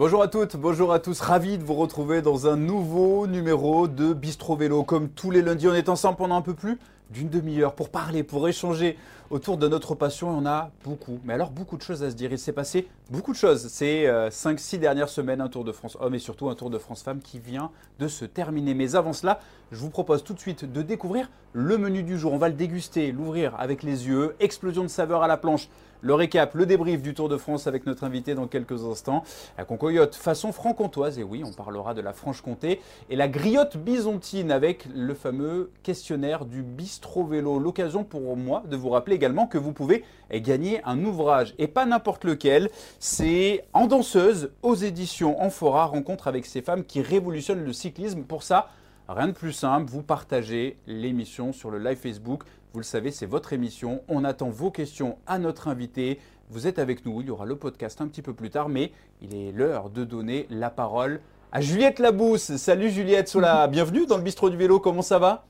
Bonjour 0.00 0.22
à 0.22 0.28
toutes, 0.28 0.56
bonjour 0.56 0.94
à 0.94 0.98
tous, 0.98 1.20
ravi 1.20 1.58
de 1.58 1.62
vous 1.62 1.74
retrouver 1.74 2.22
dans 2.22 2.46
un 2.46 2.56
nouveau 2.56 3.26
numéro 3.26 3.86
de 3.86 4.14
Bistro 4.14 4.56
Vélo. 4.56 4.82
Comme 4.82 5.10
tous 5.10 5.30
les 5.30 5.42
lundis, 5.42 5.68
on 5.68 5.74
est 5.74 5.90
ensemble 5.90 6.16
pendant 6.16 6.36
un 6.36 6.40
peu 6.40 6.54
plus 6.54 6.78
d'une 7.10 7.28
demi-heure 7.28 7.74
pour 7.74 7.90
parler, 7.90 8.22
pour 8.22 8.48
échanger 8.48 8.96
autour 9.28 9.58
de 9.58 9.68
notre 9.68 9.94
passion. 9.94 10.30
On 10.30 10.46
a 10.46 10.70
beaucoup, 10.84 11.20
mais 11.24 11.34
alors 11.34 11.50
beaucoup 11.50 11.76
de 11.76 11.82
choses 11.82 12.02
à 12.02 12.10
se 12.10 12.14
dire. 12.14 12.32
Il 12.32 12.38
s'est 12.38 12.54
passé 12.54 12.88
beaucoup 13.10 13.32
de 13.32 13.36
choses 13.36 13.68
ces 13.68 14.06
5-6 14.06 14.76
euh, 14.76 14.78
dernières 14.78 15.10
semaines, 15.10 15.42
un 15.42 15.48
Tour 15.48 15.64
de 15.64 15.72
France 15.72 15.98
homme 16.00 16.14
et 16.14 16.18
surtout 16.18 16.48
un 16.48 16.54
Tour 16.54 16.70
de 16.70 16.78
France 16.78 17.02
femme 17.02 17.20
qui 17.20 17.38
vient 17.38 17.70
de 17.98 18.08
se 18.08 18.24
terminer. 18.24 18.72
Mais 18.72 18.96
avant 18.96 19.12
cela, 19.12 19.38
je 19.70 19.80
vous 19.80 19.90
propose 19.90 20.24
tout 20.24 20.32
de 20.32 20.40
suite 20.40 20.64
de 20.64 20.80
découvrir 20.80 21.28
le 21.52 21.76
menu 21.76 22.02
du 22.02 22.18
jour. 22.18 22.32
On 22.32 22.38
va 22.38 22.48
le 22.48 22.54
déguster, 22.54 23.12
l'ouvrir 23.12 23.54
avec 23.58 23.82
les 23.82 24.06
yeux, 24.06 24.34
explosion 24.40 24.82
de 24.82 24.88
saveur 24.88 25.22
à 25.22 25.28
la 25.28 25.36
planche 25.36 25.68
le 26.00 26.14
récap, 26.14 26.54
le 26.54 26.66
débrief 26.66 27.02
du 27.02 27.14
Tour 27.14 27.28
de 27.28 27.36
France 27.36 27.66
avec 27.66 27.86
notre 27.86 28.04
invité 28.04 28.34
dans 28.34 28.46
quelques 28.46 28.84
instants. 28.84 29.22
La 29.58 29.64
concoyote 29.64 30.14
façon 30.14 30.52
franc-comtoise, 30.52 31.18
et 31.18 31.22
oui, 31.22 31.42
on 31.44 31.52
parlera 31.52 31.94
de 31.94 32.00
la 32.00 32.12
Franche-Comté. 32.12 32.80
Et 33.10 33.16
la 33.16 33.28
griotte 33.28 33.76
byzantine 33.76 34.50
avec 34.50 34.86
le 34.94 35.14
fameux 35.14 35.70
questionnaire 35.82 36.44
du 36.44 36.62
bistrot 36.62 37.24
vélo. 37.24 37.58
L'occasion 37.58 38.04
pour 38.04 38.36
moi 38.36 38.62
de 38.68 38.76
vous 38.76 38.90
rappeler 38.90 39.16
également 39.16 39.46
que 39.46 39.58
vous 39.58 39.72
pouvez 39.72 40.04
gagner 40.32 40.80
un 40.84 41.04
ouvrage, 41.04 41.54
et 41.58 41.68
pas 41.68 41.86
n'importe 41.86 42.24
lequel. 42.24 42.70
C'est 42.98 43.64
En 43.72 43.86
danseuse 43.86 44.50
aux 44.62 44.74
éditions 44.74 45.40
Amphora, 45.42 45.86
rencontre 45.86 46.28
avec 46.28 46.46
ces 46.46 46.62
femmes 46.62 46.84
qui 46.84 47.02
révolutionnent 47.02 47.64
le 47.64 47.72
cyclisme. 47.72 48.22
Pour 48.22 48.42
ça, 48.42 48.68
Rien 49.12 49.26
de 49.26 49.32
plus 49.32 49.52
simple, 49.52 49.90
vous 49.90 50.04
partagez 50.04 50.76
l'émission 50.86 51.52
sur 51.52 51.72
le 51.72 51.78
live 51.78 51.98
Facebook. 51.98 52.44
Vous 52.72 52.78
le 52.78 52.84
savez, 52.84 53.10
c'est 53.10 53.26
votre 53.26 53.52
émission. 53.52 54.02
On 54.06 54.22
attend 54.22 54.48
vos 54.48 54.70
questions 54.70 55.18
à 55.26 55.40
notre 55.40 55.66
invité. 55.66 56.20
Vous 56.50 56.68
êtes 56.68 56.78
avec 56.78 57.04
nous. 57.04 57.20
Il 57.20 57.26
y 57.26 57.30
aura 57.30 57.44
le 57.44 57.56
podcast 57.56 58.00
un 58.00 58.06
petit 58.06 58.22
peu 58.22 58.32
plus 58.32 58.48
tard, 58.48 58.68
mais 58.68 58.92
il 59.20 59.34
est 59.34 59.50
l'heure 59.50 59.90
de 59.90 60.04
donner 60.04 60.46
la 60.50 60.70
parole 60.70 61.20
à 61.50 61.60
Juliette 61.60 61.98
Labousse. 61.98 62.54
Salut 62.58 62.88
Juliette 62.88 63.26
Sola, 63.26 63.66
bienvenue 63.68 64.06
dans 64.06 64.16
le 64.16 64.22
bistrot 64.22 64.50
du 64.50 64.56
vélo. 64.56 64.78
Comment 64.78 65.02
ça 65.02 65.18
va? 65.18 65.46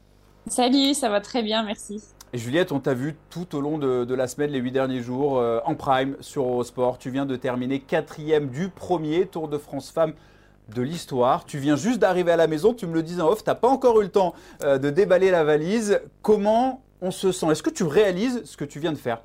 Salut, 0.46 0.94
ça 0.94 1.10
va 1.10 1.20
très 1.20 1.42
bien, 1.42 1.62
merci. 1.62 2.02
Et 2.32 2.38
Juliette, 2.38 2.72
on 2.72 2.80
t'a 2.80 2.94
vu 2.94 3.14
tout 3.28 3.54
au 3.54 3.60
long 3.60 3.76
de, 3.76 4.14
la 4.14 4.26
semaine, 4.26 4.50
les 4.50 4.58
huit 4.58 4.72
derniers 4.72 5.02
jours, 5.02 5.38
euh, 5.38 5.60
en 5.66 5.74
prime 5.74 6.16
sur 6.20 6.44
Eurosport. 6.44 6.96
Tu 6.96 7.10
viens 7.10 7.26
de 7.26 7.36
terminer 7.36 7.80
quatrième 7.80 8.48
du 8.48 8.70
premier 8.70 9.26
Tour 9.26 9.48
de 9.48 9.58
France 9.58 9.90
Femmes 9.90 10.14
de 10.74 10.80
l'histoire. 10.80 11.44
Tu 11.44 11.58
viens 11.58 11.76
juste 11.76 11.98
d'arriver 11.98 12.32
à 12.32 12.36
la 12.36 12.46
maison, 12.46 12.72
tu 12.72 12.86
me 12.86 12.94
le 12.94 13.02
dis 13.02 13.20
en 13.20 13.28
off, 13.28 13.44
tu 13.44 13.50
n'as 13.50 13.56
pas 13.56 13.68
encore 13.68 14.00
eu 14.00 14.04
le 14.04 14.10
temps 14.10 14.32
euh, 14.64 14.78
de 14.78 14.88
déballer 14.88 15.30
la 15.30 15.44
valise. 15.44 16.00
Comment 16.22 16.80
on 17.02 17.10
se 17.10 17.32
sent 17.32 17.46
Est-ce 17.50 17.62
que 17.62 17.70
tu 17.70 17.84
réalises 17.84 18.42
ce 18.44 18.56
que 18.56 18.64
tu 18.64 18.80
viens 18.80 18.92
de 18.92 18.98
faire? 18.98 19.22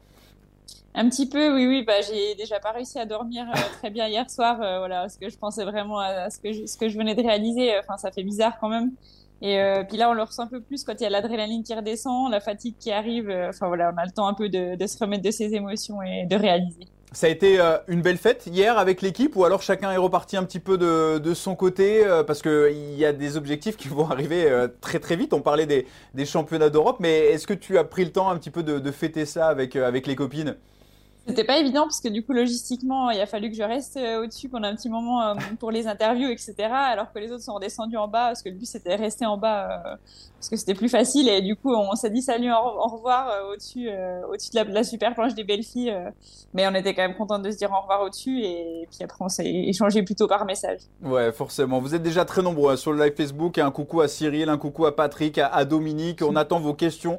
Un 0.93 1.09
petit 1.09 1.27
peu, 1.27 1.53
oui, 1.53 1.67
oui. 1.67 1.83
Bah, 1.83 2.01
j'ai 2.01 2.35
déjà 2.35 2.59
pas 2.59 2.71
réussi 2.71 2.97
à 2.97 3.05
dormir 3.05 3.45
euh, 3.49 3.59
très 3.79 3.89
bien 3.89 4.07
hier 4.07 4.29
soir, 4.29 4.61
euh, 4.61 4.79
voilà, 4.79 5.01
parce 5.01 5.17
que 5.17 5.29
je 5.29 5.37
pensais 5.37 5.65
vraiment 5.65 5.99
à 5.99 6.29
ce 6.29 6.39
que 6.39 6.53
je, 6.53 6.97
venais 6.97 7.15
de 7.15 7.21
réaliser. 7.21 7.77
Enfin, 7.79 7.97
ça 7.97 8.11
fait 8.11 8.23
bizarre 8.23 8.57
quand 8.59 8.69
même. 8.69 8.91
Et 9.41 9.59
puis 9.89 9.97
là, 9.97 10.09
on 10.09 10.13
le 10.13 10.23
ressent 10.23 10.43
un 10.43 10.47
peu 10.47 10.61
plus 10.61 10.85
quand 10.85 10.93
il 10.93 11.03
y 11.03 11.05
a 11.05 11.09
l'adrénaline 11.09 11.61
qui 11.61 11.75
redescend, 11.75 12.31
la 12.31 12.39
fatigue 12.39 12.75
qui 12.79 12.91
arrive. 12.91 13.29
Enfin 13.49 13.67
voilà, 13.67 13.91
on 13.93 13.97
a 13.97 14.05
le 14.05 14.11
temps 14.11 14.27
un 14.27 14.33
peu 14.33 14.47
de, 14.47 14.75
de 14.75 14.87
se 14.87 14.97
remettre 14.97 15.23
de 15.23 15.29
ses 15.29 15.53
émotions 15.53 16.01
et 16.01 16.25
de 16.25 16.35
réaliser. 16.35 16.87
Ça 17.16 17.27
a 17.27 17.30
été 17.30 17.61
euh, 17.61 17.77
une 17.88 18.02
belle 18.02 18.17
fête 18.17 18.45
hier 18.45 18.77
avec 18.77 19.02
l'équipe 19.02 19.38
ou 19.38 19.45
alors 19.45 19.61
chacun 19.61 19.89
est 19.89 19.97
reparti 19.97 20.35
un 20.35 20.44
petit 20.44 20.59
peu 20.59 20.77
de, 20.77 21.33
son 21.33 21.55
côté 21.55 22.05
euh, 22.05 22.25
parce 22.25 22.41
qu'il 22.41 22.94
y 22.97 23.05
a 23.05 23.13
des 23.13 23.38
objectifs 23.38 23.77
qui 23.77 23.88
vont 23.88 24.11
arriver 24.11 24.52
euh, 24.52 24.67
très 24.81 24.99
très 24.99 25.16
vite. 25.16 25.31
On 25.31 25.39
parlait 25.39 25.66
des, 25.66 26.25
championnats 26.25 26.69
d'Europe, 26.69 26.97
mais 26.99 27.27
est-ce 27.27 27.47
que 27.47 27.53
tu 27.53 27.77
as 27.77 27.85
pris 27.85 28.03
le 28.03 28.11
temps 28.11 28.30
un 28.30 28.38
petit 28.38 28.49
peu 28.49 28.63
de, 28.63 28.91
fêter 28.91 29.25
ça 29.25 29.47
avec 29.47 29.75
les 29.75 30.16
copines? 30.16 30.57
C'était 31.28 31.44
pas 31.44 31.58
évident 31.58 31.84
parce 31.84 32.02
que 32.02 32.08
du 32.08 32.24
coup, 32.24 32.34
logistiquement, 32.34 33.09
il 33.09 33.19
a 33.19 33.25
fallu 33.25 33.50
que 33.50 33.56
je 33.56 33.63
reste 33.63 33.97
euh, 33.97 34.22
au-dessus 34.22 34.47
pendant 34.47 34.68
un 34.68 34.75
petit 34.75 34.90
moment 34.90 35.24
euh, 35.24 35.34
pour 35.59 35.72
les 35.72 35.88
interviews, 35.88 36.30
etc. 36.30 36.53
Alors 36.69 37.12
que 37.12 37.18
les 37.18 37.31
autres 37.31 37.44
sont 37.44 37.56
redescendus 37.56 37.97
en 37.97 38.08
bas 38.08 38.28
parce 38.28 38.44
que 38.44 38.50
le 38.50 38.56
but 38.56 38.68
c'était 38.68 38.96
de 38.96 39.02
rester 39.02 39.25
en 39.25 39.36
bas 39.36 39.63
euh, 39.72 39.96
parce 40.36 40.50
que 40.50 40.56
c'était 40.56 40.75
plus 40.75 40.90
facile. 40.90 41.28
Et 41.28 41.41
du 41.41 41.56
coup, 41.56 41.74
on 41.74 41.96
s'est 41.96 42.12
dit 42.12 42.22
salut, 42.22 42.52
au 42.52 42.88
revoir 42.88 43.28
au-dessus, 43.52 43.90
au-dessus 44.30 44.52
de 44.52 44.72
la, 44.72 44.84
super 44.84 45.16
planche 45.16 45.34
des 45.34 45.44
belles 45.44 45.63
filles. 45.63 45.96
mais 46.53 46.68
on 46.68 46.75
était 46.75 46.94
quand 46.94 47.02
même 47.02 47.16
content 47.16 47.40
de 47.40 47.50
se 47.50 47.57
dire 47.57 47.72
au 47.72 47.81
revoir 47.81 48.03
au-dessus. 48.03 48.42
Et 48.44 48.88
puis 48.92 49.03
après, 49.03 49.18
on 49.25 49.30
s'est 49.30 49.50
échangé 49.50 50.03
plutôt 50.03 50.28
par 50.28 50.46
message. 50.46 50.81
Ouais, 51.02 51.31
forcément. 51.31 51.80
Vous 51.80 51.96
êtes 51.96 52.03
déjà 52.03 52.25
très 52.25 52.44
nombreux 52.44 52.74
hein, 52.74 52.78
sur 52.78 52.94
le 52.94 53.03
live 53.03 53.16
Facebook. 53.16 53.57
Un 53.57 53.72
coucou 53.72 54.02
à 54.02 54.07
Cyril, 54.07 54.50
un 54.50 54.57
coucou 54.57 54.86
à 54.86 54.96
Patrick, 54.96 55.40
à 55.40 55.66
Dominique. 55.66 56.22
On 56.22 56.36
attend 56.36 56.59
vos 56.59 56.75
questions 56.75 57.18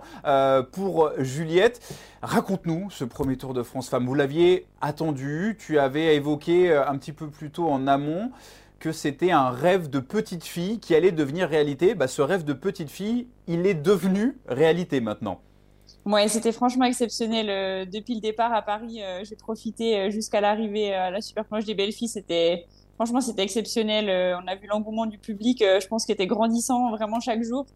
pour 0.70 1.10
Juliette. 1.18 1.80
Raconte-nous 2.26 2.90
ce 2.90 3.04
premier 3.04 3.36
Tour 3.36 3.54
de 3.54 3.62
France 3.62 3.88
femme. 3.88 4.04
Vous 4.04 4.14
l'aviez 4.16 4.66
attendu, 4.80 5.56
tu 5.60 5.78
avais 5.78 6.16
évoqué 6.16 6.72
euh, 6.72 6.84
un 6.84 6.98
petit 6.98 7.12
peu 7.12 7.28
plus 7.30 7.52
tôt 7.52 7.68
en 7.68 7.86
amont 7.86 8.32
que 8.80 8.90
c'était 8.90 9.30
un 9.30 9.50
rêve 9.50 9.88
de 9.90 10.00
petite 10.00 10.42
fille 10.42 10.80
qui 10.80 10.96
allait 10.96 11.12
devenir 11.12 11.48
réalité. 11.48 11.94
Bah, 11.94 12.08
ce 12.08 12.22
rêve 12.22 12.44
de 12.44 12.52
petite 12.52 12.90
fille, 12.90 13.28
il 13.46 13.64
est 13.64 13.74
devenu 13.74 14.36
réalité 14.48 15.00
maintenant. 15.00 15.40
Ouais, 16.04 16.26
c'était 16.26 16.50
franchement 16.50 16.86
exceptionnel. 16.86 17.48
Euh, 17.48 17.84
depuis 17.84 18.16
le 18.16 18.20
départ 18.20 18.52
à 18.52 18.62
Paris, 18.62 19.04
euh, 19.04 19.22
j'ai 19.22 19.36
profité 19.36 20.10
jusqu'à 20.10 20.40
l'arrivée 20.40 20.92
à 20.94 21.12
la 21.12 21.20
super 21.20 21.44
planche 21.44 21.64
des 21.64 21.76
belles 21.76 21.92
filles. 21.92 22.08
C'était 22.08 22.66
franchement 22.96 23.20
c'était 23.20 23.44
exceptionnel. 23.44 24.06
on 24.42 24.48
a 24.48 24.56
vu 24.56 24.66
l'engouement 24.66 25.06
du 25.06 25.18
public, 25.18 25.60
je 25.60 25.86
pense 25.86 26.04
qu'il 26.04 26.14
était 26.14 26.26
grandissant 26.26 26.90
vraiment 26.90 27.20
chaque 27.20 27.44
jour. 27.44 27.66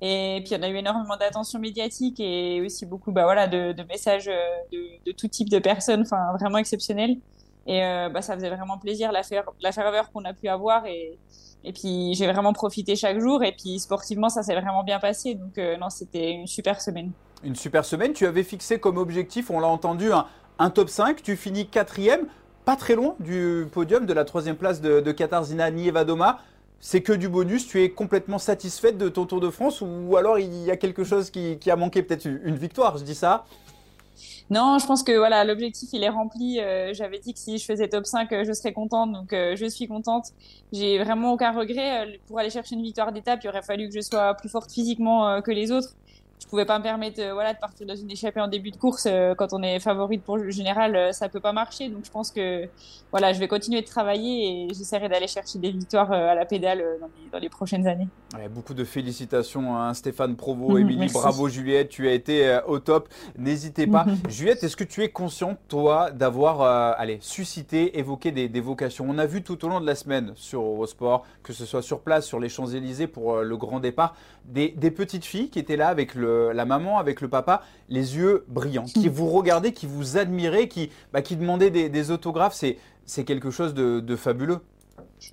Et 0.00 0.42
puis, 0.44 0.54
on 0.58 0.62
a 0.62 0.68
eu 0.68 0.76
énormément 0.76 1.16
d'attention 1.16 1.58
médiatique 1.58 2.20
et 2.20 2.60
aussi 2.60 2.86
beaucoup 2.86 3.10
bah, 3.10 3.24
voilà, 3.24 3.48
de, 3.48 3.82
messages 3.88 4.28
euh, 4.28 4.96
de, 5.04 5.12
tout 5.12 5.26
type 5.28 5.48
de 5.48 5.58
personnes, 5.58 6.02
enfin, 6.02 6.32
vraiment 6.38 6.58
exceptionnels. 6.58 7.16
Et 7.66 7.82
euh, 7.82 8.08
bah, 8.08 8.22
ça 8.22 8.34
faisait 8.34 8.48
vraiment 8.48 8.78
plaisir 8.78 9.10
la, 9.12 9.22
ferveur 9.72 10.12
qu'on 10.12 10.24
a 10.24 10.32
pu 10.32 10.48
avoir. 10.48 10.86
Et, 10.86 11.18
et 11.64 11.72
puis, 11.72 12.14
j'ai 12.14 12.26
vraiment 12.30 12.52
profité 12.52 12.94
chaque 12.94 13.18
jour. 13.18 13.42
Et 13.42 13.52
puis, 13.52 13.80
sportivement, 13.80 14.28
ça 14.28 14.42
s'est 14.42 14.54
vraiment 14.54 14.84
bien 14.84 15.00
passé. 15.00 15.34
Donc, 15.34 15.58
euh, 15.58 15.76
non, 15.76 15.90
c'était 15.90 16.30
une 16.30 16.46
super 16.46 16.80
semaine. 16.80 17.10
Une 17.42 17.56
super 17.56 17.84
semaine. 17.84 18.12
Tu 18.12 18.26
avais 18.26 18.44
fixé 18.44 18.78
comme 18.78 18.98
objectif, 18.98 19.50
on 19.50 19.58
l'a 19.58 19.68
entendu, 19.68 20.10
un, 20.12 20.70
top 20.70 20.88
5. 20.90 21.22
Tu 21.22 21.36
finis 21.36 21.66
quatrième, 21.66 22.26
pas 22.64 22.76
très 22.76 22.94
loin 22.94 23.16
du 23.18 23.66
podium 23.72 24.06
de 24.06 24.12
la 24.12 24.24
troisième 24.24 24.56
place 24.56 24.80
de, 24.80 25.00
de 25.00 25.12
Katarzyna 25.12 25.70
Nievadoma 25.72 26.38
c'est 26.80 27.02
que 27.02 27.12
du 27.12 27.28
bonus, 27.28 27.66
tu 27.66 27.82
es 27.82 27.90
complètement 27.90 28.38
satisfaite 28.38 28.98
de 28.98 29.08
ton 29.08 29.26
Tour 29.26 29.40
de 29.40 29.50
France 29.50 29.82
ou 29.82 30.16
alors 30.16 30.38
il 30.38 30.64
y 30.64 30.70
a 30.70 30.76
quelque 30.76 31.04
chose 31.04 31.30
qui, 31.30 31.58
a 31.70 31.76
manqué, 31.76 32.02
peut-être 32.02 32.26
une 32.26 32.56
victoire, 32.56 32.98
je 32.98 33.04
dis 33.04 33.14
ça 33.14 33.44
non, 34.50 34.78
je 34.78 34.86
pense 34.86 35.02
que 35.02 35.12
voilà, 35.16 35.44
l'objectif 35.44 35.90
il 35.92 36.02
est 36.02 36.08
rempli. 36.08 36.58
Euh, 36.58 36.94
j'avais 36.94 37.18
dit 37.18 37.34
que 37.34 37.38
si 37.38 37.58
je 37.58 37.64
faisais 37.64 37.86
top 37.86 38.06
5, 38.06 38.32
euh, 38.32 38.44
je 38.46 38.52
serais 38.54 38.72
contente, 38.72 39.12
donc 39.12 39.32
euh, 39.34 39.56
je 39.56 39.66
suis 39.66 39.86
contente. 39.86 40.28
J'ai 40.72 40.98
vraiment 40.98 41.32
aucun 41.34 41.52
regret. 41.52 42.18
Pour 42.26 42.38
aller 42.38 42.48
chercher 42.48 42.74
une 42.74 42.82
victoire 42.82 43.12
d'étape, 43.12 43.40
il 43.44 43.48
aurait 43.48 43.62
fallu 43.62 43.88
que 43.88 43.94
je 43.94 44.00
sois 44.00 44.34
plus 44.34 44.48
forte 44.48 44.72
physiquement 44.72 45.42
que 45.42 45.50
les 45.50 45.70
autres 45.70 45.94
je 46.40 46.46
pouvais 46.46 46.64
pas 46.64 46.78
me 46.78 46.82
permettre 46.82 47.20
euh, 47.20 47.32
voilà 47.32 47.52
de 47.52 47.58
partir 47.58 47.86
dans 47.86 47.96
une 47.96 48.10
échappée 48.10 48.40
en 48.40 48.48
début 48.48 48.70
de 48.70 48.76
course 48.76 49.06
euh, 49.06 49.34
quand 49.34 49.52
on 49.52 49.62
est 49.62 49.80
favorite 49.80 50.22
pour 50.22 50.36
le 50.36 50.50
général 50.50 50.94
euh, 50.94 51.12
ça 51.12 51.28
peut 51.28 51.40
pas 51.40 51.52
marcher. 51.52 51.88
Donc 51.88 52.04
je 52.04 52.10
pense 52.10 52.30
que 52.30 52.68
voilà 53.10 53.32
je 53.32 53.40
vais 53.40 53.48
continuer 53.48 53.82
de 53.82 53.86
travailler 53.86 54.66
et 54.66 54.68
j'essaierai 54.68 55.08
d'aller 55.08 55.26
chercher 55.26 55.58
des 55.58 55.70
victoires 55.70 56.12
à 56.12 56.34
la 56.34 56.44
pédale 56.44 56.84
dans 57.32 57.38
les, 57.38 57.48
prochaines 57.48 57.86
années. 57.86 58.08
Beaucoup 58.50 58.74
de 58.74 58.84
félicitations 58.84 59.76
à 59.76 59.80
hein, 59.80 59.94
Stéphane 59.94 60.36
Provo 60.36 60.78
Émilie 60.78 61.10
bravo 61.12 61.48
Juliette 61.48 61.88
tu 61.88 62.08
as 62.08 62.12
été 62.12 62.60
au 62.66 62.78
top. 62.78 63.08
N'hésitez 63.36 63.86
pas. 63.86 64.06
Juliette 64.28 64.62
est-ce 64.62 64.76
que 64.76 64.84
tu 64.84 65.02
es 65.02 65.08
consciente 65.08 65.58
toi 65.68 66.10
d'avoir 66.10 66.62
allez 66.98 67.18
suscité 67.20 67.98
évoqué 67.98 68.30
des, 68.30 68.48
des, 68.48 68.60
vocations? 68.60 69.06
On 69.08 69.18
a 69.18 69.26
vu 69.26 69.42
tout 69.42 69.64
au 69.64 69.68
long 69.68 69.80
de 69.80 69.86
la 69.86 69.94
semaine 69.94 70.32
sur 70.34 70.62
Eurosport 70.62 71.24
que 71.42 71.52
ce 71.52 71.64
soit 71.64 71.82
sur 71.82 72.00
place 72.00 72.26
sur 72.26 72.38
les 72.38 72.48
Champs-Élysées 72.48 73.06
pour 73.06 73.38
le 73.38 73.56
grand 73.56 73.80
départ 73.80 74.14
des, 74.44 74.68
des 74.70 74.90
petites 74.90 75.24
filles 75.24 75.50
qui 75.50 75.58
étaient 75.58 75.76
là 75.76 75.88
avec 75.88 76.14
le 76.14 76.27
la 76.52 76.64
maman, 76.64 76.98
avec 76.98 77.20
le 77.20 77.28
papa, 77.28 77.62
les 77.88 78.16
yeux 78.16 78.44
brillants, 78.48 78.84
qui 78.84 79.08
vous 79.08 79.28
regardaient, 79.30 79.72
qui 79.72 79.86
vous 79.86 80.16
admiraient, 80.16 80.68
qui, 80.68 80.90
bah, 81.12 81.22
qui 81.22 81.36
demandaient 81.36 81.70
des, 81.70 82.10
autographes. 82.10 82.54
C'est 83.04 83.24
quelque 83.24 83.50
chose 83.50 83.74
de 83.74 84.16
fabuleux. 84.16 84.60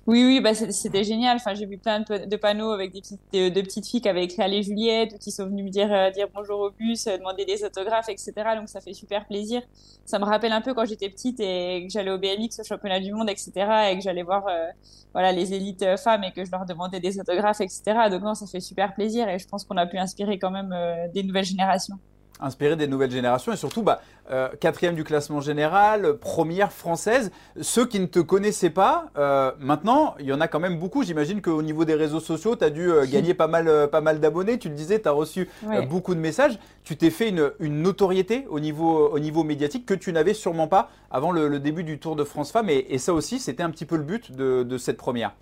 Oui, 0.06 0.24
oui, 0.24 0.40
bah 0.40 0.54
c'était 0.54 1.04
génial. 1.04 1.36
Enfin, 1.36 1.54
j'ai 1.54 1.66
vu 1.66 1.78
plein 1.78 2.00
de, 2.00 2.36
panneaux 2.36 2.70
avec 2.70 2.92
des 2.92 3.00
petites, 3.00 3.86
filles 3.86 4.00
qui 4.00 4.08
avaient 4.08 4.24
écrit 4.24 4.42
Allez 4.42 4.62
Juliette 4.62 5.18
qui 5.18 5.30
sont 5.30 5.46
venues 5.46 5.64
me 5.64 5.70
dire, 5.70 5.92
euh, 5.92 6.10
dire 6.10 6.28
bonjour 6.34 6.60
au 6.60 6.70
bus, 6.70 7.06
euh, 7.06 7.16
demander 7.18 7.44
des 7.44 7.64
autographes, 7.64 8.08
etc. 8.08 8.32
Donc 8.56 8.68
ça 8.68 8.80
fait 8.80 8.92
super 8.92 9.26
plaisir. 9.26 9.62
Ça 10.04 10.18
me 10.18 10.24
rappelle 10.24 10.52
un 10.52 10.60
peu 10.60 10.74
quand 10.74 10.84
j'étais 10.84 11.08
petite 11.08 11.40
et 11.40 11.84
que 11.86 11.92
j'allais 11.92 12.10
au 12.10 12.18
BMX, 12.18 12.60
au 12.60 12.64
championnat 12.64 13.00
du 13.00 13.12
monde, 13.12 13.28
etc. 13.30 13.52
et 13.90 13.96
que 13.96 14.02
j'allais 14.02 14.22
voir 14.22 14.46
euh, 14.48 14.66
voilà, 15.12 15.32
les 15.32 15.54
élites 15.54 15.96
femmes 15.96 16.24
et 16.24 16.32
que 16.32 16.44
je 16.44 16.50
leur 16.50 16.66
demandais 16.66 17.00
des 17.00 17.18
autographes, 17.18 17.60
etc. 17.60 17.82
Donc 18.10 18.22
non, 18.22 18.34
ça 18.34 18.46
fait 18.46 18.60
super 18.60 18.94
plaisir 18.94 19.28
et 19.28 19.38
je 19.38 19.46
pense 19.48 19.64
qu'on 19.64 19.76
a 19.76 19.86
pu 19.86 19.98
inspirer 19.98 20.38
quand 20.38 20.50
même 20.50 20.74
des 21.12 21.22
nouvelles 21.22 21.44
générations. 21.44 21.98
Inspiré 22.40 22.76
des 22.76 22.86
nouvelles 22.86 23.10
générations 23.10 23.52
et 23.52 23.56
surtout 23.56 23.82
bah, 23.82 24.00
euh, 24.30 24.48
quatrième 24.60 24.94
du 24.94 25.04
classement 25.04 25.40
général, 25.40 26.18
première 26.18 26.72
française. 26.72 27.30
Ceux 27.60 27.86
qui 27.86 28.00
ne 28.00 28.06
te 28.06 28.18
connaissaient 28.18 28.70
pas, 28.70 29.06
euh, 29.16 29.52
maintenant, 29.58 30.14
il 30.18 30.26
y 30.26 30.32
en 30.32 30.40
a 30.40 30.48
quand 30.48 30.60
même 30.60 30.78
beaucoup. 30.78 31.04
J'imagine 31.04 31.40
qu'au 31.40 31.62
niveau 31.62 31.84
des 31.84 31.94
réseaux 31.94 32.20
sociaux, 32.20 32.56
tu 32.56 32.64
as 32.64 32.70
dû 32.70 32.90
euh, 32.90 33.06
gagner 33.06 33.34
pas 33.34 33.46
mal, 33.46 33.88
pas 33.90 34.00
mal 34.00 34.20
d'abonnés. 34.20 34.58
Tu 34.58 34.68
le 34.68 34.74
disais, 34.74 35.00
tu 35.00 35.08
as 35.08 35.12
reçu 35.12 35.48
beaucoup 35.88 36.14
de 36.14 36.20
messages. 36.20 36.58
Tu 36.84 36.96
t'es 36.96 37.10
fait 37.10 37.28
une, 37.28 37.82
notoriété 37.82 38.46
au 38.50 38.60
niveau, 38.60 39.08
au 39.08 39.18
niveau 39.18 39.44
médiatique 39.44 39.86
que 39.86 39.94
tu 39.94 40.12
n'avais 40.12 40.34
sûrement 40.34 40.68
pas 40.68 40.90
avant 41.10 41.32
le, 41.32 41.58
début 41.58 41.84
du 41.84 41.98
Tour 41.98 42.16
de 42.16 42.24
France 42.24 42.52
Femmes. 42.52 42.70
Et, 42.70 42.98
ça 42.98 43.12
aussi, 43.12 43.38
c'était 43.38 43.62
un 43.62 43.70
petit 43.70 43.84
peu 43.84 43.96
le 43.96 44.02
but 44.02 44.32
de 44.32 44.78
cette 44.78 44.96
première. 44.96 45.32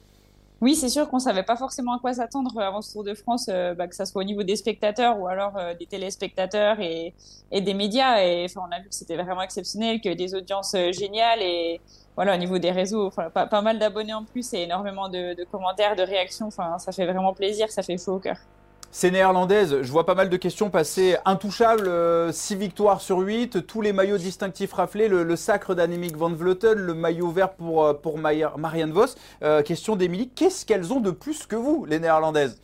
Oui, 0.61 0.75
c'est 0.77 0.89
sûr 0.89 1.09
qu'on 1.09 1.19
savait 1.19 1.43
pas 1.43 1.57
forcément 1.57 1.95
à 1.95 1.99
quoi 1.99 2.15
s'attendre 2.15 2.59
avant 2.61 2.81
ce 2.81 2.93
Tour 2.93 3.05
de 3.05 3.15
France, 3.15 3.47
euh, 3.49 3.75
bah, 3.75 3.89
que 3.89 3.95
ça 3.95 4.07
soit 4.07 4.23
au 4.23 4.25
niveau 4.25 4.45
des 4.45 4.57
spectateurs 4.57 5.19
ou 5.19 5.27
alors 5.27 5.57
euh, 5.59 5.75
des 5.75 5.87
téléspectateurs 5.87 6.81
et, 6.81 7.13
des 7.53 7.75
médias. 7.75 8.23
Et 8.23 8.45
enfin, 8.45 8.63
on 8.69 8.73
a 8.73 8.81
vu 8.81 8.89
que 8.89 8.95
c'était 8.95 9.17
vraiment 9.17 9.43
exceptionnel, 9.43 10.01
que 10.01 10.15
des 10.15 10.35
audiences 10.35 10.75
euh, 10.75 10.93
géniales 10.93 11.43
et 11.43 11.81
voilà, 12.17 12.35
au 12.35 12.39
niveau 12.39 12.59
des 12.59 12.71
réseaux, 12.71 13.11
pas, 13.11 13.63
mal 13.63 13.79
d'abonnés 13.79 14.15
en 14.15 14.25
plus 14.25 14.55
et 14.55 14.63
énormément 14.63 15.09
de, 15.09 15.35
de 15.35 15.45
commentaires, 15.45 15.97
de 15.97 16.03
réactions. 16.03 16.47
Enfin, 16.47 16.79
ça 16.79 16.93
fait 16.93 17.07
vraiment 17.07 17.35
plaisir, 17.35 17.71
ça 17.71 17.83
fait 17.83 17.99
chaud 17.99 18.15
au 18.15 18.21
cœur. 18.21 18.39
C'est 18.97 19.11
néerlandaise, 19.11 19.83
je 19.83 19.91
vois 19.91 20.07
pas 20.07 20.15
mal 20.15 20.31
de 20.31 20.37
questions 20.37 20.71
passer. 20.71 21.17
Intouchable, 21.25 21.83
6 22.33 22.55
euh, 22.55 22.57
victoires 22.57 23.01
sur 23.01 23.19
8, 23.19 23.67
tous 23.67 23.81
les 23.81 23.93
maillots 23.93 24.19
distinctifs 24.19 24.73
raflés, 24.73 25.09
le, 25.09 25.35
sacre 25.35 25.75
d'Annemiek 25.75 26.17
van 26.17 26.31
Vleuten, 26.31 26.79
le 26.79 26.95
maillot 26.95 27.29
vert 27.33 27.55
pour, 27.55 27.85
euh, 27.85 27.93
pour 27.93 28.19
Marianne 28.19 28.93
Vos. 28.93 29.07
Euh, 29.43 29.63
question 29.63 29.97
d'Emilie, 29.97 30.29
qu'est-ce 30.29 30.65
qu'elles 30.65 30.93
ont 30.93 31.01
de 31.01 31.11
plus 31.11 31.45
que 31.45 31.57
vous, 31.57 31.85
les 31.87 31.99
néerlandaises? 31.99 32.61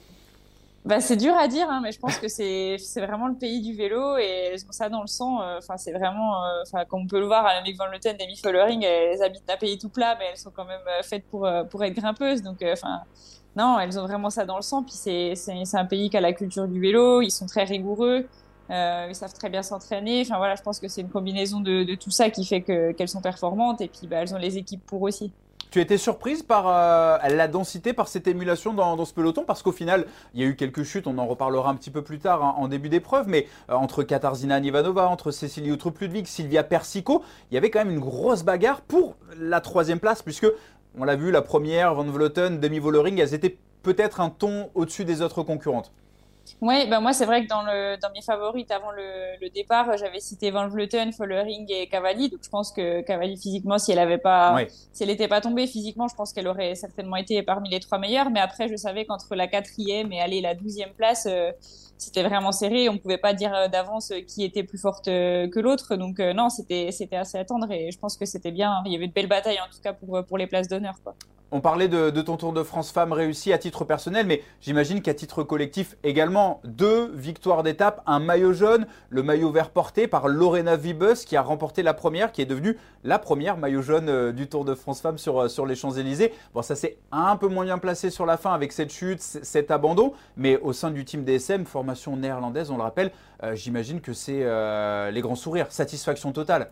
Bah, 0.84 1.00
c'est 1.00 1.16
dur 1.16 1.36
à 1.36 1.48
dire, 1.48 1.68
hein, 1.68 1.80
mais 1.82 1.90
je 1.90 1.98
pense 1.98 2.16
que 2.18 2.28
c'est 2.28 2.78
vraiment 2.98 3.26
le 3.26 3.34
pays 3.34 3.60
du 3.60 3.74
vélo 3.74 4.16
et 4.16 4.54
ça 4.70 4.88
dans 4.88 5.02
le 5.02 5.08
sang. 5.08 5.40
Enfin, 5.58 5.78
c'est 5.78 5.92
vraiment, 5.92 6.44
comme 6.88 7.02
on 7.02 7.06
peut 7.08 7.18
le 7.18 7.26
voir, 7.26 7.44
Annemiek 7.44 7.76
van 7.76 7.88
Vleuten, 7.88 8.16
Demi 8.16 8.36
Follering, 8.36 8.84
elles 8.84 9.20
habitent 9.20 9.50
un 9.50 9.56
pays 9.56 9.78
tout 9.78 9.88
plat, 9.88 10.14
mais 10.16 10.26
elles 10.30 10.38
sont 10.38 10.52
quand 10.54 10.64
même 10.64 10.78
faites 11.02 11.24
pour, 11.24 11.50
pour 11.68 11.82
être 11.82 11.94
grimpeuses. 11.94 12.40
Donc, 12.40 12.62
enfin, 12.62 13.00
non, 13.56 13.78
elles 13.80 13.98
ont 13.98 14.06
vraiment 14.06 14.30
ça 14.30 14.44
dans 14.44 14.56
le 14.56 14.62
sang. 14.62 14.82
Puis 14.82 14.94
c'est 14.94 15.34
un 15.74 15.84
pays 15.84 16.10
qui 16.10 16.16
a 16.16 16.20
la 16.20 16.32
culture 16.32 16.68
du 16.68 16.80
vélo, 16.80 17.20
ils 17.22 17.30
sont 17.30 17.46
très 17.46 17.64
rigoureux, 17.64 18.26
euh, 18.70 19.06
ils 19.08 19.14
savent 19.14 19.32
très 19.32 19.50
bien 19.50 19.62
s'entraîner. 19.62 20.22
Enfin 20.22 20.38
voilà, 20.38 20.54
je 20.54 20.62
pense 20.62 20.78
que 20.78 20.88
c'est 20.88 21.00
une 21.00 21.10
combinaison 21.10 21.60
de, 21.60 21.94
tout 21.94 22.10
ça 22.10 22.30
qui 22.30 22.44
fait 22.44 22.62
qu'elles 22.62 23.08
sont 23.08 23.20
performantes 23.20 23.80
et 23.80 23.88
puis 23.88 24.06
bah, 24.06 24.18
elles 24.18 24.34
ont 24.34 24.38
les 24.38 24.56
équipes 24.56 24.84
pour 24.86 25.02
aussi. 25.02 25.32
Tu 25.70 25.80
été 25.80 25.98
surprise 25.98 26.42
par 26.42 26.66
euh, 26.66 27.16
la 27.28 27.46
densité, 27.46 27.92
par 27.92 28.08
cette 28.08 28.26
émulation 28.26 28.74
dans, 28.74 29.04
ce 29.04 29.14
peloton? 29.14 29.44
Parce 29.46 29.62
qu'au 29.62 29.70
final, 29.70 30.04
il 30.34 30.40
y 30.40 30.42
a 30.42 30.46
eu 30.48 30.56
quelques 30.56 30.82
chutes, 30.82 31.06
on 31.06 31.16
en 31.16 31.28
reparlera 31.28 31.70
un 31.70 31.76
petit 31.76 31.92
peu 31.92 32.02
plus 32.02 32.18
tard 32.18 32.42
hein, 32.42 32.54
en 32.56 32.66
début 32.66 32.88
d'épreuve, 32.88 33.28
mais 33.28 33.46
euh, 33.70 33.74
entre 33.74 34.02
Katarzyna 34.02 34.58
Ivanova, 34.58 35.08
entre 35.08 35.30
Cécilie 35.30 35.70
Outrup-Ludwig, 35.70 36.26
Sylvia 36.26 36.64
Persico, 36.64 37.22
il 37.50 37.54
y 37.54 37.56
avait 37.56 37.70
quand 37.70 37.78
même 37.78 37.92
une 37.92 38.00
grosse 38.00 38.42
bagarre 38.42 38.80
pour 38.80 39.14
la 39.38 39.60
troisième 39.60 40.00
place, 40.00 40.22
puisque 40.22 40.48
on 40.98 41.04
l'a 41.04 41.16
vu, 41.16 41.30
la 41.30 41.42
première, 41.42 41.94
Van 41.94 42.04
Vleuten, 42.04 42.60
Demi 42.60 42.78
Vollering, 42.78 43.18
elles 43.18 43.34
étaient 43.34 43.58
peut-être 43.82 44.20
un 44.20 44.30
ton 44.30 44.70
au-dessus 44.74 45.04
des 45.04 45.22
autres 45.22 45.42
concurrentes. 45.42 45.92
Oui, 46.60 46.86
bah 46.88 47.00
moi 47.00 47.12
c'est 47.12 47.24
vrai 47.24 47.44
que 47.44 47.48
dans, 47.48 47.62
le, 47.62 47.96
dans 48.00 48.10
mes 48.12 48.22
favorites 48.22 48.70
avant 48.70 48.90
le, 48.90 49.48
départ, 49.50 49.96
j'avais 49.96 50.20
cité 50.20 50.50
Van 50.50 50.68
Vleuten, 50.68 51.12
Follering 51.12 51.66
et 51.70 51.88
Cavalli. 51.88 52.28
Donc 52.28 52.40
je 52.42 52.48
pense 52.48 52.72
que 52.72 53.00
Cavalli 53.02 53.36
physiquement, 53.36 53.78
si 53.78 53.92
elle 53.92 53.98
avait 53.98 54.18
pas, 54.18 54.56
si 54.92 55.02
elle 55.02 55.08
n'était 55.08 55.28
pas 55.28 55.40
tombée 55.40 55.66
physiquement, 55.66 56.08
je 56.08 56.14
pense 56.14 56.32
qu'elle 56.32 56.48
aurait 56.48 56.74
certainement 56.74 57.16
été 57.16 57.42
parmi 57.42 57.70
les 57.70 57.80
trois 57.80 57.98
meilleures. 57.98 58.30
Mais 58.30 58.40
après, 58.40 58.68
je 58.68 58.76
savais 58.76 59.04
qu'entre 59.04 59.34
la 59.34 59.48
quatrième 59.48 60.12
et 60.12 60.20
aller 60.20 60.40
la 60.40 60.54
douzième 60.54 60.92
place, 60.92 61.26
euh, 61.28 61.50
c'était 61.98 62.22
vraiment 62.22 62.52
serré. 62.52 62.88
On 62.88 62.98
pouvait 62.98 63.18
pas 63.18 63.34
dire 63.34 63.54
euh, 63.54 63.68
d'avance 63.68 64.12
qui 64.28 64.44
était 64.44 64.62
plus 64.62 64.78
forte 64.78 65.08
euh, 65.08 65.48
que 65.48 65.60
l'autre. 65.60 65.96
Donc 65.96 66.18
non, 66.18 66.48
c'était 66.48 66.90
c'était 66.92 67.16
assez 67.16 67.38
à 67.38 67.40
attendre 67.40 67.70
et 67.70 67.90
je 67.90 67.98
pense 67.98 68.16
que 68.16 68.26
c'était 68.26 68.52
bien. 68.52 68.82
Il 68.86 68.92
y 68.92 68.96
avait 68.96 69.08
de 69.08 69.12
belles 69.12 69.28
batailles 69.28 69.60
en 69.60 69.70
tout 69.72 69.80
cas 69.82 69.92
pour 69.92 70.24
pour 70.26 70.38
les 70.38 70.46
places 70.46 70.68
d'honneur. 70.68 70.94
On 71.52 71.60
parlait 71.60 71.88
de, 71.88 72.10
ton 72.20 72.36
Tour 72.36 72.52
de 72.52 72.62
France 72.62 72.92
Femmes 72.92 73.12
réussi 73.12 73.52
à 73.52 73.58
titre 73.58 73.84
personnel, 73.84 74.24
mais 74.24 74.42
j'imagine 74.60 75.02
qu'à 75.02 75.14
titre 75.14 75.42
collectif 75.42 75.96
également, 76.04 76.60
deux 76.62 77.10
victoires 77.12 77.64
d'étape, 77.64 78.02
un 78.06 78.20
maillot 78.20 78.52
jaune, 78.52 78.86
le 79.08 79.24
maillot 79.24 79.50
vert 79.50 79.70
porté 79.70 80.06
par 80.06 80.28
Lorena 80.28 80.76
Vibus 80.76 81.24
qui 81.24 81.36
a 81.36 81.42
remporté 81.42 81.82
la 81.82 81.92
première, 81.92 82.30
qui 82.30 82.40
est 82.40 82.46
devenue 82.46 82.78
la 83.02 83.18
première 83.18 83.56
maillot 83.56 83.82
jaune 83.82 84.08
euh, 84.08 84.30
du 84.30 84.48
Tour 84.48 84.64
de 84.64 84.76
France 84.76 85.00
Femmes 85.00 85.18
sur, 85.18 85.40
euh, 85.40 85.48
sur 85.48 85.66
les 85.66 85.74
Champs-Élysées. 85.74 86.32
Bon, 86.54 86.62
ça 86.62 86.76
s'est 86.76 86.98
un 87.10 87.34
peu 87.36 87.48
moins 87.48 87.64
bien 87.64 87.78
placé 87.78 88.10
sur 88.10 88.26
la 88.26 88.36
fin 88.36 88.54
avec 88.54 88.70
cette 88.70 88.92
chute, 88.92 89.20
cet 89.20 89.72
abandon, 89.72 90.12
mais 90.36 90.56
au 90.58 90.72
sein 90.72 90.92
du 90.92 91.04
team 91.04 91.24
DSM, 91.24 91.64
formation 91.64 92.16
néerlandaise, 92.16 92.70
on 92.70 92.76
le 92.76 92.84
rappelle, 92.84 93.10
euh, 93.42 93.56
j'imagine 93.56 94.00
que 94.00 94.12
c'est 94.12 94.30
les 95.10 95.20
grands 95.20 95.34
sourires, 95.34 95.66
satisfaction 95.72 96.30
totale. 96.30 96.70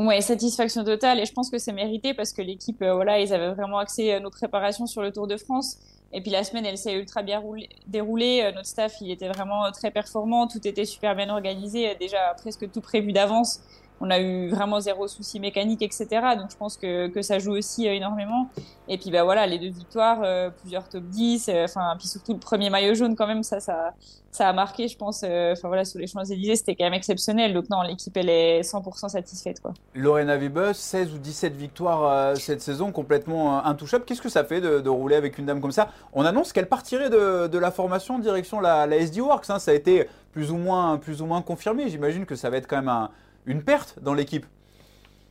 Ouais, 0.00 0.22
satisfaction 0.22 0.82
totale 0.82 1.20
et 1.20 1.26
je 1.26 1.32
pense 1.34 1.50
que 1.50 1.58
c'est 1.58 1.74
mérité 1.74 2.14
parce 2.14 2.32
que 2.32 2.40
l'équipe, 2.40 2.80
euh, 2.80 2.94
voilà, 2.94 3.20
ils 3.20 3.34
avaient 3.34 3.50
vraiment 3.50 3.76
axé 3.76 4.14
euh, 4.14 4.20
nos 4.20 4.30
préparations 4.30 4.86
sur 4.86 5.02
le 5.02 5.12
Tour 5.12 5.26
de 5.26 5.36
France. 5.36 5.76
Et 6.14 6.22
puis 6.22 6.30
la 6.30 6.42
semaine, 6.42 6.64
elle 6.64 6.78
s'est 6.78 6.94
ultra 6.94 7.22
bien 7.22 7.42
déroulée. 7.86 8.40
Euh, 8.42 8.52
notre 8.52 8.66
staff, 8.66 8.94
il 9.02 9.10
était 9.10 9.28
vraiment 9.28 9.70
très 9.72 9.90
performant. 9.90 10.46
Tout 10.46 10.66
était 10.66 10.86
super 10.86 11.14
bien 11.14 11.28
organisé, 11.28 11.94
déjà 11.96 12.34
presque 12.38 12.70
tout 12.72 12.80
prévu 12.80 13.12
d'avance 13.12 13.60
on 14.00 14.10
a 14.10 14.18
eu 14.18 14.48
vraiment 14.48 14.80
zéro 14.80 15.06
souci 15.08 15.38
mécanique, 15.40 15.82
etc. 15.82 16.06
Donc 16.36 16.50
je 16.50 16.56
pense 16.56 16.76
que, 16.76 17.08
que 17.08 17.22
ça 17.22 17.38
joue 17.38 17.52
aussi 17.52 17.86
euh, 17.86 17.92
énormément. 17.92 18.48
Et 18.88 18.96
puis 18.96 19.10
bah 19.10 19.24
voilà, 19.24 19.46
les 19.46 19.58
deux 19.58 19.68
victoires, 19.68 20.20
euh, 20.24 20.50
plusieurs 20.50 20.88
top 20.88 21.04
10, 21.04 21.48
euh, 21.48 21.64
enfin 21.64 21.94
puis 21.98 22.08
surtout 22.08 22.32
le 22.32 22.38
premier 22.38 22.70
maillot 22.70 22.94
jaune 22.94 23.14
quand 23.14 23.26
même, 23.26 23.42
ça 23.42 23.60
ça 23.60 23.92
ça 24.32 24.48
a 24.48 24.52
marqué, 24.52 24.86
je 24.86 24.96
pense. 24.96 25.24
Enfin 25.24 25.66
voilà, 25.68 25.84
sur 25.84 25.98
les 25.98 26.06
Champs-Élysées, 26.06 26.54
c'était 26.54 26.76
quand 26.76 26.84
même 26.84 26.94
exceptionnel. 26.94 27.52
Donc 27.52 27.68
non, 27.68 27.82
l'équipe 27.82 28.16
elle 28.16 28.30
est 28.30 28.60
100% 28.60 29.08
satisfaite 29.08 29.60
quoi. 29.60 29.74
Lorena 29.94 30.36
Vibus, 30.36 30.74
16 30.74 31.14
ou 31.14 31.18
17 31.18 31.56
victoires 31.56 32.36
cette 32.36 32.62
saison, 32.62 32.92
complètement 32.92 33.64
intouchable. 33.64 34.04
Qu'est-ce 34.04 34.22
que 34.22 34.28
ça 34.28 34.44
fait 34.44 34.60
de, 34.60 34.88
rouler 34.88 35.16
avec 35.16 35.36
une 35.38 35.46
dame 35.46 35.60
comme 35.60 35.72
ça? 35.72 35.88
On 36.12 36.24
annonce 36.24 36.52
qu'elle 36.52 36.68
partirait 36.68 37.10
de, 37.10 37.48
de, 37.48 37.58
la 37.58 37.72
formation 37.72 38.14
en 38.14 38.18
direction 38.20 38.60
la, 38.60 38.86
la 38.86 38.96
SD 38.98 39.20
Works. 39.20 39.50
Hein. 39.50 39.58
Ça 39.58 39.72
a 39.72 39.74
été 39.74 40.08
plus 40.32 40.52
ou 40.52 40.56
moins 40.56 40.96
plus 40.96 41.22
ou 41.22 41.26
moins 41.26 41.42
confirmé. 41.42 41.88
J'imagine 41.88 42.24
que 42.24 42.36
ça 42.36 42.50
va 42.50 42.58
être 42.58 42.68
quand 42.68 42.76
même 42.76 42.88
un 42.88 43.10
une 43.46 43.62
perte 43.62 43.98
dans 44.02 44.14
l'équipe. 44.14 44.46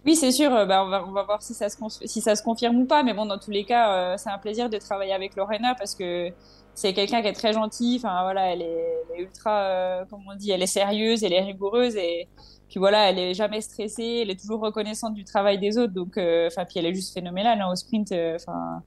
Oui, 0.06 0.16
c'est 0.16 0.32
sûr. 0.32 0.54
Euh, 0.54 0.66
bah, 0.66 0.84
on, 0.86 1.12
va, 1.12 1.24
voir 1.24 1.42
si 1.42 1.54
ça, 1.54 1.70
se, 1.70 1.78
si 2.06 2.22
ça 2.22 2.36
se 2.36 2.44
confirme 2.44 2.78
ou 2.78 2.86
pas. 2.86 3.04
Mais 3.04 3.14
bon, 3.14 3.26
dans 3.26 3.38
tous 3.38 3.52
les 3.52 3.66
cas, 3.66 3.94
euh, 3.94 4.18
c'est 4.18 4.30
un 4.30 4.38
plaisir 4.38 4.70
de 4.70 4.78
travailler 4.78 5.14
avec 5.14 5.36
Lorena 5.36 5.76
parce 5.76 5.96
que 5.96 6.32
c'est 6.74 6.94
quelqu'un 6.94 7.22
qui 7.22 7.28
est 7.28 7.34
très 7.34 7.54
gentil. 7.54 8.02
Enfin, 8.02 8.24
voilà, 8.24 8.54
elle 8.54 8.62
est, 8.62 9.04
ultra, 9.18 9.60
euh, 9.62 10.06
comme 10.06 10.22
on 10.30 10.36
dit, 10.36 10.52
elle 10.52 10.64
est 10.64 10.68
sérieuse, 10.68 11.24
elle 11.24 11.34
est 11.34 11.42
rigoureuse 11.42 11.96
et 11.98 12.28
puis 12.70 12.80
voilà, 12.80 13.10
elle 13.10 13.20
est 13.20 13.34
jamais 13.34 13.62
stressée, 13.62 14.20
elle 14.22 14.30
est 14.30 14.40
toujours 14.40 14.62
reconnaissante 14.62 15.14
du 15.14 15.24
travail 15.24 15.58
des 15.60 15.78
autres. 15.78 15.94
Donc, 15.94 16.18
enfin, 16.18 16.66
puis 16.66 16.76
elle 16.78 16.86
est 16.86 16.94
juste 16.94 17.14
phénoménale 17.14 17.60
hein, 17.62 17.72
au 17.72 17.76
sprint. 17.76 18.14
Enfin, 18.36 18.82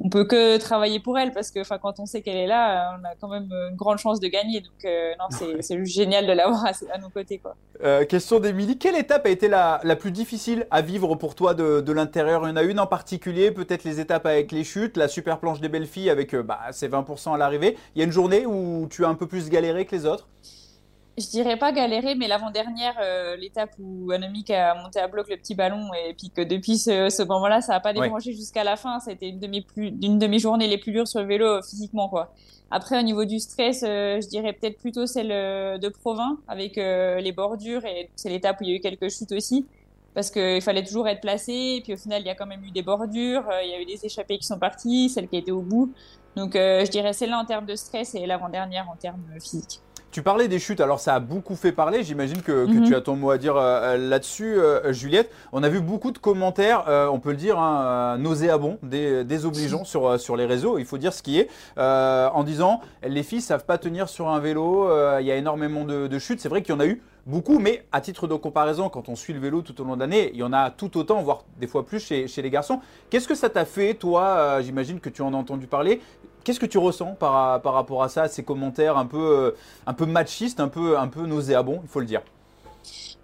on 0.00 0.08
peut 0.08 0.24
que 0.24 0.56
travailler 0.58 1.00
pour 1.00 1.18
elle 1.18 1.32
parce 1.32 1.50
que 1.50 1.60
enfin 1.60 1.78
quand 1.78 2.00
on 2.00 2.06
sait 2.06 2.20
qu'elle 2.20 2.36
est 2.36 2.46
là, 2.46 2.98
on 2.98 3.04
a 3.04 3.14
quand 3.20 3.28
même 3.28 3.48
une 3.70 3.76
grande 3.76 3.98
chance 3.98 4.20
de 4.20 4.28
gagner. 4.28 4.60
Donc 4.60 4.84
euh, 4.84 5.12
non, 5.18 5.26
c'est 5.60 5.78
juste 5.78 5.94
génial 5.94 6.26
de 6.26 6.32
l'avoir 6.32 6.66
à, 6.66 6.98
nos 6.98 7.08
côtés 7.08 7.38
quoi. 7.38 7.54
Euh, 7.82 8.04
question 8.04 8.40
d'Emilie, 8.40 8.78
quelle 8.78 8.96
étape 8.96 9.26
a 9.26 9.30
été 9.30 9.48
la, 9.48 9.80
plus 9.98 10.10
difficile 10.10 10.66
à 10.70 10.82
vivre 10.82 11.14
pour 11.14 11.34
toi 11.34 11.54
de, 11.54 11.92
l'intérieur? 11.92 12.42
Il 12.44 12.50
y 12.50 12.52
en 12.52 12.56
a 12.56 12.62
une 12.62 12.80
en 12.80 12.86
particulier, 12.86 13.50
peut-être 13.50 13.84
les 13.84 14.00
étapes 14.00 14.26
avec 14.26 14.52
les 14.52 14.64
chutes, 14.64 14.96
la 14.96 15.08
super 15.08 15.38
planche 15.38 15.60
des 15.60 15.68
belles 15.68 15.86
filles 15.86 16.10
avec 16.10 16.34
euh, 16.34 16.42
bah, 16.42 16.60
ses 16.72 16.88
20% 16.88 17.34
à 17.34 17.38
l'arrivée. 17.38 17.76
Il 17.94 18.00
y 18.00 18.02
a 18.02 18.04
une 18.04 18.12
journée 18.12 18.46
où 18.46 18.86
tu 18.90 19.04
as 19.04 19.08
un 19.08 19.14
peu 19.14 19.26
plus 19.26 19.48
galéré 19.48 19.86
que 19.86 19.94
les 19.94 20.06
autres? 20.06 20.28
Je 21.16 21.28
dirais 21.28 21.56
pas 21.56 21.70
galérer, 21.70 22.16
mais 22.16 22.26
l'avant-dernière, 22.26 22.96
euh, 23.00 23.36
l'étape 23.36 23.70
où 23.78 24.10
Annemiek 24.10 24.50
a 24.50 24.74
monté 24.74 24.98
à 24.98 25.06
bloc 25.06 25.28
le 25.28 25.36
petit 25.36 25.54
ballon 25.54 25.90
et 25.94 26.14
puis 26.14 26.30
que 26.30 26.40
depuis 26.40 26.76
ce, 26.76 27.24
moment-là, 27.24 27.60
ça 27.60 27.74
n'a 27.74 27.80
pas 27.80 27.92
débranché 27.92 28.32
jusqu'à 28.32 28.64
la 28.64 28.76
fin. 28.76 28.98
Été 29.06 29.28
une 29.28 29.38
de 30.18 30.26
mes 30.26 30.38
journées 30.38 30.66
les 30.66 30.78
plus 30.78 30.90
dures 30.90 31.06
sur 31.06 31.20
le 31.20 31.26
vélo 31.26 31.46
euh, 31.46 31.62
physiquement, 31.62 32.08
quoi. 32.08 32.32
Après, 32.70 32.98
au 32.98 33.02
niveau 33.02 33.24
du 33.24 33.38
stress, 33.38 33.84
euh, 33.86 34.20
je 34.20 34.26
dirais 34.26 34.52
peut-être 34.54 34.78
plutôt 34.78 35.06
celle 35.06 35.28
de 35.28 35.88
Provins 35.88 36.38
avec 36.48 36.76
les 36.76 37.32
bordures 37.32 37.84
et 37.84 38.10
c'est 38.16 38.30
l'étape 38.30 38.60
où 38.60 38.64
il 38.64 38.70
y 38.70 38.72
a 38.72 38.76
eu 38.76 38.80
quelques 38.80 39.10
chutes 39.10 39.32
aussi 39.32 39.66
parce 40.14 40.30
qu'il 40.30 40.62
fallait 40.62 40.82
toujours 40.82 41.06
être 41.06 41.20
placé. 41.20 41.52
Et 41.52 41.80
puis 41.82 41.92
au 41.92 41.96
final, 41.96 42.22
il 42.22 42.26
y 42.26 42.30
a 42.30 42.34
quand 42.34 42.46
même 42.46 42.64
eu 42.64 42.72
des 42.72 42.82
bordures, 42.82 43.44
il 43.62 43.70
y 43.70 43.74
a 43.74 43.80
eu 43.80 43.84
des 43.84 44.04
échappées 44.04 44.38
qui 44.38 44.46
sont 44.46 44.58
parties, 44.58 45.08
celle 45.10 45.28
qui 45.28 45.36
était 45.36 45.52
au 45.52 45.62
bout. 45.62 45.92
Donc 46.34 46.54
je 46.54 46.90
dirais 46.90 47.12
celle-là 47.12 47.38
en 47.38 47.44
termes 47.44 47.66
de 47.66 47.76
stress 47.76 48.16
et 48.16 48.26
l'avant-dernière 48.26 48.88
en 48.90 48.96
termes 48.96 49.22
physiques. 49.40 49.83
Tu 50.14 50.22
parlais 50.22 50.46
des 50.46 50.60
chutes, 50.60 50.80
alors 50.80 51.00
ça 51.00 51.16
a 51.16 51.18
beaucoup 51.18 51.56
fait 51.56 51.72
parler, 51.72 52.04
j'imagine 52.04 52.40
que, 52.40 52.66
mhm. 52.66 52.84
tu 52.84 52.94
as 52.94 53.00
ton 53.00 53.16
mot 53.16 53.32
à 53.32 53.36
dire 53.36 53.56
euh, 53.56 53.96
là-dessus, 53.96 54.60
euh, 54.60 54.92
Juliette. 54.92 55.28
On 55.50 55.64
a 55.64 55.68
vu 55.68 55.80
beaucoup 55.80 56.12
de 56.12 56.18
commentaires, 56.18 56.84
euh, 56.86 57.08
on 57.08 57.18
peut 57.18 57.32
le 57.32 57.36
dire, 57.36 57.58
hein, 57.58 58.16
nauséabonds, 58.18 58.78
désobligeants 58.84 59.82
sur, 59.82 60.20
sur 60.20 60.36
les 60.36 60.46
réseaux, 60.46 60.78
il 60.78 60.84
faut 60.84 60.98
dire 60.98 61.12
ce 61.12 61.20
qui 61.20 61.40
est, 61.40 61.48
en 61.76 62.44
disant 62.44 62.80
les 63.02 63.24
filles 63.24 63.40
savent 63.40 63.64
pas 63.64 63.76
tenir 63.76 64.08
sur 64.08 64.28
un 64.28 64.38
vélo, 64.38 64.88
il 65.18 65.26
y 65.26 65.32
a 65.32 65.34
énormément 65.34 65.84
de, 65.84 66.18
chutes, 66.20 66.40
c'est 66.40 66.48
vrai 66.48 66.62
qu'il 66.62 66.72
y 66.72 66.76
en 66.76 66.80
a 66.80 66.86
eu 66.86 67.02
beaucoup, 67.26 67.58
mais 67.58 67.84
à 67.90 68.00
titre 68.00 68.28
de 68.28 68.36
comparaison, 68.36 68.88
quand 68.90 69.08
on 69.08 69.16
suit 69.16 69.32
le 69.32 69.40
vélo 69.40 69.62
tout 69.62 69.80
au 69.80 69.84
long 69.84 69.96
de 69.96 70.00
l'année, 70.00 70.30
il 70.32 70.38
y 70.38 70.44
en 70.44 70.52
a 70.52 70.70
tout 70.70 70.96
autant, 70.96 71.22
voire 71.22 71.42
des 71.58 71.66
fois 71.66 71.84
plus 71.84 71.98
chez, 71.98 72.28
chez 72.28 72.40
les 72.40 72.50
garçons. 72.50 72.78
Qu'est-ce 73.10 73.26
que 73.26 73.34
ça 73.34 73.50
t'a 73.50 73.64
fait, 73.64 73.94
toi 73.94 74.60
J'imagine 74.60 75.00
que 75.00 75.08
tu 75.08 75.22
en 75.22 75.34
as 75.34 75.36
entendu 75.36 75.66
parler 75.66 76.00
Qu'est-ce 76.44 76.60
que 76.60 76.66
tu 76.66 76.78
ressens 76.78 77.14
par, 77.14 77.62
rapport 77.64 78.02
à 78.02 78.08
ça, 78.08 78.22
à 78.22 78.28
ces 78.28 78.44
commentaires 78.44 78.98
un 78.98 79.06
peu, 79.06 79.54
un 79.86 79.94
peu 79.94 80.04
machistes, 80.04 80.60
un 80.60 80.68
peu, 80.68 80.98
un 80.98 81.08
peu 81.08 81.26
nauséabonds, 81.26 81.80
il 81.82 81.88
faut 81.88 82.00
le 82.00 82.06
dire? 82.06 82.20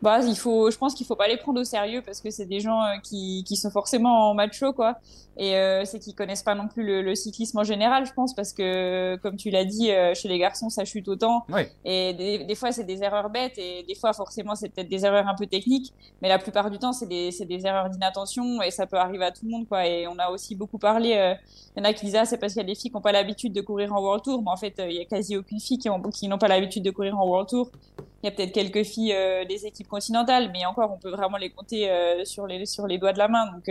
Bah, 0.02 0.20
il 0.26 0.36
faut, 0.36 0.70
je 0.70 0.78
pense 0.78 0.94
qu'il 0.94 1.06
faut 1.06 1.16
pas 1.16 1.28
les 1.28 1.36
prendre 1.36 1.60
au 1.60 1.64
sérieux 1.64 2.02
parce 2.04 2.20
que 2.20 2.30
c'est 2.30 2.46
des 2.46 2.60
gens 2.60 2.82
euh, 2.82 2.96
qui, 3.02 3.44
qui 3.46 3.56
sont 3.56 3.70
forcément 3.70 4.30
en 4.30 4.34
macho, 4.34 4.72
quoi. 4.72 4.98
Et 5.36 5.56
euh, 5.56 5.84
c'est 5.84 5.98
qu'ils 5.98 6.14
connaissent 6.14 6.42
pas 6.42 6.54
non 6.54 6.68
plus 6.68 6.84
le, 6.84 7.02
le, 7.02 7.14
cyclisme 7.14 7.58
en 7.58 7.64
général, 7.64 8.04
je 8.04 8.12
pense, 8.12 8.34
parce 8.34 8.52
que, 8.52 9.16
comme 9.22 9.36
tu 9.36 9.50
l'as 9.50 9.64
dit, 9.64 9.90
euh, 9.90 10.12
chez 10.14 10.28
les 10.28 10.38
garçons, 10.38 10.68
ça 10.68 10.84
chute 10.84 11.08
autant. 11.08 11.46
Et 11.84 12.14
des, 12.14 12.44
des 12.44 12.54
fois, 12.54 12.72
c'est 12.72 12.84
des 12.84 13.02
erreurs 13.02 13.30
bêtes 13.30 13.56
et 13.56 13.84
des 13.88 13.94
fois, 13.94 14.12
forcément, 14.12 14.54
c'est 14.54 14.68
peut-être 14.68 14.88
des 14.88 15.04
erreurs 15.04 15.28
un 15.28 15.34
peu 15.34 15.46
techniques. 15.46 15.94
Mais 16.20 16.28
la 16.28 16.38
plupart 16.38 16.70
du 16.70 16.78
temps, 16.78 16.92
c'est 16.92 17.06
des, 17.06 17.30
des 17.30 17.66
erreurs 17.66 17.88
d'inattention 17.90 18.60
et 18.62 18.70
ça 18.70 18.86
peut 18.86 18.98
arriver 18.98 19.24
à 19.24 19.30
tout 19.30 19.44
le 19.44 19.50
monde, 19.50 19.68
quoi. 19.68 19.86
Et 19.86 20.06
on 20.08 20.18
a 20.18 20.30
aussi 20.30 20.54
beaucoup 20.54 20.78
parlé, 20.78 21.14
euh, 21.14 21.34
il 21.76 21.80
y 21.80 21.86
en 21.86 21.88
a 21.88 21.92
qui 21.92 22.06
disent, 22.06 22.16
ah, 22.16 22.24
c'est 22.24 22.38
parce 22.38 22.52
qu'il 22.52 22.60
y 22.60 22.64
a 22.64 22.68
des 22.68 22.74
filles 22.74 22.90
qui 22.90 22.96
n'ont 22.96 23.02
pas 23.02 23.12
l'habitude 23.12 23.52
de 23.52 23.60
courir 23.60 23.94
en 23.94 24.00
World 24.00 24.24
Tour. 24.24 24.42
Mais 24.42 24.50
en 24.50 24.56
fait, 24.56 24.74
il 24.78 24.92
y 24.92 25.00
a 25.00 25.04
quasi 25.04 25.36
aucune 25.36 25.60
fille 25.60 25.78
qui 25.78 25.88
n'ont 25.88 26.02
qui 26.02 26.28
pas 26.28 26.48
l'habitude 26.48 26.82
de 26.82 26.90
courir 26.90 27.18
en 27.18 27.26
World 27.26 27.48
Tour. 27.48 27.70
Il 28.22 28.26
y 28.26 28.28
a 28.28 28.32
peut-être 28.32 28.52
quelques 28.52 28.84
filles 28.84 29.16
des 29.48 29.66
équipes 29.66 29.88
continentales, 29.88 30.50
mais 30.52 30.66
encore, 30.66 30.92
on 30.92 30.98
peut 30.98 31.10
vraiment 31.10 31.38
les 31.38 31.50
compter 31.50 31.90
sur, 32.24 32.46
les, 32.46 32.66
sur 32.66 32.86
les 32.86 32.98
doigts 32.98 33.14
de 33.14 33.18
la 33.18 33.28
main. 33.28 33.46
Donc, 33.50 33.70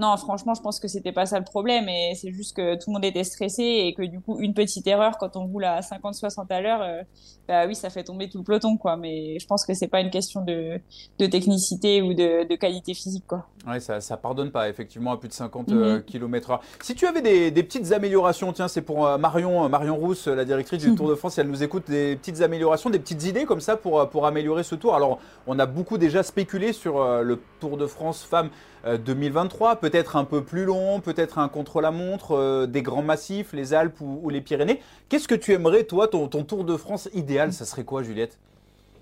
non, 0.00 0.16
franchement, 0.16 0.54
je 0.54 0.62
pense 0.62 0.80
que 0.80 0.88
c'était 0.88 1.12
pas 1.12 1.26
ça 1.26 1.38
le 1.38 1.44
problème. 1.44 1.86
Et 1.90 2.14
c'est 2.14 2.32
juste 2.32 2.56
que 2.56 2.74
tout 2.76 2.88
le 2.88 2.94
monde 2.94 3.04
était 3.04 3.22
stressé 3.22 3.62
et 3.62 3.92
que 3.92 4.02
du 4.02 4.18
coup, 4.18 4.40
une 4.40 4.54
petite 4.54 4.86
erreur 4.86 5.18
quand 5.18 5.36
on 5.36 5.44
roule 5.44 5.64
à 5.64 5.80
50-60 5.80 6.46
à 6.48 6.60
l'heure, 6.62 6.80
euh, 6.80 7.02
bah 7.46 7.66
oui, 7.66 7.74
ça 7.74 7.90
fait 7.90 8.02
tomber 8.02 8.30
tout 8.30 8.38
le 8.38 8.44
peloton, 8.44 8.78
quoi. 8.78 8.96
Mais 8.96 9.38
je 9.38 9.46
pense 9.46 9.66
que 9.66 9.74
c'est 9.74 9.88
pas 9.88 10.00
une 10.00 10.08
question 10.08 10.42
de, 10.42 10.80
technicité 11.18 12.00
ou 12.00 12.14
de, 12.14 12.56
qualité 12.56 12.94
physique, 12.94 13.24
quoi. 13.26 13.46
Ouais, 13.66 13.78
ça, 13.78 14.00
ça 14.00 14.16
pardonne 14.16 14.50
pas, 14.50 14.70
effectivement, 14.70 15.12
à 15.12 15.18
plus 15.18 15.28
de 15.28 15.34
50 15.34 15.68
mhm. 15.68 15.76
euh, 15.76 16.00
km/h. 16.00 16.60
Si 16.80 16.94
tu 16.94 17.06
avais 17.06 17.20
des, 17.20 17.62
petites 17.62 17.92
améliorations, 17.92 18.54
tiens, 18.54 18.68
c'est 18.68 18.80
pour 18.80 19.06
euh, 19.06 19.18
Marion, 19.18 19.68
Marion 19.68 19.96
Rousse, 19.96 20.28
la 20.28 20.46
directrice 20.46 20.82
du 20.82 20.94
Tour 20.96 21.10
de 21.10 21.14
France, 21.14 21.34
si 21.34 21.40
elle 21.40 21.48
nous 21.48 21.62
écoute, 21.62 21.90
des 21.90 22.16
petites 22.16 22.40
améliorations, 22.40 22.88
des 22.88 23.00
petites 23.00 23.24
idées 23.24 23.44
comme 23.44 23.60
ça 23.60 23.76
pour, 23.76 24.08
pour 24.08 24.26
améliorer 24.26 24.62
ce 24.62 24.76
tour? 24.76 24.94
Alors, 24.94 25.18
on 25.46 25.58
a 25.58 25.66
beaucoup 25.66 25.98
déjà 25.98 26.22
spéculé 26.22 26.72
sur 26.72 27.04
le 27.22 27.38
Tour 27.60 27.76
de 27.76 27.86
France 27.86 28.22
femmes 28.22 28.48
2023, 28.86 29.76
peut-être 29.90 30.16
un 30.16 30.24
peu 30.24 30.42
plus 30.44 30.64
long, 30.64 31.00
peut-être 31.00 31.38
un 31.38 31.48
contre-la-montre, 31.48 32.66
des 32.66 32.82
grands 32.82 33.02
massifs, 33.02 33.52
les 33.52 33.74
Alpes 33.74 34.00
ou, 34.00 34.28
les 34.30 34.40
Pyrénées. 34.40 34.80
Qu'est-ce 35.08 35.28
que 35.28 35.34
tu 35.34 35.52
aimerais, 35.52 35.84
toi, 35.84 36.08
ton, 36.08 36.28
ton 36.28 36.44
Tour 36.44 36.64
de 36.64 36.76
France 36.76 37.08
idéal, 37.12 37.52
ça 37.52 37.64
serait 37.64 37.84
quoi, 37.84 38.02
Juliette? 38.02 38.38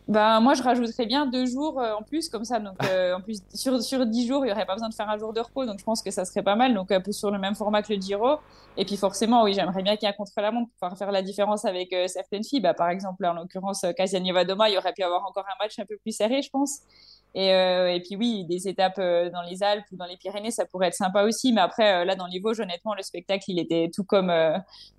Ben, 0.08 0.40
moi, 0.40 0.54
je 0.54 0.62
rajouterais 0.62 1.04
bien 1.04 1.26
deux 1.26 1.44
jours 1.44 1.78
euh, 1.78 1.92
en 1.92 2.02
plus, 2.02 2.30
comme 2.30 2.44
ça. 2.44 2.58
Donc, 2.58 2.76
euh, 2.90 3.14
en 3.14 3.20
plus, 3.20 3.40
sur, 3.52 3.80
sur 3.82 4.06
dix 4.06 4.26
jours, 4.26 4.44
il 4.44 4.48
n'y 4.48 4.52
aurait 4.52 4.64
pas 4.64 4.72
besoin 4.72 4.88
de 4.88 4.94
faire 4.94 5.08
un 5.08 5.18
jour 5.18 5.34
de 5.34 5.40
repos. 5.40 5.66
Donc, 5.66 5.78
je 5.78 5.84
pense 5.84 6.02
que 6.02 6.10
ça 6.10 6.24
serait 6.24 6.42
pas 6.42 6.56
mal. 6.56 6.72
Donc, 6.72 6.90
un 6.90 7.02
peu 7.02 7.12
sur 7.12 7.30
le 7.30 7.38
même 7.38 7.54
format 7.54 7.82
que 7.82 7.92
le 7.92 8.00
Giro. 8.00 8.38
Et 8.78 8.86
puis, 8.86 8.96
forcément, 8.96 9.42
oui, 9.42 9.52
j'aimerais 9.52 9.82
bien 9.82 9.96
qu'il 9.96 10.06
y 10.06 10.10
ait 10.10 10.14
un 10.14 10.16
contre-la-montre 10.16 10.68
pour 10.70 10.74
pouvoir 10.80 10.96
faire 10.96 11.12
la 11.12 11.20
différence 11.20 11.66
avec 11.66 11.92
euh, 11.92 12.08
certaines 12.08 12.42
filles. 12.42 12.60
Bah, 12.60 12.72
par 12.72 12.88
exemple, 12.88 13.24
en 13.26 13.34
l'occurrence, 13.34 13.84
Kasianieva 13.96 14.46
Doma, 14.46 14.70
il 14.70 14.74
y 14.74 14.78
aurait 14.78 14.94
pu 14.94 15.02
avoir 15.02 15.26
encore 15.26 15.44
un 15.44 15.62
match 15.62 15.78
un 15.78 15.84
peu 15.84 15.98
plus 15.98 16.12
serré, 16.12 16.40
je 16.40 16.48
pense. 16.50 16.80
Et, 17.34 17.52
euh, 17.52 17.92
et, 17.92 18.00
puis 18.00 18.16
oui, 18.16 18.44
des 18.46 18.68
étapes 18.68 18.98
euh, 18.98 19.30
dans 19.30 19.42
les 19.42 19.62
Alpes 19.62 19.84
ou 19.92 19.96
dans 19.96 20.06
les 20.06 20.16
Pyrénées, 20.16 20.50
ça 20.50 20.64
pourrait 20.64 20.88
être 20.88 20.94
sympa 20.94 21.24
aussi. 21.24 21.52
Mais 21.52 21.60
après, 21.60 22.02
euh, 22.02 22.04
là, 22.04 22.16
dans 22.16 22.26
les 22.26 22.40
Vosges, 22.40 22.60
honnêtement, 22.60 22.94
le 22.94 23.02
spectacle, 23.02 23.44
il 23.48 23.58
était 23.58 23.90
tout 23.94 24.04
comme, 24.04 24.32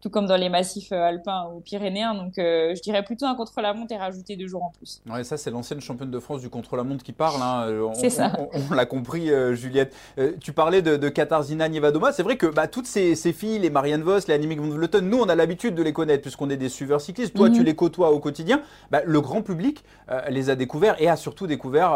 tout 0.01 0.09
comme 0.09 0.27
dans 0.27 0.37
les 0.37 0.49
massifs 0.49 0.91
alpins 0.91 1.51
ou 1.53 1.61
pyrénéens. 1.61 2.13
Donc, 2.13 2.33
je 2.37 2.81
dirais 2.81 3.03
plutôt 3.03 3.25
un 3.25 3.35
contre-la-montre 3.35 3.91
et 3.93 3.97
rajouter 3.97 4.35
deux 4.35 4.47
jours 4.47 4.63
en 4.63 4.71
plus. 4.71 4.98
Ouais, 5.07 5.23
ça, 5.23 5.37
c'est 5.37 5.51
l'ancienne 5.51 5.81
championne 5.81 6.11
de 6.11 6.19
France 6.19 6.41
du 6.41 6.49
contre-la-montre 6.49 7.03
qui 7.03 7.13
parle. 7.13 7.41
Hein. 7.41 7.91
C'est 7.93 8.09
ça. 8.09 8.33
On, 8.71 8.73
l'a 8.73 8.85
compris, 8.85 9.29
Juliette. 9.53 9.95
tu 10.39 10.51
parlais 10.51 10.81
de, 10.81 10.97
de 10.97 11.09
Katarzyna 11.09 11.69
Nievadoma. 11.69 12.11
C'est 12.11 12.23
vrai 12.23 12.37
que 12.37 12.47
bah, 12.47 12.67
toutes 12.67 12.85
ces, 12.85 13.15
ces, 13.15 13.33
filles, 13.33 13.59
les 13.59 13.69
Marianne 13.69 14.03
Vos, 14.03 14.19
les 14.27 14.33
Annemiek 14.33 14.59
van 14.59 14.69
Vleuten, 14.69 15.09
nous, 15.09 15.19
on 15.19 15.29
a 15.29 15.35
l'habitude 15.35 15.73
de 15.73 15.81
les 15.81 15.93
connaître 15.93 16.21
puisqu'on 16.21 16.49
est 16.49 16.57
des 16.57 16.69
suiveurs 16.69 17.01
cyclistes. 17.01 17.33
Toi, 17.33 17.49
tu 17.49 17.59
mhm. 17.59 17.65
les 17.65 17.75
côtoies 17.75 18.11
au 18.11 18.19
quotidien. 18.19 18.61
Bah, 18.91 19.01
le 19.05 19.21
grand 19.21 19.41
public 19.41 19.83
les 20.29 20.49
a 20.49 20.55
découverts 20.55 20.95
et 21.01 21.07
a 21.07 21.15
surtout 21.15 21.47
découvert 21.47 21.93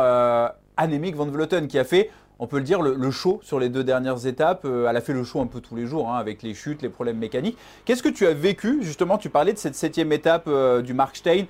Annemiek 0.77 1.15
van 1.15 1.25
Vleuten 1.25 1.67
qui 1.67 1.77
a 1.77 1.83
fait, 1.83 2.09
on 2.39 2.47
peut 2.47 2.57
le 2.57 2.63
dire, 2.63 2.81
le, 2.81 3.11
show 3.11 3.39
sur 3.43 3.59
les 3.59 3.69
deux 3.69 3.83
dernières 3.83 4.25
étapes. 4.25 4.65
Euh, 4.65 4.87
elle 4.89 4.97
a 4.97 5.01
fait 5.01 5.13
le 5.13 5.23
show 5.23 5.41
un 5.41 5.47
peu 5.47 5.61
tous 5.61 5.75
les 5.75 5.85
jours 5.85 6.09
hein, 6.09 6.17
avec 6.17 6.43
les 6.43 6.53
chutes, 6.53 6.81
les 6.81 6.89
problèmes 6.89 7.17
mécaniques. 7.17 7.57
Qu'est-ce 7.85 8.03
que 8.03 8.09
tu 8.09 8.25
as 8.25 8.33
vécu? 8.33 8.79
Justement 8.81 9.17
Tu 9.17 9.29
parlais 9.29 9.53
de 9.53 9.57
cette 9.57 9.75
septième 9.75 10.11
étape 10.11 10.45
euh, 10.47 10.81
du 10.81 10.93
Markstein. 10.93 11.45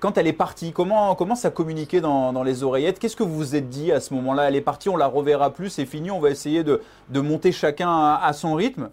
Quand 0.00 0.18
elle 0.18 0.26
est 0.26 0.32
partie, 0.32 0.72
comment, 0.72 1.14
comment 1.14 1.34
ça 1.34 1.50
communiquait 1.50 2.00
dans, 2.00 2.32
dans 2.32 2.42
les 2.42 2.62
oreillettes? 2.62 2.98
Qu'est-ce 2.98 3.16
que 3.16 3.22
vous 3.22 3.34
vous 3.34 3.56
êtes 3.56 3.68
dit 3.68 3.92
à 3.92 4.00
ce 4.00 4.12
moment-là? 4.14 4.48
Elle 4.48 4.56
est 4.56 4.60
partie, 4.60 4.88
on 4.88 4.96
la 4.96 5.06
reverra 5.06 5.52
plus, 5.52 5.70
c'est 5.70 5.86
fini, 5.86 6.10
on 6.10 6.20
va 6.20 6.30
essayer 6.30 6.64
de, 6.64 6.82
de 7.08 7.20
monter 7.20 7.52
chacun 7.52 8.14
à, 8.14 8.32
son 8.32 8.54
rythme? 8.54 8.90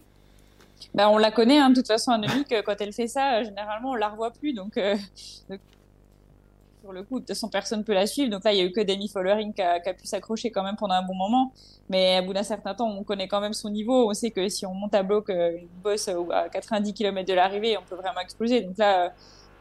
Ben, 0.94 1.10
on 1.10 1.18
la 1.18 1.32
connaît, 1.32 1.60
hein, 1.60 1.70
de 1.70 1.76
toute 1.76 1.88
façon, 1.88 2.12
Annemiek, 2.12 2.54
quand 2.66 2.76
elle 2.80 2.94
fait 2.94 3.08
ça, 3.08 3.44
généralement, 3.44 3.92
on 3.92 3.96
la 3.96 4.10
revoit 4.10 4.32
plus. 4.32 4.54
Donc, 4.54 4.78
euh, 4.78 4.96
sur 6.84 6.92
le 6.92 7.04
coup. 7.04 7.16
De 7.16 7.20
toute 7.20 7.30
façon, 7.30 7.48
personne 7.48 7.84
peut 7.84 7.94
la 7.94 8.06
suivre. 8.06 8.30
Donc 8.30 8.44
là, 8.44 8.52
il 8.52 8.58
y 8.58 8.62
a 8.62 8.66
eu 8.66 8.72
que 8.72 8.82
Demi 8.82 9.08
Follering 9.08 9.54
qui 9.54 9.62
a, 9.62 9.80
pu 9.80 10.06
s'accrocher 10.06 10.52
quand 10.52 10.64
même 10.64 10.76
pendant 10.76 10.96
un 10.96 11.02
bon 11.02 11.16
moment. 11.16 11.54
Mais 11.90 12.18
à 12.18 12.22
bout 12.22 12.34
d'un 12.34 12.44
certain 12.44 12.74
temps, 12.76 12.90
on 12.90 13.04
connaît 13.04 13.28
quand 13.28 13.40
même 13.40 13.54
son 13.54 13.70
niveau. 13.70 14.10
On 14.10 14.14
sait 14.14 14.32
que 14.32 14.50
si 14.50 14.66
on 14.66 14.74
monte 14.74 14.94
à 14.94 15.02
bloc 15.02 15.30
euh, 15.30 15.58
une 15.58 15.68
bosse 15.82 16.10
à 16.10 16.50
90 16.50 16.94
km 16.94 17.28
de 17.28 17.34
l'arrivée, 17.34 17.78
on 17.78 17.84
peut 17.84 17.96
vraiment 17.96 18.20
exploser. 18.20 18.62
Donc 18.62 18.78
là, 18.78 19.06
euh, 19.06 19.10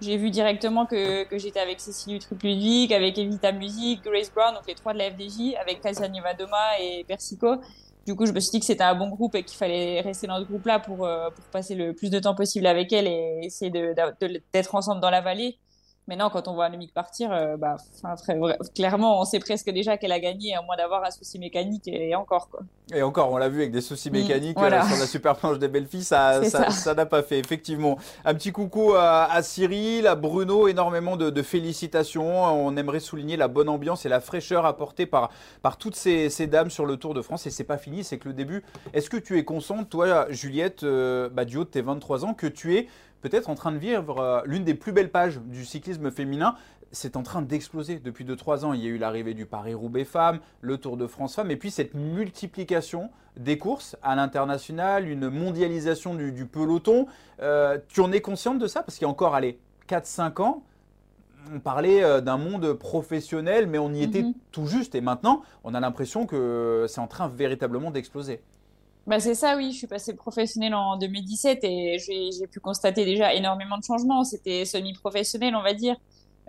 j'ai 0.02 0.16
vu 0.16 0.30
directement 0.30 0.86
que, 0.86 1.24
que 1.24 1.38
j'étais 1.38 1.60
avec 1.60 1.80
Cécile 1.80 2.18
Ludwig, 2.42 2.92
avec 2.92 3.16
Evita 3.16 3.52
Music, 3.52 4.02
Grace 4.04 4.32
Brown, 4.32 4.54
donc 4.54 4.66
les 4.66 4.74
trois 4.74 4.92
de 4.92 4.98
la 4.98 5.10
FDJ, 5.10 5.54
avec 5.60 5.80
Kasia 5.80 6.08
Doma 6.08 6.78
et 6.80 7.04
Persico. 7.04 7.56
Du 8.04 8.16
coup, 8.16 8.26
je 8.26 8.32
me 8.32 8.40
suis 8.40 8.50
dit 8.50 8.60
que 8.60 8.66
c'était 8.66 8.82
un 8.82 8.96
bon 8.96 9.08
groupe 9.08 9.36
et 9.36 9.44
qu'il 9.44 9.56
fallait 9.56 10.00
rester 10.00 10.26
dans 10.26 10.40
ce 10.40 10.44
groupe-là 10.44 10.80
pour, 10.80 11.06
euh, 11.06 11.30
pour 11.30 11.44
passer 11.46 11.76
le 11.76 11.94
plus 11.94 12.10
de 12.10 12.18
temps 12.18 12.34
possible 12.34 12.66
avec 12.66 12.92
elle 12.92 13.06
et 13.06 13.40
essayer 13.44 13.70
d'être 13.70 14.74
ensemble 14.74 15.00
dans 15.00 15.10
la 15.10 15.20
vallée. 15.20 15.56
Maintenant, 16.12 16.28
quand 16.28 16.46
on 16.46 16.52
voit 16.52 16.66
Annemiek 16.66 16.92
partir, 16.92 17.32
euh, 17.32 17.56
bah, 17.56 17.78
clairement, 18.74 19.18
on 19.22 19.24
sait 19.24 19.38
presque 19.38 19.70
déjà 19.70 19.96
qu'elle 19.96 20.12
a 20.12 20.20
gagné, 20.20 20.54
à 20.54 20.60
moins 20.60 20.76
d'avoir 20.76 21.02
un 21.02 21.10
souci 21.10 21.38
mécanique 21.38 21.88
et 21.88 22.14
encore. 22.14 22.50
Quoi. 22.50 22.60
Et 22.94 23.02
encore, 23.02 23.32
on 23.32 23.38
l'a 23.38 23.48
vu 23.48 23.60
avec 23.60 23.72
des 23.72 23.80
soucis 23.80 24.10
mm, 24.10 24.12
mécaniques 24.12 24.58
euh, 24.58 24.82
sur 24.82 24.98
la 24.98 25.06
super 25.06 25.36
planche 25.36 25.58
des 25.58 25.68
belles 25.68 25.86
filles, 25.86 26.04
ça 26.04 26.42
n'a 26.94 27.06
pas 27.06 27.22
fait, 27.22 27.38
effectivement. 27.38 27.96
Un 28.26 28.34
petit 28.34 28.52
coucou 28.52 28.92
à, 28.94 29.40
Cyril, 29.40 30.06
à 30.06 30.14
Bruno, 30.14 30.68
énormément 30.68 31.16
de, 31.16 31.42
félicitations. 31.42 32.44
On 32.44 32.76
aimerait 32.76 33.00
souligner 33.00 33.38
la 33.38 33.48
bonne 33.48 33.70
ambiance 33.70 34.04
et 34.04 34.10
la 34.10 34.20
fraîcheur 34.20 34.66
apportée 34.66 35.06
par, 35.06 35.30
par 35.62 35.78
toutes 35.78 35.96
ces, 35.96 36.28
dames 36.46 36.68
sur 36.68 36.84
le 36.84 36.98
Tour 36.98 37.14
de 37.14 37.22
France. 37.22 37.46
Et 37.46 37.50
c'est 37.50 37.64
pas 37.64 37.78
fini, 37.78 38.04
c'est 38.04 38.18
que 38.18 38.28
le 38.28 38.34
début. 38.34 38.64
Est-ce 38.92 39.08
que 39.08 39.16
tu 39.16 39.38
es 39.38 39.44
consciente, 39.44 39.88
toi, 39.88 40.26
Juliette, 40.28 40.82
euh, 40.82 41.30
bah, 41.30 41.46
du 41.46 41.56
haut 41.56 41.64
de 41.64 41.70
tes 41.70 41.80
23 41.80 42.26
ans, 42.26 42.34
que 42.34 42.46
tu 42.46 42.76
es 42.76 42.88
peut-être 43.22 43.48
en 43.48 43.54
train 43.54 43.72
de 43.72 43.78
vivre 43.78 44.18
euh, 44.18 44.42
l'une 44.44 44.64
des 44.64 44.74
plus 44.74 44.92
belles 44.92 45.10
pages 45.10 45.40
du 45.40 45.64
cyclisme 45.64 46.10
féminin. 46.10 46.56
C'est 46.90 47.16
en 47.16 47.22
train 47.22 47.40
d'exploser 47.40 47.98
depuis 47.98 48.26
2-3 48.26 48.66
ans. 48.66 48.72
Il 48.74 48.80
y 48.82 48.86
a 48.86 48.90
eu 48.90 48.98
l'arrivée 48.98 49.32
du 49.32 49.46
Paris-Roubaix 49.46 50.04
femmes, 50.04 50.40
le 50.60 50.76
Tour 50.76 50.98
de 50.98 51.06
France 51.06 51.34
femmes, 51.36 51.50
et 51.50 51.56
puis 51.56 51.70
cette 51.70 51.94
multiplication 51.94 53.08
des 53.38 53.56
courses 53.56 53.96
à 54.02 54.14
l'international, 54.14 55.08
une 55.08 55.30
mondialisation 55.30 56.14
du, 56.14 56.44
peloton. 56.44 57.06
Euh, 57.40 57.78
tu 57.88 58.00
en 58.02 58.12
es 58.12 58.20
consciente 58.20 58.58
de 58.58 58.66
ça? 58.66 58.82
Parce 58.82 58.98
qu'il 58.98 59.06
y 59.06 59.08
a 59.08 59.10
encore, 59.10 59.34
allez, 59.34 59.58
4-5 59.88 60.42
ans, 60.42 60.62
on 61.54 61.60
parlait 61.60 62.04
euh, 62.04 62.20
d'un 62.20 62.36
monde 62.36 62.74
professionnel, 62.74 63.66
mais 63.66 63.78
on 63.78 63.92
y 63.92 64.02
était 64.02 64.22
mhm. 64.22 64.34
tout 64.50 64.66
juste. 64.66 64.94
Et 64.94 65.00
maintenant, 65.00 65.42
on 65.64 65.72
a 65.72 65.80
l'impression 65.80 66.26
que 66.26 66.84
c'est 66.88 67.00
en 67.00 67.06
train 67.06 67.28
véritablement 67.28 67.90
d'exploser. 67.90 68.42
Bah 69.06 69.18
c'est 69.18 69.34
ça, 69.34 69.56
oui. 69.56 69.72
Je 69.72 69.78
suis 69.78 69.86
passée 69.88 70.14
professionnelle 70.14 70.74
en 70.74 70.96
2017 70.96 71.58
et 71.64 71.98
j'ai 71.98 72.46
pu 72.46 72.60
constater 72.60 73.04
déjà 73.04 73.34
énormément 73.34 73.76
de 73.76 73.84
changements. 73.84 74.22
C'était 74.22 74.64
semi-professionnel, 74.64 75.56
on 75.56 75.62
va 75.62 75.74
dire. 75.74 75.96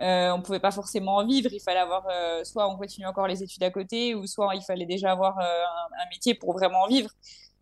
Euh, 0.00 0.30
on 0.32 0.42
pouvait 0.42 0.60
pas 0.60 0.70
forcément 0.70 1.16
en 1.16 1.26
vivre. 1.26 1.50
Il 1.52 1.60
fallait 1.60 1.80
avoir 1.80 2.06
euh, 2.10 2.44
soit 2.44 2.68
on 2.68 2.76
continue 2.76 3.06
encore 3.06 3.26
les 3.26 3.42
études 3.42 3.62
à 3.62 3.70
côté, 3.70 4.14
ou 4.14 4.26
soit 4.26 4.54
il 4.54 4.62
fallait 4.62 4.86
déjà 4.86 5.12
avoir 5.12 5.38
euh, 5.38 5.42
un, 5.42 6.08
métier 6.10 6.34
pour 6.34 6.52
vraiment 6.52 6.82
en 6.82 6.88
vivre. 6.88 7.10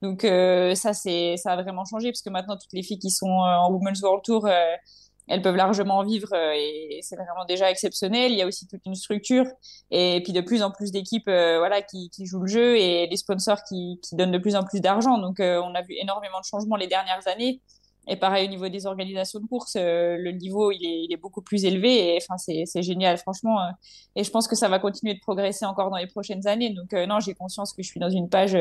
Donc 0.02 0.25
euh, 0.25 0.75
ça, 0.75 0.92
ça 0.94 1.11
a 1.52 1.62
vraiment 1.62 1.84
changé 1.84 2.11
parce 2.11 2.22
que 2.22 2.30
maintenant 2.30 2.56
toutes 2.56 2.72
les 2.72 2.82
filles 2.82 2.99
qui 2.99 3.11
sont 3.11 3.28
en 3.28 3.70
Women's 3.70 4.02
World 4.02 4.25
Tour 4.25 4.49
elles 5.29 5.43
peuvent 5.43 5.57
largement 5.57 6.02
vivre 6.02 6.29
euh, 6.33 6.52
et 6.55 7.00
c'est 7.02 7.17
vraiment 7.17 7.45
déjà 7.47 7.71
exceptionnel. 7.71 8.33
Il 8.33 8.38
y 8.38 8.43
a 8.43 8.47
aussi 8.47 8.67
toute 8.67 8.85
une 8.87 8.95
structure 8.95 9.47
et 9.91 10.21
puis 10.25 10.33
de 10.33 10.41
plus 10.41 10.62
en 10.62 10.71
plus 10.71 10.91
d'équipes 10.91 11.29
euh, 11.29 11.59
voilà, 11.59 11.83
qui, 11.83 12.11
jouent 12.25 12.43
le 12.43 12.49
jeu 12.49 12.76
et 12.76 13.07
des 13.07 13.17
sponsors 13.17 13.62
qui, 13.64 14.00
donnent 14.12 14.33
de 14.33 14.38
plus 14.38 14.57
en 14.57 14.64
plus 14.64 14.81
d'argent. 14.81 15.19
Donc 15.19 15.41
euh, 15.41 15.61
on 15.62 15.75
a 15.75 15.83
vu 15.83 15.95
énormément 16.00 16.41
de 16.41 16.45
changements 16.45 16.76
les 16.76 16.88
dernières 16.88 17.26
années. 17.29 17.61
Et 18.09 18.17
pareil 18.17 18.49
au 18.49 18.50
niveau 18.50 18.69
des 18.69 18.87
organisations 18.87 19.38
de 19.38 19.47
course, 19.47 19.76
le 19.76 20.31
niveau 20.33 20.73
il 20.73 20.85
est, 20.85 21.05
il 21.05 21.12
est, 21.12 21.17
beaucoup 21.17 21.41
plus 21.41 21.64
élevé 21.64 22.17
et 22.17 22.19
enfin 22.21 22.37
c'est 22.37 22.83
génial 22.83 23.17
franchement. 23.17 23.61
et 24.17 24.25
je 24.25 24.31
pense 24.33 24.49
que 24.49 24.57
ça 24.57 24.69
va 24.69 24.81
continuer 24.81 25.14
de 25.14 25.21
progresser 25.21 25.67
encore 25.67 25.88
dans 25.88 25.99
les 25.99 26.09
prochaines 26.09 26.49
années. 26.49 26.71
Donc 26.71 26.93
non, 26.93 27.21
j'ai 27.21 27.35
conscience 27.35 27.73
que 27.73 27.81
je 27.81 27.87
suis 27.87 28.00
dans 28.00 28.11
une 28.11 28.29
page, 28.29 28.59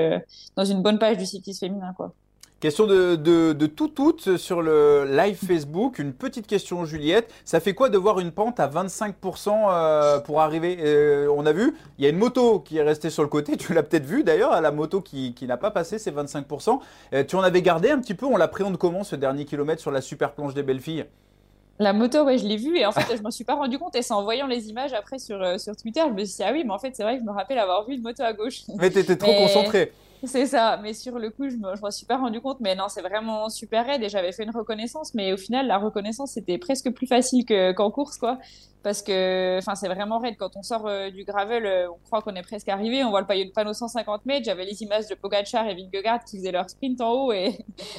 dans 0.56 0.65
une 0.65 0.84
bonne 0.84 1.00
page 1.00 1.18
du 1.18 1.25
cyclisme 1.25 1.65
féminin 1.65 1.91
quoi. 1.98 2.13
Question 2.62 2.86
de, 2.86 3.15
de, 3.15 3.53
de 3.53 3.65
tout 3.65 3.88
toute 3.88 4.38
sur 4.38 4.62
le 4.62 5.03
live 5.10 5.36
Facebook. 5.36 5.98
Une 5.98 6.13
petite 6.13 6.46
question, 6.46 6.86
Juliette. 6.86 7.34
Ça 7.44 7.60
fait 7.60 7.74
quoi 7.74 7.89
de 7.89 7.98
voir 7.98 8.20
une 8.20 8.32
pente 8.32 8.60
à 8.60 8.68
25% 8.68 9.50
euh, 9.50 10.20
pour 10.20 10.41
arriver 10.41 10.77
euh, 10.80 11.27
On 11.36 11.48
a 11.48 11.53
vu, 11.53 11.75
il 11.98 12.03
y 12.03 12.06
a 12.06 12.12
une 12.12 12.20
moto 12.20 12.60
qui 12.60 12.77
est 12.77 12.84
restée 12.84 13.10
sur 13.10 13.24
le 13.24 13.30
côté. 13.30 13.58
Tu 13.62 13.74
l'as 13.74 13.82
peut-être 13.82 14.06
vu 14.06 14.24
d'ailleurs, 14.24 14.62
la 14.62 14.72
moto 14.72 15.01
qui, 15.01 15.34
qui 15.34 15.48
n'a 15.48 15.58
pas 15.58 15.72
passé 15.72 15.98
ces 15.98 16.12
25%. 16.12 16.80
Euh, 17.13 17.24
tu 17.24 17.36
en 17.36 17.41
avais 17.41 17.63
gardé 17.63 17.89
un 17.89 17.98
petit 17.98 18.13
peu? 18.13 18.27
On 18.27 18.38
l'appréhende 18.38 18.77
comment 18.77 19.03
ce 19.03 19.15
dernier 19.15 19.46
kilomètre 19.46 19.82
sur 19.82 19.89
la 19.89 20.01
super 20.01 20.34
planche 20.34 20.53
des 20.53 20.62
belles 20.62 20.82
filles? 20.82 21.06
La 21.80 21.94
moto, 21.94 22.24
ouais, 22.25 22.38
je 22.38 22.46
l'ai 22.46 22.58
vue 22.58 22.77
et 22.77 22.86
en 22.86 22.91
fait, 22.91 23.18
je 23.18 23.24
m'en 23.24 23.32
suis 23.32 23.44
pas 23.44 23.56
rendu 23.56 23.80
compte. 23.80 23.96
Et 23.96 24.03
c'est 24.03 24.13
en 24.13 24.22
voyant 24.22 24.46
les 24.46 24.70
images 24.70 24.94
après 24.94 25.18
sur, 25.18 25.60
sur 25.60 25.75
Twitter, 25.75 26.01
je 26.08 26.13
me 26.13 26.24
suis 26.25 26.36
dit, 26.36 26.44
ah 26.44 26.51
oui, 26.53 26.62
mais 26.63 26.74
en 26.74 26.77
fait, 26.77 26.96
c'est 26.96 27.01
vrai 27.01 27.15
que 27.15 27.22
je 27.22 27.25
me 27.25 27.34
rappelle 27.34 27.58
avoir 27.58 27.88
vu 27.88 27.96
une 27.96 28.03
moto 28.03 28.22
à 28.22 28.34
gauche. 28.34 28.65
Mais 28.77 28.91
t'étais 28.91 29.15
trop 29.15 29.34
concentré. 29.34 29.91
C'est 30.23 30.45
ça, 30.45 30.79
mais 30.81 30.93
sur 30.93 31.17
le 31.17 31.31
coup, 31.31 31.49
je 31.49 31.55
me, 31.55 31.75
je 31.75 31.81
m'en 31.81 31.89
suis 31.89 32.05
pas 32.05 32.17
rendu 32.17 32.41
compte. 32.41 32.59
Mais 32.59 32.75
non, 32.75 32.85
c'est 32.89 33.01
vraiment 33.01 33.49
super 33.49 33.85
raide 33.85 34.03
et 34.03 34.09
j'avais 34.09 34.31
fait 34.31 34.43
une 34.43 34.51
reconnaissance. 34.51 35.15
Mais 35.15 35.33
au 35.33 35.37
final, 35.37 35.65
la 35.65 35.79
reconnaissance, 35.79 36.33
c'était 36.33 36.59
presque 36.59 36.91
plus 36.91 37.07
facile 37.07 37.43
que, 37.43 37.71
qu'en 37.71 37.89
course, 37.89 38.17
quoi. 38.17 38.37
Parce 38.83 39.01
que, 39.01 39.59
c'est 39.75 39.87
vraiment 39.87 40.19
raide. 40.19 40.35
Quand 40.37 40.55
on 40.55 40.61
sort 40.61 40.87
euh, 40.87 41.09
du 41.09 41.23
gravel, 41.23 41.65
euh, 41.65 41.89
on 41.91 41.97
croit 42.05 42.21
qu'on 42.21 42.35
est 42.35 42.43
presque 42.43 42.69
arrivé. 42.69 43.03
On 43.03 43.09
voit 43.09 43.21
le 43.21 43.51
panneau 43.51 43.73
150 43.73 44.25
mètres. 44.27 44.45
J'avais 44.45 44.65
les 44.65 44.83
images 44.83 45.07
de 45.07 45.15
Pogacar 45.15 45.67
et 45.67 45.75
Vingegaard 45.75 46.23
qui 46.23 46.37
faisaient 46.37 46.51
leur 46.51 46.69
sprint 46.69 47.01
en 47.01 47.11
haut 47.11 47.33
et, 47.33 47.57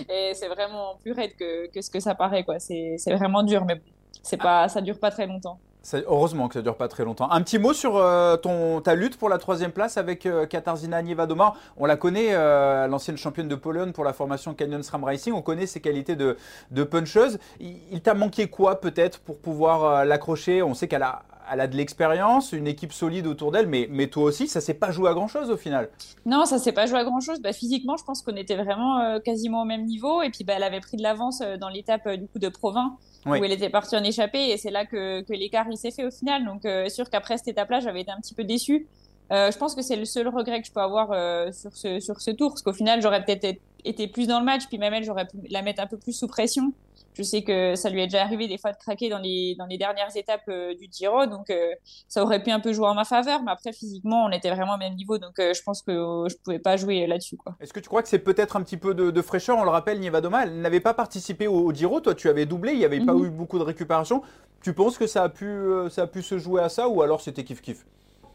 c'est 0.34 0.48
vraiment 0.48 0.96
plus 1.02 1.12
raide 1.12 1.34
que, 1.36 1.80
ce 1.80 1.90
que 1.90 1.98
ça 2.00 2.14
paraît, 2.14 2.44
quoi. 2.44 2.60
C'est, 2.60 2.96
vraiment 3.08 3.42
dur, 3.42 3.64
mais 3.64 3.80
c'est 4.22 4.36
pas, 4.36 4.68
ça 4.68 4.80
dure 4.80 5.00
pas 5.00 5.10
très 5.10 5.26
longtemps 5.26 5.58
heureusement 6.06 6.48
que 6.48 6.54
ça 6.54 6.62
dure 6.62 6.76
pas 6.76 6.88
très 6.88 7.04
longtemps. 7.04 7.30
Un 7.30 7.42
petit 7.42 7.58
mot 7.58 7.72
sur 7.72 7.96
euh, 7.96 8.36
ton, 8.36 8.80
ta 8.80 8.94
lutte 8.94 9.16
pour 9.16 9.28
la 9.28 9.38
troisième 9.38 9.72
place 9.72 9.96
avec 9.96 10.26
euh, 10.26 10.46
Katarzyna 10.46 11.02
Niewiadoma. 11.02 11.54
On 11.76 11.86
la 11.86 11.96
connaît, 11.96 12.28
euh, 12.30 12.86
l'ancienne 12.86 13.16
championne 13.16 13.48
de 13.48 13.54
Pologne 13.54 13.92
pour 13.92 14.04
la 14.04 14.12
formation 14.12 14.54
Canyon 14.54 14.82
SRAM 14.82 15.04
Racing. 15.04 15.32
On 15.32 15.42
connaît 15.42 15.66
ses 15.66 15.80
qualités 15.80 16.16
de, 16.16 16.36
de 16.70 16.84
puncheuse. 16.84 17.38
Il, 17.60 18.00
t'a 18.00 18.14
manqué 18.14 18.48
quoi 18.48 18.80
peut-être 18.80 19.20
pour 19.20 19.38
pouvoir 19.38 20.04
l'accrocher? 20.04 20.62
On 20.62 20.74
sait 20.74 20.88
qu'elle 20.88 21.02
a, 21.02 21.22
elle 21.50 21.60
a 21.60 21.66
de 21.66 21.76
l'expérience, 21.76 22.52
une 22.52 22.66
équipe 22.66 22.92
solide 22.92 23.26
autour 23.26 23.52
d'elle, 23.52 23.66
mais, 23.66 23.86
mais 23.90 24.08
toi 24.08 24.24
aussi, 24.24 24.48
ça 24.48 24.60
s'est 24.60 24.74
pas 24.74 24.90
joué 24.90 25.08
à 25.08 25.14
grand 25.14 25.28
chose 25.28 25.50
au 25.50 25.56
final. 25.56 25.88
Non, 26.26 26.44
ça 26.44 26.58
s'est 26.58 26.72
pas 26.72 26.86
joué 26.86 26.98
à 26.98 27.04
grand 27.04 27.20
chose. 27.20 27.40
Bah, 27.40 27.52
physiquement, 27.52 27.96
je 27.96 28.04
pense 28.04 28.22
qu'on 28.22 28.36
était 28.36 28.56
vraiment 28.56 29.20
quasiment 29.20 29.62
au 29.62 29.64
même 29.64 29.84
niveau. 29.84 30.22
Et 30.22 30.30
puis, 30.30 30.44
bah, 30.44 30.54
elle 30.56 30.64
avait 30.64 30.80
pris 30.80 30.96
de 30.96 31.02
l'avance 31.02 31.42
dans 31.60 31.68
l'étape 31.68 32.08
du 32.08 32.26
coup 32.26 32.38
de 32.38 32.48
Provins 32.48 32.96
où 33.26 33.34
elle 33.34 33.52
était 33.52 33.70
partie 33.70 33.96
en 33.96 34.02
échappée 34.02 34.50
et 34.50 34.56
c'est 34.56 34.70
là 34.70 34.84
que, 34.84 35.22
que 35.22 35.32
l'écart 35.32 35.66
il 35.70 35.76
s'est 35.76 35.90
fait 35.90 36.04
au 36.04 36.10
final. 36.10 36.44
Donc 36.44 36.64
euh, 36.64 36.88
sûr 36.88 37.08
qu'après 37.08 37.38
cette 37.38 37.48
étape-là, 37.48 37.80
j'avais 37.80 38.00
été 38.00 38.10
un 38.10 38.20
petit 38.20 38.34
peu 38.34 38.44
déçue. 38.44 38.86
Euh, 39.32 39.50
je 39.50 39.56
pense 39.56 39.74
que 39.74 39.82
c'est 39.82 39.96
le 39.96 40.04
seul 40.04 40.28
regret 40.28 40.60
que 40.60 40.66
je 40.66 40.72
peux 40.72 40.80
avoir 40.80 41.10
euh, 41.12 41.50
sur, 41.52 41.74
ce, 41.74 42.00
sur 42.00 42.20
ce 42.20 42.30
tour, 42.30 42.50
parce 42.50 42.62
qu'au 42.62 42.72
final, 42.72 43.00
j'aurais 43.00 43.24
peut-être 43.24 43.58
été 43.84 44.06
plus 44.06 44.26
dans 44.26 44.38
le 44.38 44.44
match, 44.44 44.66
puis 44.68 44.78
même 44.78 45.02
j'aurais 45.02 45.26
pu 45.26 45.38
la 45.48 45.62
mettre 45.62 45.80
un 45.82 45.86
peu 45.86 45.96
plus 45.96 46.12
sous 46.12 46.28
pression. 46.28 46.72
Je 47.14 47.22
sais 47.22 47.42
que 47.42 47.74
ça 47.74 47.90
lui 47.90 48.00
est 48.00 48.06
déjà 48.06 48.22
arrivé 48.22 48.48
des 48.48 48.56
fois 48.56 48.72
de 48.72 48.78
craquer 48.78 49.10
dans 49.10 49.18
les, 49.18 49.54
dans 49.58 49.66
les 49.66 49.76
dernières 49.76 50.16
étapes 50.16 50.48
euh, 50.48 50.74
du 50.74 50.88
Giro, 50.90 51.26
donc 51.26 51.50
euh, 51.50 51.72
ça 52.08 52.22
aurait 52.22 52.42
pu 52.42 52.50
un 52.50 52.60
peu 52.60 52.72
jouer 52.72 52.86
en 52.86 52.94
ma 52.94 53.04
faveur, 53.04 53.42
mais 53.42 53.52
après 53.52 53.72
physiquement 53.72 54.24
on 54.24 54.30
était 54.30 54.50
vraiment 54.50 54.74
au 54.74 54.78
même 54.78 54.94
niveau, 54.94 55.18
donc 55.18 55.38
euh, 55.38 55.52
je 55.52 55.62
pense 55.62 55.82
que 55.82 55.92
je 55.92 56.36
pouvais 56.42 56.58
pas 56.58 56.76
jouer 56.76 57.06
là-dessus. 57.06 57.36
Est-ce 57.60 57.72
que 57.72 57.80
tu 57.80 57.88
crois 57.88 58.02
que 58.02 58.08
c'est 58.08 58.18
peut-être 58.18 58.56
un 58.56 58.62
petit 58.62 58.78
peu 58.78 58.94
de, 58.94 59.22
fraîcheur? 59.22 59.58
On 59.58 59.64
le 59.64 59.70
rappelle, 59.70 60.00
Nievadoma, 60.00 60.44
elle 60.44 60.60
n'avait 60.60 60.80
pas 60.80 60.94
participé 60.94 61.46
au, 61.46 61.72
Giro, 61.72 62.00
toi 62.00 62.14
tu 62.14 62.28
avais 62.28 62.46
doublé, 62.46 62.72
il 62.72 62.78
n'y 62.78 62.84
avait 62.84 63.04
pas 63.04 63.14
mhm. 63.14 63.26
eu 63.26 63.30
beaucoup 63.30 63.58
de 63.58 63.64
récupération. 63.64 64.22
Tu 64.62 64.72
penses 64.72 64.96
que 64.96 65.06
ça 65.06 65.24
a 65.24 65.28
pu, 65.28 65.66
ça 65.90 66.02
a 66.02 66.06
pu 66.06 66.22
se 66.22 66.38
jouer 66.38 66.62
à 66.62 66.68
ça 66.68 66.88
ou 66.88 67.02
alors 67.02 67.20
c'était 67.20 67.42
kiff-kiff? 67.42 67.84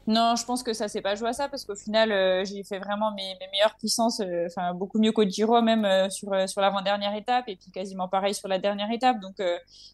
Non, 0.08 0.38
je 0.38 0.46
pense 0.46 0.64
que 0.64 0.72
ça 0.72 0.88
s'est 0.88 1.02
pas 1.02 1.16
joué 1.16 1.28
à 1.28 1.34
ça 1.34 1.50
parce 1.50 1.66
qu'au 1.66 1.76
final, 1.76 2.14
euh, 2.14 2.46
j'ai 2.46 2.64
fait 2.64 2.80
vraiment 2.80 3.12
mes, 3.12 3.38
meilleures 3.52 3.76
puissances, 3.76 4.22
euh, 4.22 4.46
enfin 4.48 4.74
beaucoup 4.74 5.00
mieux 5.00 5.12
qu'au 5.12 5.26
Giro 5.26 5.62
même 5.62 5.84
euh, 5.84 6.10
sur 6.10 6.30
sur 6.50 6.62
l'avant-dernière 6.62 7.14
étape 7.14 7.50
et 7.50 7.58
puis 7.58 7.72
quasiment 7.72 8.08
pareil 8.08 8.34
sur 8.34 8.48
la 8.48 8.58
dernière 8.58 8.90
étape. 8.90 9.20
Donc 9.20 9.36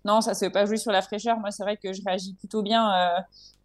non, 0.05 0.22
ça 0.22 0.36
s'est 0.36 0.51
pas 0.51 0.65
joué 0.65 0.77
sur 0.77 0.91
la 0.91 1.01
fraîcheur. 1.01 1.39
Moi, 1.39 1.50
c'est 1.50 1.63
vrai 1.63 1.77
que 1.77 1.93
je 1.93 2.01
réagis 2.05 2.36
plutôt 2.36 2.62
bien 2.62 2.91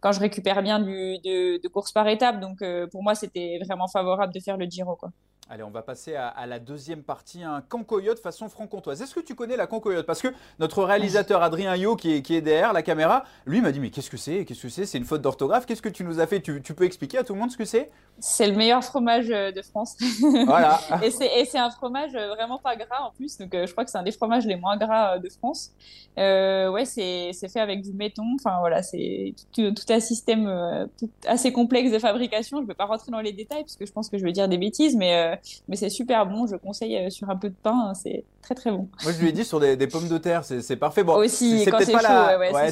quand 0.01 0.11
je 0.11 0.19
récupère 0.19 0.63
bien 0.63 0.79
du, 0.79 1.19
de, 1.19 1.61
de 1.61 1.67
course 1.67 1.91
par 1.91 2.07
étape. 2.07 2.39
Donc 2.39 2.63
pour 2.91 3.03
moi, 3.03 3.13
c'était 3.15 3.59
vraiment 3.65 3.87
favorable 3.87 4.33
de 4.33 4.39
faire 4.39 4.57
le 4.57 4.65
Giro 4.65 4.95
quoi. 4.95 5.11
Allez, 5.51 5.63
on 5.63 5.71
va 5.71 5.81
passer 5.81 6.13
à, 6.13 6.45
la 6.45 6.59
deuxième 6.59 7.01
partie, 7.01 7.41
un 7.41 7.61
cancoyote 7.61 8.19
façon 8.19 8.49
franc-comtoise. 8.49 9.01
Est-ce 9.01 9.15
que 9.15 9.19
tu 9.19 9.33
connais 9.33 9.57
la 9.57 9.65
cancoyote? 9.65 10.05
Parce 10.05 10.21
que 10.21 10.27
notre 10.59 10.83
réalisateur 10.83 11.41
Adrien 11.41 11.75
Yo, 11.75 11.95
qui 11.95 12.13
est, 12.13 12.21
qui 12.21 12.35
est 12.35 12.41
derrière 12.41 12.71
la 12.71 12.83
caméra, 12.83 13.23
lui 13.47 13.59
m'a 13.59 13.71
dit 13.71 13.79
Mais 13.79 13.89
qu'est-ce 13.89 14.11
que 14.11 14.17
c'est? 14.17 14.45
Qu'est-ce 14.45 14.61
que 14.61 14.69
c'est? 14.69 14.85
C'est 14.85 14.99
une 14.99 15.05
faute 15.05 15.23
d'orthographe? 15.23 15.65
Qu'est-ce 15.65 15.81
que 15.81 15.89
tu 15.89 16.03
nous 16.03 16.19
as 16.19 16.27
fait? 16.27 16.39
Tu, 16.39 16.61
peux 16.61 16.83
expliquer 16.83 17.17
à 17.17 17.23
tout 17.23 17.33
le 17.33 17.39
monde 17.39 17.49
ce 17.49 17.57
que 17.57 17.65
c'est? 17.65 17.89
C'est 18.19 18.45
le 18.45 18.55
meilleur 18.55 18.83
fromage 18.83 19.31
euh, 19.31 19.51
de 19.51 19.63
France. 19.63 19.97
Voilà. 20.45 20.79
et 21.01 21.09
c'est 21.09 21.57
un 21.57 21.71
fromage 21.71 22.13
euh, 22.13 22.27
vraiment 22.35 22.59
pas 22.59 22.75
gras 22.75 23.01
en 23.01 23.11
plus. 23.11 23.39
Donc 23.39 23.55
euh, 23.55 23.65
je 23.65 23.71
crois 23.71 23.85
que 23.85 23.89
c'est 23.89 23.97
un 23.97 24.03
des 24.03 24.11
fromages 24.11 24.45
les 24.45 24.55
moins 24.55 24.77
gras 24.77 25.17
de 25.17 25.29
France. 25.29 25.71
ouais, 26.15 26.85
c'est 26.85 27.33
fait 27.33 27.59
avec 27.59 27.81
du 27.81 27.91
béton. 27.91 28.35
Enfin 28.35 28.59
voilà, 28.59 28.83
c'est 28.83 29.33
tout, 29.51 29.73
un 29.89 29.99
système 29.99 30.87
assez 31.25 31.51
complexe 31.51 31.91
de 31.91 31.97
fabrication. 31.97 32.57
Je 32.57 32.63
ne 32.63 32.67
vais 32.67 32.75
pas 32.75 32.85
rentrer 32.85 33.11
dans 33.11 33.21
les 33.21 33.33
détails 33.33 33.63
parce 33.63 33.77
que 33.77 33.87
je 33.87 33.91
pense 33.91 34.09
que 34.09 34.19
je 34.19 34.23
vais 34.23 34.31
dire 34.31 34.47
des 34.47 34.59
bêtises, 34.59 34.95
mais 34.95 35.38
mais 35.67 35.75
c'est 35.75 35.89
super 35.89 36.25
bon. 36.25 36.47
Je 36.47 36.55
conseille 36.55 36.97
euh, 36.97 37.09
sur 37.09 37.29
un 37.29 37.35
peu 37.35 37.49
de 37.49 37.55
pain, 37.55 37.89
hein, 37.89 37.93
c'est 37.93 38.23
très 38.41 38.55
très 38.55 38.71
bon. 38.71 38.87
Moi, 39.03 39.11
je 39.11 39.19
lui 39.19 39.29
ai 39.29 39.31
dit 39.31 39.43
sur 39.43 39.59
des, 39.59 39.75
pommes 39.87 40.07
de 40.07 40.17
terre, 40.17 40.43
c'est 40.43 40.75
parfait. 40.75 41.03
Bon, 41.03 41.15
aussi, 41.15 41.63
c'est 41.63 41.71
peut-être 41.71 41.91
pas 41.91 42.01
la, 42.01 42.71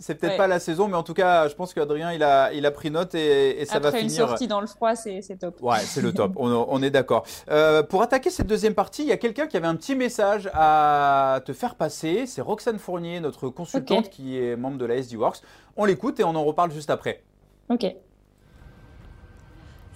c'est 0.00 0.14
peut-être 0.14 0.36
pas 0.36 0.46
la 0.46 0.58
saison, 0.58 0.88
mais 0.88 0.96
en 0.96 1.02
tout 1.02 1.14
cas, 1.14 1.48
je 1.48 1.54
pense 1.54 1.74
qu'Adrien 1.74 2.12
il 2.12 2.22
a, 2.22 2.52
il 2.52 2.66
a 2.66 2.70
pris 2.70 2.90
note 2.90 3.14
et, 3.14 3.64
ça 3.66 3.78
va 3.78 3.90
finir. 3.90 3.96
Après 3.96 4.02
une 4.02 4.10
sortie 4.10 4.48
dans 4.48 4.60
le 4.60 4.66
froid, 4.66 4.94
c'est 4.94 5.22
top. 5.38 5.62
Ouais, 5.62 5.78
c'est 5.80 6.02
le 6.02 6.12
top. 6.12 6.32
on, 6.36 6.82
est 6.82 6.90
d'accord. 6.90 7.24
Euh, 7.50 7.82
pour 7.82 8.02
attaquer 8.02 8.30
cette 8.30 8.46
deuxième 8.46 8.74
partie, 8.74 9.02
il 9.02 9.08
y 9.08 9.12
a 9.12 9.16
quelqu'un 9.16 9.46
qui 9.46 9.56
avait 9.56 9.66
un 9.66 9.76
petit 9.76 9.94
message 9.94 10.50
à 10.52 11.40
te 11.44 11.52
faire 11.52 11.74
passer. 11.74 12.26
C'est 12.26 12.40
Roxane 12.40 12.78
Fournier, 12.78 13.20
notre 13.20 13.48
consultante 13.48 14.10
qui 14.10 14.38
est 14.38 14.56
membre 14.56 14.78
de 14.78 14.84
la 14.84 14.96
SD 14.96 15.16
Works. 15.16 15.40
On 15.76 15.84
l'écoute 15.84 16.20
et 16.20 16.24
on 16.24 16.34
en 16.34 16.44
reparle 16.44 16.72
juste 16.72 16.90
après. 16.90 17.22
Ok. 17.68 17.94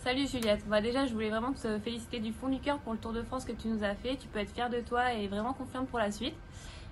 Salut 0.02 0.26
Juliette, 0.26 0.66
bah 0.66 0.80
déjà 0.80 1.04
je 1.04 1.12
voulais 1.12 1.28
vraiment 1.28 1.52
te 1.52 1.78
féliciter 1.80 2.20
du 2.20 2.32
fond 2.32 2.48
du 2.48 2.58
cœur 2.58 2.78
pour 2.78 2.94
le 2.94 2.98
Tour 2.98 3.12
de 3.12 3.22
France 3.22 3.44
que 3.44 3.52
tu 3.52 3.68
nous 3.68 3.84
as 3.84 3.94
fait. 3.94 4.16
Tu 4.16 4.28
peux 4.28 4.38
être 4.38 4.50
fière 4.50 4.70
de 4.70 4.80
toi 4.80 5.12
et 5.12 5.28
vraiment 5.28 5.52
confiante 5.52 5.88
pour 5.88 5.98
la 5.98 6.10
suite. 6.10 6.32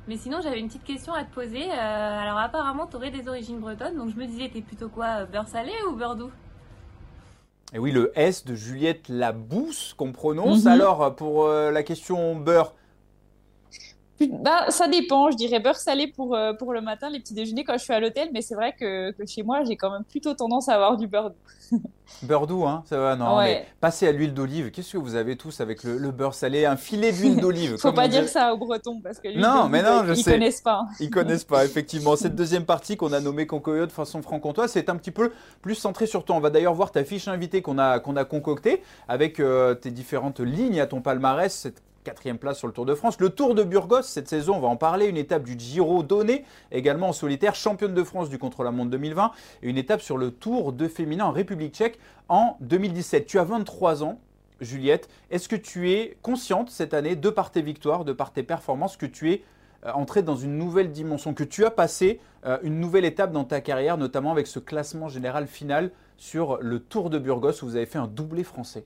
Mais 0.09 0.18
sinon 0.18 0.40
j'avais 0.42 0.61
une 0.61 0.68
petite 0.68 0.85
question 0.85 1.14
à 1.14 1.25
te 1.25 1.33
poser. 1.33 1.71
Euh, 1.71 1.73
alors 1.75 2.37
apparemment 2.37 2.87
tu 2.87 2.97
aurais 2.97 3.11
des 3.11 3.27
origines 3.27 3.61
bretonnes, 3.61 3.97
donc 3.97 4.11
je 4.11 4.16
me 4.16 4.27
disais 4.27 4.51
t'es 4.53 4.61
plutôt 4.61 4.90
quoi, 4.90 5.23
euh, 5.23 5.25
beurre 5.25 5.49
salé 5.49 5.73
ou 5.88 5.97
beurre 5.97 6.16
doux? 6.16 6.31
Et 7.73 7.79
oui, 7.79 7.92
le 7.92 8.12
S 8.14 8.44
de 8.44 8.55
Juliette 8.55 9.09
Labousse 9.09 9.94
qu'on 9.94 10.12
prononce. 10.12 10.64
Mhm. 10.64 10.73
Alors 10.73 11.16
pour 11.16 11.47
euh, 11.47 11.71
la 11.71 11.83
question 11.83 12.37
beurre, 12.37 12.75
bah, 14.26 14.66
ça 14.70 14.88
dépend, 14.88 15.31
je 15.31 15.37
dirais 15.37 15.61
beurre 15.61 15.76
salé 15.76 16.09
pour, 16.09 16.35
euh, 16.35 16.52
pour 16.52 16.72
le 16.72 16.81
matin, 16.81 17.09
les 17.11 17.20
petits 17.20 17.35
déjeuners 17.35 17.64
quand 17.64 17.78
je 17.78 17.85
suis 17.85 17.92
à 17.92 18.00
l'hôtel, 18.00 18.31
mais 18.33 18.42
c'est 18.42 18.54
vrai 18.54 18.74
que, 18.78 19.12
que, 19.12 19.26
chez 19.26 19.42
moi, 19.42 19.62
j'ai 19.64 19.76
quand 19.76 19.90
même 19.90 20.04
plutôt 20.04 20.35
tendance 20.35 20.68
à 20.68 20.74
avoir 20.74 20.96
du 20.96 21.07
beurre 21.07 21.31
doux. 21.31 21.81
beurre 22.22 22.46
doux, 22.46 22.64
hein, 22.66 22.83
ça 22.87 22.98
va, 22.98 23.16
non, 23.16 23.38
mais 23.38 23.66
passez 23.81 24.09
à 24.09 24.12
l'huile 24.12 24.35
d'olive. 24.35 24.70
Qu'est-ce 24.70 24.92
que 24.92 24.98
vous 24.98 25.14
avez 25.14 25.37
tous 25.37 25.61
avec 25.61 25.85
le, 25.85 26.11
beurre 26.11 26.35
salé? 26.35 26.64
Un 26.64 26.76
filet 26.76 27.12
d'huile 27.12 27.37
d'olive. 27.40 27.76
Faut 27.76 27.92
pas 27.92 28.09
dire 28.09 28.28
ça 28.28 28.52
aux 28.54 28.57
Bretons 28.57 29.00
parce 29.00 29.20
que 29.20 29.28
non, 29.38 29.68
mais 29.68 29.83
non, 29.83 30.04
je 30.07 30.14
ils 30.14 30.24
connaissent 30.24 30.62
pas. 30.62 30.87
Ils 31.00 31.11
connaissent 31.11 31.44
pas, 31.44 31.64
effectivement. 31.64 32.16
Cette 32.16 32.35
deuxième 32.35 32.64
partie 32.64 32.96
qu'on 32.96 33.12
a 33.12 33.20
nommée 33.20 33.46
Concoyote 33.46 33.90
de 33.90 33.94
façon 33.94 34.22
franc-comtoise, 34.22 34.72
c'est 34.72 34.88
un 34.88 34.96
petit 34.96 35.11
peu 35.11 35.33
plus 35.62 35.74
centré 35.74 36.07
sur 36.07 36.24
toi. 36.24 36.37
On 36.37 36.40
va 36.40 36.50
d'ailleurs 36.50 36.74
voir 36.74 36.90
ta 36.90 37.04
fiche 37.04 37.28
invitée 37.28 37.62
qu'on 37.62 37.78
a, 37.78 38.00
qu'on 38.00 38.16
a 38.16 38.24
concoctée 38.24 38.83
avec 39.07 39.38
euh, 39.38 39.74
tes 39.74 39.90
différentes 39.90 40.40
lignes 40.40 40.81
à 40.81 40.87
ton 40.87 41.00
palmarès, 41.00 41.54
cette 41.54 41.83
quatrième 42.09 42.38
place 42.38 42.57
sur 42.57 42.66
le 42.66 42.73
Tour 42.73 42.87
de 42.87 42.94
France. 42.94 43.21
Le 43.21 43.29
Tour 43.29 43.55
de 43.55 43.62
Burgos, 43.62 44.01
cette 44.01 44.29
saison, 44.29 44.55
on 44.55 44.61
va 44.61 44.68
en 44.68 44.77
parler, 44.77 45.09
une 45.09 45.18
étape 45.18 45.42
du 45.42 45.59
Giro 45.59 46.03
donné, 46.03 46.47
également 46.73 47.11
en 47.11 47.12
solitaire, 47.12 47.55
championne 47.55 47.92
de 47.92 48.03
France 48.03 48.31
du 48.31 48.38
contre-la-montre 48.38 48.90
2020, 48.92 49.31
et 49.62 49.68
une 49.68 49.77
étape 49.77 50.01
sur 50.01 50.16
le 50.16 50.31
Tour 50.31 50.73
de 50.73 50.88
féminin 50.88 51.27
en 51.27 51.33
République 51.33 51.75
tchèque 51.75 51.99
en 52.31 52.57
2017. 52.61 53.27
Tu 53.27 53.38
as 53.38 53.44
23 53.44 54.05
ans, 54.05 54.21
Juliette. 54.62 55.11
Est-ce 55.31 55.51
que 55.51 55.57
tu 55.57 55.92
es 55.92 56.16
consciente 56.23 56.71
cette 56.71 56.94
année, 56.94 57.14
de 57.14 57.29
par 57.29 57.51
tes 57.51 57.61
victoires, 57.61 58.07
de 58.07 58.14
par 58.14 58.33
tes 58.33 58.42
performances, 58.42 58.97
que 58.97 59.05
tu 59.05 59.31
es 59.31 59.42
euh, 59.85 59.92
entrée 59.92 60.23
dans 60.23 60.37
une 60.37 60.57
nouvelle 60.57 60.90
dimension, 60.90 61.35
que 61.35 61.44
tu 61.44 61.66
as 61.66 61.71
passé 61.71 62.21
euh, 62.47 62.57
une 62.62 62.81
nouvelle 62.81 63.05
étape 63.05 63.33
dans 63.33 63.44
ta 63.44 63.61
carrière, 63.61 63.99
notamment 63.99 64.33
avec 64.33 64.47
ce 64.47 64.61
classement 64.61 65.09
général 65.09 65.47
final 65.47 65.90
sur 66.16 66.57
le 66.62 66.81
Tour 66.81 67.11
de 67.11 67.18
Burgos 67.18 67.62
où 67.62 67.66
vous 67.66 67.77
avez 67.77 67.85
fait 67.85 67.99
un 67.99 68.07
doublé 68.07 68.44
français? 68.44 68.85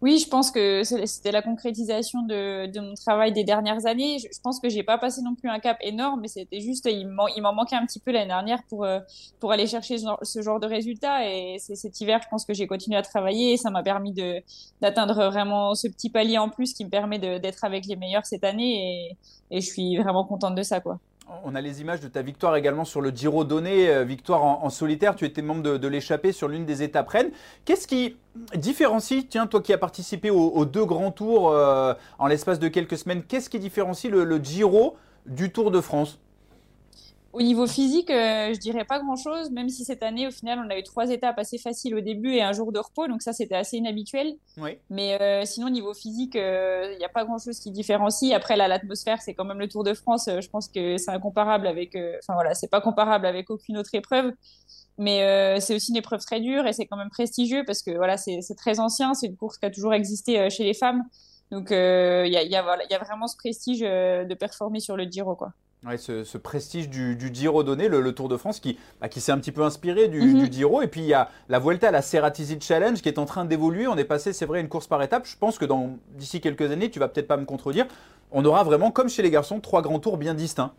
Oui, 0.00 0.18
je 0.18 0.28
pense 0.28 0.50
que 0.50 0.82
c'était 0.82 1.30
la 1.30 1.42
concrétisation 1.42 2.22
de, 2.22 2.80
mon 2.80 2.94
travail 2.94 3.32
des 3.32 3.44
dernières 3.44 3.86
années. 3.86 4.18
Je, 4.18 4.40
pense 4.42 4.58
que 4.58 4.68
j'ai 4.68 4.82
pas 4.82 4.98
passé 4.98 5.22
non 5.22 5.34
plus 5.34 5.48
un 5.48 5.60
cap 5.60 5.78
énorme, 5.80 6.20
mais 6.22 6.28
c'était 6.28 6.60
juste, 6.60 6.88
il 6.90 7.06
m'en 7.08 7.52
manquait 7.52 7.76
un 7.76 7.86
petit 7.86 8.00
peu 8.00 8.10
l'année 8.10 8.26
dernière 8.26 8.62
pour, 8.68 8.84
euh, 8.84 8.98
pour 9.38 9.52
aller 9.52 9.66
chercher 9.66 9.98
ce 9.98 10.42
genre, 10.42 10.58
de 10.60 10.66
résultats. 10.66 11.28
Et 11.28 11.58
cet 11.58 12.00
hiver, 12.00 12.20
je 12.22 12.28
pense 12.28 12.44
que 12.44 12.52
j'ai 12.52 12.66
continué 12.66 12.96
à 12.96 13.02
travailler 13.02 13.56
ça 13.56 13.70
m'a 13.70 13.82
permis 13.82 14.12
d'atteindre 14.80 15.26
vraiment 15.30 15.74
ce 15.74 15.86
petit 15.88 16.10
palier 16.10 16.38
en 16.38 16.48
plus 16.48 16.74
qui 16.74 16.84
me 16.84 16.90
permet 16.90 17.18
d'être 17.18 17.64
avec 17.64 17.86
les 17.86 17.96
meilleurs 17.96 18.26
cette 18.26 18.44
année. 18.44 19.16
Et, 19.50 19.56
et 19.56 19.60
je 19.60 19.66
suis 19.66 19.96
vraiment 19.98 20.24
contente 20.24 20.54
de 20.54 20.62
ça, 20.62 20.80
quoi. 20.80 20.98
On 21.44 21.54
a 21.54 21.60
les 21.60 21.80
images 21.80 22.00
de 22.00 22.08
ta 22.08 22.22
victoire 22.22 22.56
également 22.56 22.84
sur 22.84 23.00
le 23.00 23.10
Giro 23.10 23.44
Donné, 23.44 23.88
euh, 23.88 24.04
victoire 24.04 24.42
en, 24.42 24.70
solitaire. 24.70 25.16
Tu 25.16 25.24
étais 25.24 25.42
membre 25.42 25.78
de, 25.78 25.88
l'échappée 25.88 26.32
sur 26.32 26.48
l'une 26.48 26.64
des 26.64 26.82
étapes 26.82 27.08
Rennes. 27.08 27.30
Qu'est-ce 27.64 27.86
qui 27.86 28.16
différencie, 28.54 29.26
tiens, 29.28 29.46
toi 29.46 29.60
qui 29.60 29.72
as 29.72 29.78
participé 29.78 30.30
aux, 30.30 30.64
deux 30.64 30.84
grands 30.84 31.10
tours 31.10 31.50
euh, 31.50 31.94
en 32.18 32.26
l'espace 32.26 32.58
de 32.58 32.68
quelques 32.68 32.98
semaines, 32.98 33.22
qu'est-ce 33.22 33.50
qui 33.50 33.58
différencie 33.58 34.10
le 34.12 34.38
Giro 34.38 34.96
du 35.26 35.50
Tour 35.50 35.70
de 35.70 35.80
France? 35.80 36.18
Au 37.32 37.40
niveau 37.40 37.66
physique, 37.66 38.10
euh, 38.10 38.52
je 38.52 38.58
dirais 38.58 38.84
pas 38.84 38.98
grand-chose, 38.98 39.50
même 39.50 39.70
si 39.70 39.84
cette 39.84 40.02
année, 40.02 40.26
au 40.26 40.30
final, 40.30 40.62
on 40.64 40.70
a 40.70 40.78
eu 40.78 40.82
trois 40.82 41.10
étapes 41.10 41.38
assez 41.38 41.56
faciles 41.56 41.94
au 41.94 42.00
début 42.00 42.34
et 42.34 42.42
un 42.42 42.52
jour 42.52 42.72
de 42.72 42.78
repos, 42.78 43.08
donc 43.08 43.22
ça, 43.22 43.32
c'était 43.32 43.54
assez 43.54 43.78
inhabituel. 43.78 44.34
Oui. 44.58 44.78
Mais 44.90 45.20
euh, 45.20 45.44
sinon, 45.46 45.68
au 45.68 45.70
niveau 45.70 45.94
physique, 45.94 46.34
il 46.34 46.40
euh, 46.40 46.98
n'y 46.98 47.04
a 47.04 47.08
pas 47.08 47.24
grand-chose 47.24 47.58
qui 47.58 47.70
différencie. 47.70 48.34
Après, 48.34 48.56
là, 48.56 48.68
l'atmosphère, 48.68 49.22
c'est 49.22 49.32
quand 49.32 49.46
même 49.46 49.58
le 49.58 49.68
Tour 49.68 49.82
de 49.82 49.94
France. 49.94 50.28
je 50.28 50.48
pense 50.48 50.68
que 50.68 50.98
c'est 50.98 51.10
incomparable 51.10 51.66
avec... 51.66 51.96
Enfin, 51.96 52.34
voilà, 52.34 52.54
c'est 52.54 52.70
pas 52.70 52.82
comparable 52.82 53.24
avec 53.24 53.48
aucune 53.48 53.78
autre 53.78 53.94
épreuve. 53.94 54.32
Mais 54.98 55.58
c'est 55.60 55.74
aussi 55.74 55.90
une 55.90 55.96
épreuve 55.96 56.20
très 56.20 56.40
dure 56.40 56.66
et 56.66 56.74
c'est 56.74 56.84
quand 56.84 56.98
même 56.98 57.08
prestigieux 57.08 57.64
parce 57.66 57.82
que 57.82 57.92
voilà, 57.92 58.18
c'est 58.18 58.54
très 58.56 58.78
ancien. 58.78 59.14
C'est 59.14 59.26
une 59.26 59.36
course 59.36 59.56
qui 59.56 59.64
a 59.64 59.70
toujours 59.70 59.94
existé 59.94 60.50
chez 60.50 60.64
les 60.64 60.74
femmes. 60.74 61.02
Donc, 61.50 61.68
il 61.70 61.76
y 61.76 62.36
a, 62.36 62.42
y, 62.42 62.54
a, 62.54 62.62
voilà, 62.62 62.84
y, 62.90 62.94
a, 62.94 62.98
vraiment 62.98 63.26
ce 63.26 63.36
prestige 63.36 63.80
de 63.80 64.34
performer 64.34 64.80
sur 64.80 64.96
le 64.96 65.04
Giro, 65.04 65.34
quoi. 65.34 65.52
Ouais, 65.84 65.98
ce, 65.98 66.38
prestige 66.38 66.88
du, 66.88 67.16
du 67.16 67.34
Giro 67.34 67.64
donné, 67.64 67.88
le, 67.88 68.12
Tour 68.12 68.28
de 68.28 68.36
France, 68.36 68.60
qui, 68.60 68.78
bah, 69.00 69.08
qui 69.08 69.20
s'est 69.20 69.32
un 69.32 69.38
petit 69.38 69.50
peu 69.50 69.62
inspiré 69.62 70.06
du, 70.06 70.34
du, 70.34 70.52
Giro. 70.52 70.80
Et 70.80 70.86
puis 70.86 71.00
il 71.00 71.06
y 71.06 71.14
a 71.14 71.28
la 71.48 71.58
Vuelta, 71.58 71.90
la 71.90 72.02
Ceratizzi 72.02 72.58
Challenge, 72.60 73.00
qui 73.00 73.08
est 73.08 73.18
en 73.18 73.24
train 73.24 73.44
d'évoluer. 73.44 73.88
On 73.88 73.96
est 73.96 74.04
passé, 74.04 74.32
c'est 74.32 74.46
vrai, 74.46 74.60
une 74.60 74.68
course 74.68 74.86
par 74.86 75.02
étapes. 75.02 75.26
Je 75.26 75.36
pense 75.36 75.58
que 75.58 75.64
d'ici 76.14 76.40
quelques 76.40 76.70
années, 76.70 76.88
tu 76.88 77.00
vas 77.00 77.08
peut-être 77.08 77.26
pas 77.26 77.36
me 77.36 77.44
contredire, 77.44 77.86
on 78.30 78.44
aura 78.44 78.62
vraiment, 78.62 78.92
comme 78.92 79.08
chez 79.08 79.22
les 79.22 79.30
garçons, 79.30 79.60
trois 79.60 79.82
grands 79.82 79.98
tours 79.98 80.18
bien 80.18 80.34
distincts. 80.34 80.72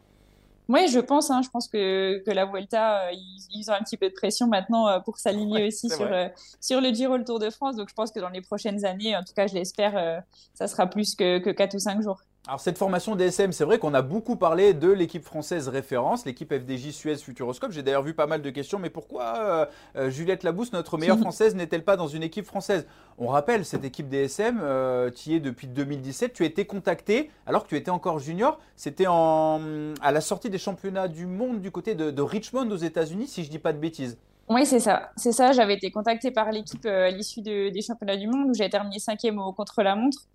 Oui, 0.70 0.88
je 0.88 1.00
pense. 1.00 1.30
Hein, 1.30 1.42
je 1.44 1.50
pense 1.50 1.68
que, 1.68 2.24
que 2.26 2.32
la 2.32 2.46
Vuelta, 2.46 3.08
euh, 3.08 3.12
ils, 3.54 3.70
ont 3.70 3.74
un 3.74 3.84
petit 3.84 3.98
peu 3.98 4.08
de 4.10 4.14
pression 4.14 4.48
maintenant 4.48 4.88
euh, 4.88 5.00
pour 5.00 5.18
s'aligner 5.18 5.68
aussi 5.68 5.90
sur, 5.90 6.10
euh, 6.10 6.30
sur 6.62 6.80
le 6.80 6.94
Giro, 6.94 7.18
le 7.18 7.26
Tour 7.26 7.40
de 7.40 7.50
France. 7.50 7.76
Donc 7.76 7.90
je 7.90 7.94
pense 7.94 8.12
que 8.12 8.20
dans 8.20 8.30
les 8.30 8.42
prochaines 8.42 8.86
années, 8.86 9.16
en 9.16 9.24
tout 9.24 9.34
cas, 9.36 9.48
je 9.48 9.54
l'espère, 9.54 10.24
ça 10.54 10.68
sera 10.68 10.88
plus 10.88 11.16
que, 11.16 11.40
que 11.40 11.50
4 11.50 11.76
ou 11.76 11.80
5 11.80 12.02
jours. 12.02 12.22
Alors 12.46 12.60
cette 12.60 12.78
formation 12.78 13.16
DSM, 13.16 13.54
c'est 13.54 13.64
vrai 13.64 13.80
qu'on 13.80 13.94
a 13.94 14.02
beaucoup 14.02 14.36
parlé 14.36 14.74
de 14.74 14.92
l'équipe 14.92 15.24
française 15.24 15.70
référence, 15.70 16.26
l'équipe 16.26 16.54
FDJ 16.54 16.92
Suez 16.92 17.16
Futuroscope. 17.16 17.72
J'ai 17.72 17.84
d'ailleurs 17.84 18.04
vu 18.04 18.14
pas 18.14 18.28
mal 18.28 18.42
de 18.42 18.50
questions, 18.50 18.80
mais 18.80 18.90
pourquoi 18.90 19.38
euh, 19.38 19.66
euh, 19.96 20.10
Juliette 20.10 20.44
Labousse, 20.44 20.74
notre 20.74 20.98
meilleure 20.98 21.20
française, 21.20 21.56
n'est-elle 21.56 21.86
pas 21.86 21.96
dans 21.96 22.10
une 22.10 22.22
équipe 22.22 22.46
française? 22.46 22.86
On 23.18 23.28
rappelle, 23.28 23.64
cette 23.64 23.86
équipe 23.86 24.10
DSM, 24.10 24.60
euh, 24.62 25.10
tu 25.10 25.30
y 25.30 25.36
es 25.36 25.40
depuis 25.40 25.68
2017, 25.68 26.34
tu 26.34 26.44
as 26.44 26.48
été 26.48 26.66
contacté 26.66 27.32
alors 27.46 27.64
que 27.64 27.70
tu 27.70 27.78
étais 27.78 27.92
encore 27.92 28.20
junior. 28.20 28.60
C'était 28.76 29.08
à 29.08 30.12
la 30.12 30.22
sortie 30.22 30.50
des 30.50 30.58
championnats 30.58 31.08
du 31.08 31.28
monde 31.28 31.62
du 31.62 31.72
côté 31.72 31.96
de, 31.96 32.22
Richmond 32.22 32.70
aux 32.72 32.76
États-Unis, 32.76 33.28
si 33.28 33.46
je 33.46 33.50
dis 33.50 33.60
pas 33.60 33.72
de 33.72 33.78
bêtises. 33.80 34.18
Oui, 34.50 34.66
c'est 34.66 34.82
ça. 34.82 35.12
C'est 35.16 35.32
ça. 35.32 35.54
J'avais 35.54 35.76
été 35.76 35.92
contacté 35.92 36.30
par 36.30 36.52
l'équipe 36.52 36.86
à 36.86 37.10
l'issue 37.10 37.42
des 37.42 37.82
championnats 37.82 38.18
du 38.18 38.28
monde 38.28 38.50
où 38.50 38.54
j'ai 38.54 38.70
terminé 38.70 39.00
cinquième 39.00 39.40
au 39.40 39.54
contre-la-montre. 39.54 40.28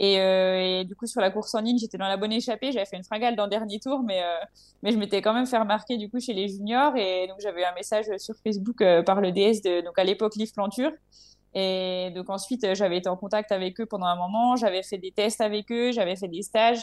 Euh, 0.00 0.80
et, 0.80 0.84
du 0.84 0.96
coup, 0.96 1.06
sur 1.06 1.20
la 1.20 1.30
course 1.30 1.54
en 1.54 1.60
ligne, 1.60 1.78
j'étais 1.78 1.98
dans 1.98 2.08
la 2.08 2.16
bonne 2.16 2.32
échappée. 2.32 2.72
J'avais 2.72 2.86
fait 2.86 2.96
une 2.96 3.04
fringale 3.04 3.36
dans 3.36 3.44
le 3.44 3.50
dernier 3.50 3.78
tour, 3.78 4.02
mais, 4.02 4.22
euh, 4.22 4.44
mais 4.82 4.92
je 4.92 4.98
m'étais 4.98 5.22
quand 5.22 5.34
même 5.34 5.46
fait 5.46 5.58
remarquer 5.58 5.96
du 5.96 6.08
coup 6.08 6.20
chez 6.20 6.32
les 6.32 6.48
juniors. 6.48 6.96
Et 6.96 7.26
donc, 7.28 7.38
j'avais 7.40 7.64
un 7.64 7.74
message 7.74 8.06
sur 8.18 8.34
Facebook 8.42 8.80
euh, 8.82 9.02
par 9.02 9.20
le 9.20 9.32
DS, 9.32 9.62
de, 9.62 9.84
donc 9.84 9.98
à 9.98 10.04
l'époque, 10.04 10.34
Liv 10.36 10.52
Planture. 10.52 10.92
Et 11.54 12.10
donc, 12.14 12.30
ensuite, 12.30 12.74
j'avais 12.74 12.98
été 12.98 13.08
en 13.08 13.16
contact 13.16 13.52
avec 13.52 13.80
eux 13.80 13.86
pendant 13.86 14.06
un 14.06 14.16
moment. 14.16 14.56
J'avais 14.56 14.82
fait 14.82 14.98
des 14.98 15.12
tests 15.12 15.40
avec 15.40 15.70
eux, 15.70 15.92
j'avais 15.92 16.16
fait 16.16 16.28
des 16.28 16.42
stages. 16.42 16.80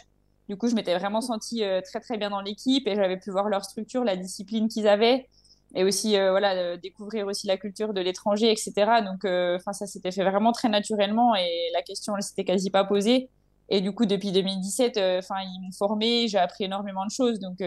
Du 0.48 0.58
coup, 0.58 0.68
je 0.68 0.76
m'étais 0.76 0.98
vraiment 0.98 1.22
sentie 1.22 1.64
très, 1.84 2.00
très 2.00 2.18
bien 2.18 2.30
dans 2.30 2.42
l'équipe 2.42 2.88
et 2.88 2.96
j'avais 2.96 3.18
pu 3.18 3.32
voir 3.32 3.50
leur 3.50 3.64
structure, 3.64 4.04
la 4.04 4.16
discipline 4.16 4.68
qu'ils 4.68 4.88
avaient 4.88 5.28
et 5.76 5.84
aussi 5.84 6.18
euh, 6.18 6.32
voilà 6.32 6.54
euh, 6.54 6.78
découvrir 6.78 7.28
aussi 7.28 7.48
la 7.48 7.58
culture 7.58 7.94
de 7.94 8.02
l'étranger 8.02 8.52
etc 8.52 9.02
donc 9.06 9.26
euh, 9.26 9.58
enfin 9.58 9.74
ça 9.74 9.86
s'était 9.86 10.12
fait 10.12 10.24
vraiment 10.24 10.52
très 10.52 10.70
naturellement 10.70 11.36
et 11.36 11.70
la 11.74 11.82
question 11.82 12.16
elle 12.16 12.24
s'était 12.24 12.46
quasi 12.46 12.70
pas 12.70 12.84
posée. 12.84 13.30
Et 13.72 13.82
du 13.82 13.92
coup 13.92 14.08
depuis 14.08 14.32
2017 14.32 14.98
enfin 15.20 15.36
ils 15.44 15.62
m'ont 15.62 15.72
formé 15.72 16.28
j'ai 16.28 16.40
appris 16.40 16.64
énormément 16.64 17.06
de 17.06 17.12
choses. 17.12 17.40
Donc 17.40 17.62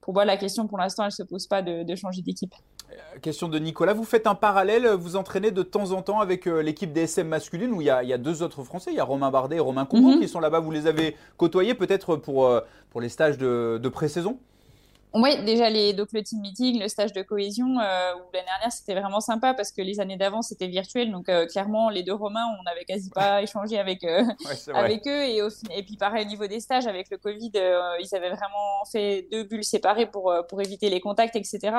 pour 0.00 0.14
moi 0.14 0.24
la 0.24 0.38
question 0.38 0.66
pour 0.66 0.78
l'instant 0.78 1.04
elle 1.04 1.12
se 1.12 1.22
pose 1.22 1.46
pas 1.46 1.60
de, 1.60 1.82
de 1.82 1.94
changer 1.94 2.22
d'équipe. 2.22 2.54
Question 3.20 3.48
de 3.48 3.58
Nicolas, 3.58 3.92
vous 3.92 4.04
faites 4.04 4.26
un 4.26 4.34
parallèle, 4.34 4.88
vous 4.88 5.16
entraînez 5.16 5.50
de 5.50 5.62
temps 5.62 5.90
en 5.92 6.00
temps 6.00 6.20
avec 6.20 6.46
l'équipe 6.46 6.94
DSM 6.94 7.28
masculine 7.28 7.72
où 7.72 7.82
il 7.82 7.86
y, 7.86 7.90
a, 7.90 8.02
il 8.02 8.08
y, 8.08 8.12
a, 8.12 8.18
deux 8.18 8.42
autres 8.42 8.62
Français, 8.62 8.90
il 8.92 8.96
y 8.96 9.00
a 9.00 9.04
Romain 9.04 9.30
Bardet 9.30 9.56
et 9.56 9.60
Romain 9.60 9.84
Congo 9.84 10.12
mhm. 10.12 10.20
qui 10.20 10.28
sont 10.28 10.40
là-bas, 10.40 10.60
vous 10.60 10.70
les 10.70 10.86
avez 10.86 11.14
côtoyés 11.36 11.74
peut-être 11.74 12.16
pour, 12.16 12.50
pour 12.90 13.00
les 13.02 13.08
stages 13.10 13.36
de, 13.36 13.78
de 13.82 13.88
pré-saison? 13.90 14.38
Oui, 15.14 15.40
déjà 15.44 15.70
les, 15.70 15.92
donc 15.92 16.08
le 16.12 16.24
team 16.24 16.40
meeting, 16.40 16.80
le 16.80 16.88
stage 16.88 17.12
de 17.12 17.22
cohésion, 17.22 17.78
euh, 17.78 18.14
où 18.16 18.32
l'année 18.32 18.46
dernière 18.46 18.72
c'était 18.72 18.98
vraiment 18.98 19.20
sympa 19.20 19.54
parce 19.54 19.70
que 19.70 19.80
les 19.80 20.00
années 20.00 20.16
d'avant 20.16 20.42
c'était 20.42 20.66
virtuel, 20.66 21.12
donc 21.12 21.28
euh, 21.28 21.46
clairement 21.46 21.88
les 21.88 22.02
deux 22.02 22.14
Romains 22.14 22.44
on 22.58 22.62
n'avait 22.64 22.84
quasi 22.84 23.10
pas 23.10 23.40
échangé 23.40 23.78
avec 23.78 24.02
euh, 24.02 24.24
avec 24.74 25.06
eux 25.06 25.22
et, 25.22 25.38
et 25.70 25.82
puis 25.84 25.96
pareil 25.96 26.24
au 26.24 26.28
niveau 26.28 26.48
des 26.48 26.58
stages 26.58 26.88
avec 26.88 27.10
le 27.10 27.18
Covid, 27.18 27.52
ils 27.54 28.16
avaient 28.16 28.30
vraiment 28.30 28.84
fait 28.90 29.28
deux 29.30 29.44
bulles 29.44 29.62
séparées 29.62 30.06
pour 30.06 30.34
pour 30.48 30.60
éviter 30.60 30.90
les 30.90 31.00
contacts 31.00 31.36
etc. 31.36 31.76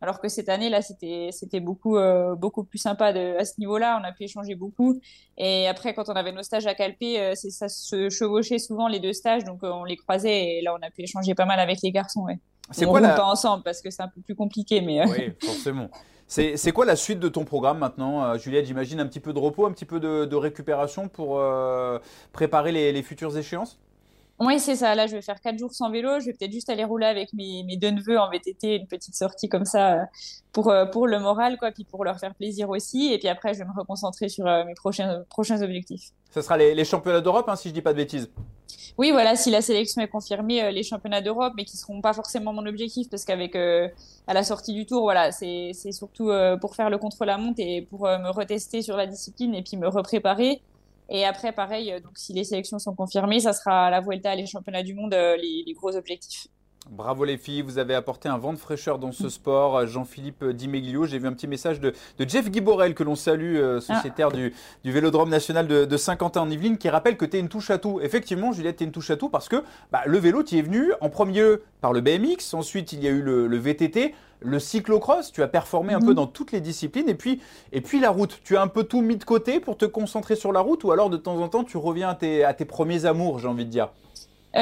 Alors 0.00 0.18
que 0.18 0.28
cette 0.28 0.48
année 0.48 0.70
là 0.70 0.80
c'était 0.80 1.28
c'était 1.30 1.60
beaucoup 1.60 1.98
beaucoup 2.38 2.64
plus 2.64 2.78
sympa 2.78 3.12
de, 3.12 3.36
à 3.38 3.44
ce 3.44 3.52
niveau-là, 3.58 4.00
on 4.00 4.04
a 4.04 4.12
pu 4.12 4.24
échanger 4.24 4.54
beaucoup 4.54 4.98
et 5.36 5.68
après 5.68 5.92
quand 5.92 6.08
on 6.08 6.14
avait 6.14 6.32
nos 6.32 6.42
stages 6.42 6.66
à 6.66 6.74
Calpé, 6.74 7.34
c'est 7.34 7.50
ça 7.50 7.68
se 7.68 8.08
chevauchait 8.08 8.58
souvent 8.58 8.88
les 8.88 8.98
deux 8.98 9.12
stages 9.12 9.44
donc 9.44 9.58
on 9.62 9.84
les 9.84 9.96
croisait 9.96 10.56
et 10.56 10.62
là 10.62 10.74
on 10.74 10.82
a 10.82 10.90
pu 10.90 11.02
échanger 11.02 11.34
pas 11.34 11.44
mal 11.44 11.60
avec 11.60 11.80
les 11.82 11.92
garçons. 11.92 12.22
Ouais. 12.22 12.38
C'est 12.70 12.86
quoi 12.86 13.00
la... 13.00 13.10
pas 13.10 13.24
ensemble 13.24 13.62
parce 13.62 13.80
que 13.80 13.90
c'est 13.90 14.02
un 14.02 14.08
peu 14.08 14.20
plus 14.20 14.34
compliqué, 14.34 14.80
mais. 14.80 15.00
Euh, 15.00 15.06
oui, 15.06 15.32
forcément. 15.46 15.90
C'est 16.26 16.72
quoi 16.72 16.84
la 16.84 16.96
suite 16.96 17.20
de 17.20 17.28
ton 17.28 17.44
programme 17.44 17.78
maintenant, 17.78 18.22
euh, 18.24 18.38
Juliette? 18.38 18.66
J'imagine 18.66 19.00
un 19.00 19.06
petit 19.06 19.20
peu 19.20 19.32
de 19.32 19.38
repos, 19.38 19.66
un 19.66 19.72
petit 19.72 19.86
peu 19.86 19.98
de, 19.98 20.36
récupération 20.36 21.08
pour 21.08 21.38
euh, 21.38 21.98
préparer 22.32 22.72
les, 22.72 23.02
futures 23.02 23.36
échéances? 23.36 23.78
Oui, 24.40 24.60
c'est 24.60 24.76
ça. 24.76 24.94
Là, 24.94 25.06
je 25.06 25.16
vais 25.16 25.22
faire 25.22 25.40
quatre 25.40 25.58
jours 25.58 25.72
sans 25.72 25.90
vélo. 25.90 26.20
Je 26.20 26.26
vais 26.26 26.32
peut-être 26.32 26.52
juste 26.52 26.70
aller 26.70 26.84
rouler 26.84 27.06
avec 27.06 27.32
mes, 27.32 27.64
mes, 27.64 27.76
deux 27.76 27.90
neveux 27.90 28.18
en 28.18 28.30
VTT, 28.30 28.76
une 28.76 28.86
petite 28.86 29.14
sortie 29.14 29.48
comme 29.48 29.64
ça 29.64 30.06
pour, 30.52 30.72
pour 30.92 31.06
le 31.06 31.18
moral, 31.18 31.58
quoi, 31.58 31.70
puis 31.72 31.84
pour 31.84 32.04
leur 32.04 32.18
faire 32.18 32.34
plaisir 32.34 32.70
aussi. 32.70 33.12
Et 33.12 33.18
puis 33.18 33.28
après, 33.28 33.54
je 33.54 33.58
vais 33.58 33.64
me 33.64 33.78
reconcentrer 33.78 34.28
sur 34.28 34.44
mes 34.44 34.74
prochains, 34.74 35.22
prochains 35.28 35.60
objectifs. 35.62 36.12
Ce 36.30 36.42
sera 36.42 36.56
les, 36.56 36.84
championnats 36.84 37.20
d'Europe, 37.20 37.48
hein, 37.48 37.56
si 37.56 37.68
je 37.68 37.74
dis 37.74 37.82
pas 37.82 37.92
de 37.92 37.98
bêtises. 37.98 38.30
Oui, 38.98 39.12
voilà, 39.12 39.36
si 39.36 39.50
la 39.50 39.62
sélection 39.62 40.02
est 40.02 40.08
confirmée, 40.08 40.62
euh, 40.62 40.70
les 40.70 40.82
championnats 40.82 41.20
d'Europe, 41.20 41.52
mais 41.56 41.64
qui 41.64 41.76
seront 41.76 42.00
pas 42.00 42.12
forcément 42.12 42.52
mon 42.52 42.66
objectif, 42.66 43.08
parce 43.08 43.24
qu'avec 43.24 43.54
euh, 43.54 43.88
à 44.26 44.34
la 44.34 44.42
sortie 44.42 44.74
du 44.74 44.86
tour, 44.86 45.02
voilà, 45.02 45.30
c'est 45.30 45.72
surtout 45.92 46.30
euh, 46.30 46.56
pour 46.56 46.74
faire 46.74 46.90
le 46.90 46.98
contre-la-montre 46.98 47.60
et 47.60 47.82
pour 47.82 48.02
me 48.02 48.30
retester 48.30 48.82
sur 48.82 48.96
la 48.96 49.06
discipline 49.06 49.54
et 49.54 49.62
puis 49.62 49.76
me 49.76 49.88
repréparer. 49.88 50.60
Et 51.08 51.24
après, 51.24 51.52
pareil, 51.52 51.94
donc 52.02 52.18
si 52.18 52.32
les 52.32 52.44
sélections 52.44 52.78
sont 52.78 52.94
confirmées, 52.94 53.40
ça 53.40 53.52
sera 53.52 53.90
la 53.90 54.00
Vuelta, 54.00 54.34
les 54.34 54.46
championnats 54.46 54.82
du 54.82 54.94
monde, 54.94 55.14
les 55.14 55.72
gros 55.74 55.96
objectifs. 55.96 56.48
Bravo 56.90 57.24
les 57.24 57.36
filles, 57.36 57.60
vous 57.60 57.76
avez 57.78 57.94
apporté 57.94 58.30
un 58.30 58.38
vent 58.38 58.54
de 58.54 58.58
fraîcheur 58.58 58.98
dans 58.98 59.12
ce 59.12 59.28
sport. 59.28 59.86
Jean-Philippe 59.86 60.42
Dimeglio, 60.42 61.04
j'ai 61.04 61.18
vu 61.18 61.26
un 61.26 61.34
petit 61.34 61.46
message 61.46 61.80
de, 61.80 61.92
Jeff 62.18 62.50
Guiborel 62.50 62.94
que 62.94 63.04
l'on 63.04 63.14
salue, 63.14 63.56
euh, 63.56 63.80
sociétaire 63.80 64.32
du, 64.32 64.54
Vélodrome 64.84 65.28
national 65.28 65.66
de, 65.66 65.96
Saint-Quentin 65.98 66.40
en 66.40 66.50
Yvelines, 66.50 66.78
qui 66.78 66.88
rappelle 66.88 67.18
que 67.18 67.26
tu 67.26 67.36
es 67.36 67.40
une 67.40 67.50
touche 67.50 67.70
à 67.70 67.76
tout. 67.76 68.00
Effectivement, 68.00 68.52
Juliette, 68.52 68.78
tu 68.78 68.84
es 68.84 68.86
une 68.86 68.92
touche 68.92 69.10
à 69.10 69.16
tout 69.16 69.28
parce 69.28 69.50
que 69.50 69.62
bah, 69.92 70.00
le 70.06 70.16
vélo, 70.16 70.42
tu 70.42 70.56
es 70.56 70.62
venu 70.62 70.92
en 71.02 71.10
premier 71.10 71.40
lieu 71.40 71.62
par 71.82 71.92
le 71.92 72.00
BMX, 72.00 72.54
ensuite 72.54 72.92
il 72.94 73.04
y 73.04 73.06
a 73.06 73.10
eu 73.10 73.20
le, 73.20 73.58
VTT, 73.58 74.14
le 74.40 74.58
cyclocross, 74.58 75.30
tu 75.30 75.42
as 75.42 75.48
performé 75.48 75.92
un 75.92 76.00
peu 76.00 76.08
mhm. 76.08 76.14
dans 76.14 76.26
toutes 76.26 76.52
les 76.52 76.62
disciplines, 76.62 77.08
et 77.10 77.14
puis, 77.14 77.42
et 77.72 77.82
puis 77.82 78.00
la 78.00 78.08
route. 78.08 78.40
Tu 78.44 78.56
as 78.56 78.62
un 78.62 78.68
peu 78.68 78.84
tout 78.84 79.02
mis 79.02 79.18
de 79.18 79.24
côté 79.24 79.60
pour 79.60 79.76
te 79.76 79.84
concentrer 79.84 80.36
sur 80.36 80.52
la 80.52 80.60
route, 80.60 80.84
ou 80.84 80.92
alors 80.92 81.10
de 81.10 81.18
temps 81.18 81.38
en 81.38 81.48
temps 81.48 81.64
tu 81.64 81.76
reviens 81.76 82.08
à 82.08 82.14
tes, 82.14 82.44
à 82.44 82.54
tes 82.54 82.64
premiers 82.64 83.04
amours, 83.04 83.40
j'ai 83.40 83.48
envie 83.48 83.66
de 83.66 83.70
dire? 83.70 83.90
euh, 83.90 84.07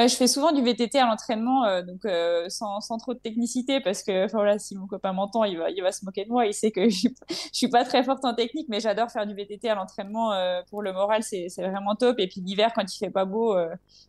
je 0.05 0.15
fais 0.15 0.27
souvent 0.27 0.51
du 0.51 0.61
VTT 0.61 0.99
à 0.99 1.05
l'entraînement, 1.05 1.63
euh, 1.63 1.81
donc 1.81 2.05
euh, 2.05 2.49
sans, 2.49 2.79
trop 2.99 3.13
de 3.13 3.19
technicité, 3.19 3.79
parce 3.79 4.03
que 4.03 4.29
voilà, 4.31 4.59
si 4.59 4.75
mon 4.75 4.85
copain 4.85 5.13
m'entend, 5.13 5.43
il 5.45 5.57
va, 5.57 5.71
il 5.71 5.81
va 5.81 5.91
se 5.91 6.03
moquer 6.05 6.25
de 6.25 6.29
moi. 6.29 6.45
Il 6.45 6.53
sait 6.53 6.71
que 6.71 6.89
je 6.89 6.95
suis, 6.97 7.15
suis 7.51 7.67
pas 7.69 7.85
très 7.85 8.03
forte 8.03 8.23
en 8.25 8.33
technique, 8.35 8.67
mais 8.69 8.79
j'adore 8.79 9.09
faire 9.09 9.25
du 9.25 9.33
VTT 9.33 9.69
à 9.69 9.75
l'entraînement. 9.75 10.33
pour 10.69 10.81
le 10.81 10.93
moral, 10.93 11.23
c'est 11.23 11.47
vraiment 11.57 11.95
top. 11.95 12.19
Et 12.19 12.27
puis 12.27 12.41
l'hiver, 12.41 12.73
quand 12.75 12.83
il 12.83 12.97
fait 12.97 13.09
pas 13.09 13.25
beau, 13.25 13.55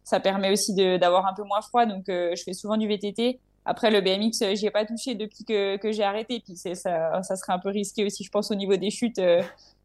ça 0.05 0.21
permet 0.21 0.51
aussi 0.51 0.75
d'avoir 0.75 1.27
un 1.27 1.35
peu 1.35 1.45
moins 1.45 1.63
froid. 1.63 1.87
Donc 1.87 2.05
je 2.09 2.43
fais 2.45 2.53
souvent 2.53 2.77
du 2.77 2.89
VTT. 2.89 3.41
Après, 3.65 3.91
le 3.91 4.01
BMX, 4.01 4.55
j'y 4.55 4.67
ai 4.67 4.71
pas 4.71 4.85
touché 4.85 5.15
depuis 5.15 5.45
que, 5.45 5.77
que 5.77 5.93
j'ai 5.93 6.03
arrêté. 6.03 6.41
Puis 6.41 6.57
ça, 6.57 6.75
ça 7.23 7.37
serait 7.37 7.53
un 7.53 7.59
peu 7.59 7.71
risqué 7.71 8.05
aussi, 8.05 8.25
je 8.25 8.31
pense, 8.31 8.51
au 8.51 8.55
niveau 8.55 8.77
des 8.77 8.91
chutes 8.91 9.21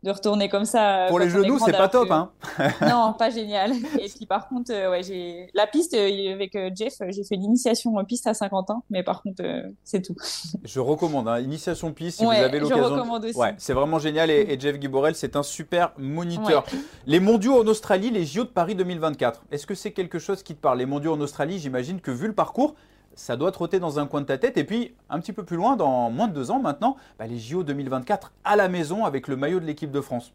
de 0.03 0.11
retourner 0.11 0.49
comme 0.49 0.65
ça. 0.65 1.05
Euh, 1.05 1.07
Pour 1.07 1.19
les 1.19 1.29
genoux, 1.29 1.57
c'est 1.63 1.71
pas 1.71 1.87
top, 1.87 2.11
hein 2.11 2.29
Non, 2.81 3.13
pas 3.17 3.29
génial. 3.29 3.71
Et 3.99 4.09
puis 4.09 4.25
par 4.25 4.49
contre, 4.49 4.71
euh, 4.73 4.91
ouais, 4.91 5.01
j'ai 5.01 5.47
la 5.53 5.65
piste 5.65 5.93
euh, 5.93 6.33
avec 6.33 6.57
Jeff, 6.75 6.95
j'ai 7.09 7.23
fait 7.23 7.35
l'initiation 7.35 7.93
piste 8.03 8.27
à 8.27 8.33
50 8.33 8.69
ans, 8.69 8.83
mais 8.89 9.01
par 9.01 9.23
contre, 9.23 9.43
c'est 9.83 10.01
tout. 10.01 10.15
Je 10.63 10.79
recommande, 10.79 11.27
hein, 11.27 11.39
initiation 11.39 11.93
piste 11.93 12.17
si 12.17 12.25
vous 12.25 12.31
avez 12.31 12.59
l'occasion. 12.59 12.83
Je 12.83 12.89
recommande 12.91 13.25
aussi. 13.25 13.37
Ouais, 13.37 13.55
c'est 13.57 13.73
vraiment 13.73 13.99
génial 13.99 14.29
et, 14.29 14.57
Jeff 14.59 14.77
Guiborel, 14.77 15.15
c'est 15.15 15.35
un 15.35 15.43
super 15.43 15.93
moniteur. 15.97 16.65
Les 17.07 17.19
Mondiaux 17.19 17.61
en 17.61 17.67
Australie, 17.67 18.11
les 18.11 18.25
JO 18.25 18.43
de 18.43 18.49
Paris 18.49 18.75
2024. 18.75 19.45
Est-ce 19.51 19.65
que 19.65 19.75
c'est 19.75 19.91
quelque 19.91 20.19
chose 20.19 20.43
qui 20.43 20.53
te 20.53 20.59
parle? 20.59 20.79
Les 20.79 20.85
Mondiaux 20.85 21.13
en 21.13 21.21
Australie, 21.21 21.59
j'imagine 21.59 22.01
que 22.01 22.11
vu 22.11 22.27
le 22.27 22.33
parcours, 22.33 22.75
ça 23.15 23.35
doit 23.35 23.51
trotter 23.51 23.79
dans 23.79 23.99
un 23.99 24.07
coin 24.07 24.21
de 24.21 24.25
ta 24.25 24.37
tête. 24.37 24.57
Et 24.57 24.63
puis, 24.63 24.93
un 25.09 25.19
petit 25.19 25.33
peu 25.33 25.43
plus 25.43 25.57
loin, 25.57 25.75
dans 25.75 26.09
moins 26.09 26.27
de 26.27 26.33
deux 26.33 26.51
ans 26.51 26.59
maintenant, 26.59 26.97
bah, 27.17 27.27
les 27.27 27.37
JO 27.37 27.63
2024 27.63 28.33
à 28.43 28.55
la 28.55 28.69
maison 28.69 29.05
avec 29.05 29.27
le 29.27 29.35
maillot 29.35 29.59
de 29.59 29.65
l'équipe 29.65 29.91
de 29.91 30.01
France. 30.01 30.33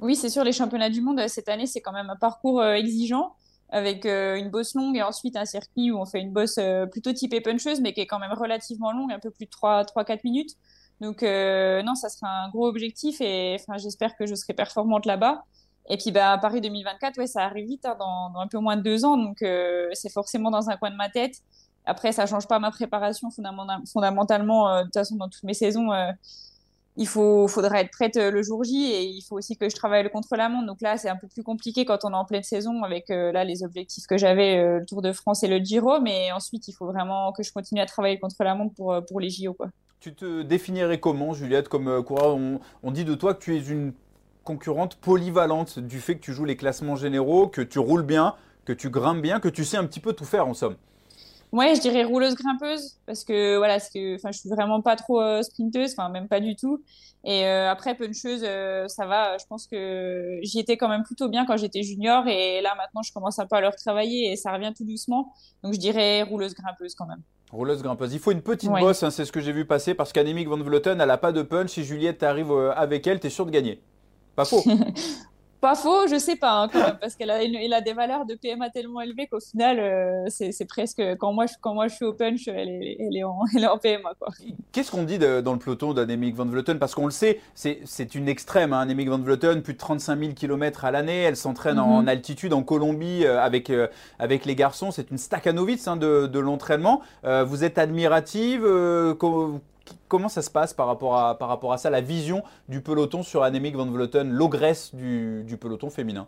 Oui, 0.00 0.16
c'est 0.16 0.28
sûr, 0.28 0.44
les 0.44 0.52
championnats 0.52 0.90
du 0.90 1.00
monde 1.00 1.20
cette 1.28 1.48
année, 1.48 1.66
c'est 1.66 1.80
quand 1.80 1.92
même 1.92 2.10
un 2.10 2.16
parcours 2.16 2.64
exigeant 2.64 3.34
avec 3.70 4.04
une 4.04 4.50
bosse 4.50 4.74
longue 4.74 4.96
et 4.96 5.02
ensuite 5.02 5.36
un 5.36 5.44
circuit 5.44 5.90
où 5.90 5.98
on 5.98 6.04
fait 6.04 6.20
une 6.20 6.32
bosse 6.32 6.58
plutôt 6.90 7.12
typée 7.12 7.40
puncheuse, 7.40 7.80
mais 7.80 7.92
qui 7.92 8.00
est 8.00 8.06
quand 8.06 8.18
même 8.18 8.32
relativement 8.32 8.92
longue, 8.92 9.12
un 9.12 9.18
peu 9.18 9.30
plus 9.30 9.46
de 9.46 9.50
3-4 9.50 10.20
minutes. 10.24 10.50
Donc 11.00 11.22
non, 11.22 11.94
ça 11.94 12.08
sera 12.08 12.28
un 12.28 12.50
gros 12.50 12.66
objectif 12.66 13.20
et 13.20 13.56
j'espère 13.76 14.16
que 14.16 14.26
je 14.26 14.34
serai 14.34 14.52
performante 14.52 15.06
là-bas. 15.06 15.44
Et 15.88 15.96
puis 15.96 16.12
bah, 16.12 16.38
Paris 16.40 16.60
2024, 16.60 17.18
ouais, 17.18 17.26
ça 17.26 17.42
arrive 17.42 17.66
vite, 17.66 17.84
hein, 17.84 17.96
dans, 17.98 18.38
un 18.38 18.48
peu 18.48 18.58
moins 18.58 18.76
de 18.76 18.82
deux 18.82 19.04
ans, 19.04 19.16
donc 19.16 19.44
c'est 19.92 20.12
forcément 20.12 20.50
dans 20.50 20.70
un 20.70 20.76
coin 20.76 20.90
de 20.90 20.96
ma 20.96 21.08
tête. 21.08 21.36
Après, 21.86 22.12
ça 22.12 22.26
change 22.26 22.48
pas 22.48 22.58
ma 22.58 22.70
préparation 22.70 23.30
fondamentalement. 23.30 24.68
Euh, 24.68 24.80
de 24.80 24.84
toute 24.84 24.94
façon, 24.94 25.16
dans 25.16 25.28
toutes 25.28 25.42
mes 25.42 25.54
saisons, 25.54 25.92
euh, 25.92 26.10
il 26.96 27.06
faut, 27.06 27.46
faudra 27.48 27.80
être 27.80 27.90
prête 27.90 28.16
euh, 28.16 28.30
le 28.30 28.42
jour 28.42 28.64
J 28.64 28.90
et 28.92 29.02
il 29.02 29.20
faut 29.22 29.36
aussi 29.36 29.56
que 29.56 29.68
je 29.68 29.74
travaille 29.74 30.02
le 30.02 30.08
contre-la-montre. 30.08 30.66
Donc 30.66 30.80
là, 30.80 30.96
c'est 30.96 31.08
un 31.08 31.16
peu 31.16 31.28
plus 31.28 31.42
compliqué 31.42 31.84
quand 31.84 32.04
on 32.04 32.10
est 32.10 32.16
en 32.16 32.24
pleine 32.24 32.42
saison 32.42 32.82
avec 32.82 33.08
là 33.08 33.44
les 33.44 33.64
objectifs 33.64 34.06
que 34.06 34.16
j'avais, 34.16 34.78
le 34.78 34.86
Tour 34.86 35.02
de 35.02 35.12
France 35.12 35.42
et 35.42 35.48
le 35.48 35.58
Giro. 35.58 36.00
Mais 36.00 36.32
ensuite, 36.32 36.68
il 36.68 36.72
faut 36.72 36.86
vraiment 36.86 37.32
que 37.32 37.42
je 37.42 37.52
continue 37.52 37.80
à 37.80 37.86
travailler 37.86 38.14
le 38.14 38.20
contre-la-montre 38.20 38.74
pour, 38.74 38.96
pour 39.06 39.20
les 39.20 39.30
JO. 39.30 39.56
Tu 40.00 40.14
te 40.14 40.42
définirais 40.42 41.00
comment, 41.00 41.34
Juliette, 41.34 41.68
comme 41.68 42.02
coureur? 42.02 42.38
On 42.82 42.90
dit 42.90 43.04
de 43.04 43.14
toi 43.14 43.34
que 43.34 43.42
tu 43.42 43.56
es 43.56 43.60
une 43.60 43.92
concurrente 44.44 44.96
polyvalente 44.96 45.78
du 45.78 46.00
fait 46.00 46.16
que 46.16 46.20
tu 46.20 46.32
joues 46.32 46.44
les 46.44 46.56
classements 46.56 46.96
généraux, 46.96 47.48
que 47.48 47.62
tu 47.62 47.78
roules 47.78 48.02
bien, 48.02 48.34
que 48.64 48.72
tu 48.72 48.90
grimpes 48.90 49.22
bien, 49.22 49.40
que 49.40 49.48
tu 49.48 49.64
sais 49.64 49.76
un 49.76 49.86
petit 49.86 50.00
peu 50.00 50.12
tout 50.12 50.24
faire 50.24 50.46
en 50.46 50.54
somme. 50.54 50.76
Ouais, 51.54 51.76
je 51.76 51.80
dirais 51.80 52.02
rouleuse 52.02 52.34
grimpeuse 52.34 52.98
parce 53.06 53.22
que 53.22 53.58
voilà, 53.58 53.78
que 53.78 54.16
enfin 54.16 54.32
je 54.32 54.40
suis 54.40 54.48
vraiment 54.48 54.82
pas 54.82 54.96
trop 54.96 55.22
euh, 55.22 55.40
sprinteuse, 55.40 55.92
enfin 55.92 56.08
même 56.08 56.26
pas 56.26 56.40
du 56.40 56.56
tout. 56.56 56.82
Et 57.22 57.46
euh, 57.46 57.70
après 57.70 57.94
puncheuse, 57.94 58.42
euh, 58.44 58.88
ça 58.88 59.06
va. 59.06 59.38
Je 59.38 59.44
pense 59.48 59.68
que 59.68 60.40
j'y 60.42 60.58
étais 60.58 60.76
quand 60.76 60.88
même 60.88 61.04
plutôt 61.04 61.28
bien 61.28 61.46
quand 61.46 61.56
j'étais 61.56 61.84
junior 61.84 62.26
et 62.26 62.60
là 62.60 62.74
maintenant 62.76 63.02
je 63.02 63.12
commence 63.12 63.38
un 63.38 63.46
peu 63.46 63.54
à 63.54 63.60
leur 63.60 63.76
travailler 63.76 64.32
et 64.32 64.36
ça 64.36 64.52
revient 64.52 64.72
tout 64.76 64.84
doucement. 64.84 65.32
Donc 65.62 65.74
je 65.74 65.78
dirais 65.78 66.24
rouleuse 66.24 66.54
grimpeuse 66.54 66.96
quand 66.96 67.06
même. 67.06 67.22
Rouleuse 67.52 67.84
grimpeuse. 67.84 68.12
Il 68.12 68.18
faut 68.18 68.32
une 68.32 68.42
petite 68.42 68.68
bosse, 68.68 69.04
hein, 69.04 69.12
c'est 69.12 69.24
ce 69.24 69.30
que 69.30 69.40
j'ai 69.40 69.52
vu 69.52 69.64
passer 69.64 69.94
parce 69.94 70.12
qu'Annemiek 70.12 70.48
van 70.48 70.56
Vleuten, 70.56 71.00
elle 71.00 71.10
a 71.12 71.18
pas 71.18 71.30
de 71.30 71.42
punch. 71.42 71.70
Si 71.70 71.84
Juliette 71.84 72.24
arrive 72.24 72.50
avec 72.74 73.06
elle, 73.06 73.20
tu 73.20 73.28
es 73.28 73.30
sûr 73.30 73.46
de 73.46 73.52
gagner. 73.52 73.80
Pas 74.34 74.44
faux. 74.44 74.64
Pas 75.64 75.76
faux, 75.76 76.06
je 76.08 76.18
sais 76.18 76.36
pas, 76.36 76.60
hein, 76.60 76.68
quand 76.70 76.78
même, 76.78 76.98
parce 77.00 77.14
qu'elle 77.14 77.30
a, 77.30 77.36
a 77.36 77.80
des 77.80 77.94
valeurs 77.94 78.26
de 78.26 78.34
PMA 78.34 78.68
tellement 78.68 79.00
élevées 79.00 79.28
qu'au 79.28 79.40
final, 79.40 79.78
euh, 79.80 80.26
c'est 80.28 80.66
presque. 80.66 81.00
Quand 81.18 81.32
moi, 81.32 81.46
je, 81.46 81.54
quand 81.58 81.72
moi 81.72 81.88
je 81.88 81.94
suis 81.94 82.04
au 82.04 82.12
punch, 82.12 82.48
elle 82.48 82.68
est, 82.68 82.98
elle 83.00 83.16
est, 83.16 83.24
en, 83.24 83.38
elle 83.56 83.64
est 83.64 83.66
en, 83.66 83.78
PMA. 83.78 84.12
Qu'est-ce 84.72 84.90
qu'on 84.90 85.04
dit 85.04 85.18
dans 85.18 85.54
le 85.54 85.58
peloton 85.58 85.94
d'Annemiek 85.94 86.34
van 86.34 86.44
Vleuten? 86.44 86.78
Parce 86.78 86.94
qu'on 86.94 87.06
le 87.06 87.12
sait, 87.12 87.40
c'est 87.54 88.14
une 88.14 88.28
extrême, 88.28 88.74
hein, 88.74 88.80
Annemiek 88.80 89.08
van 89.08 89.16
Vleuten, 89.16 89.62
plus 89.62 89.72
de 89.72 89.78
35 89.78 90.18
000 90.18 90.32
km 90.34 90.84
à 90.84 90.90
l'année. 90.90 91.22
Elle 91.22 91.36
s'entraîne 91.36 91.78
en 91.78 92.02
mhm. 92.02 92.08
altitude 92.08 92.52
en 92.52 92.62
Colombie 92.62 93.24
euh, 93.24 93.40
avec, 93.40 93.70
euh, 93.70 93.86
avec 94.18 94.44
les 94.44 94.56
garçons. 94.56 94.90
C'est 94.90 95.10
une 95.10 95.16
Stakhanovitz 95.16 95.88
hein, 95.88 95.96
de, 95.96 96.26
de 96.26 96.38
l'entraînement. 96.40 97.00
vous 97.22 97.64
êtes 97.64 97.78
admirative 97.78 98.66
comment 100.08 100.28
ça 100.28 100.42
se 100.42 100.50
passe 100.50 100.72
par 100.72 100.86
rapport, 100.86 101.16
à, 101.16 101.38
par 101.38 101.48
rapport 101.48 101.72
à 101.72 101.78
ça, 101.78 101.90
la 101.90 102.00
vision 102.00 102.42
du 102.68 102.80
peloton 102.80 103.22
sur 103.22 103.42
Annemiek 103.42 103.76
van 103.76 103.86
Vleuten, 103.86 104.30
l'ogresse 104.30 104.94
du, 104.94 105.44
du, 105.44 105.56
peloton 105.56 105.90
féminin? 105.90 106.26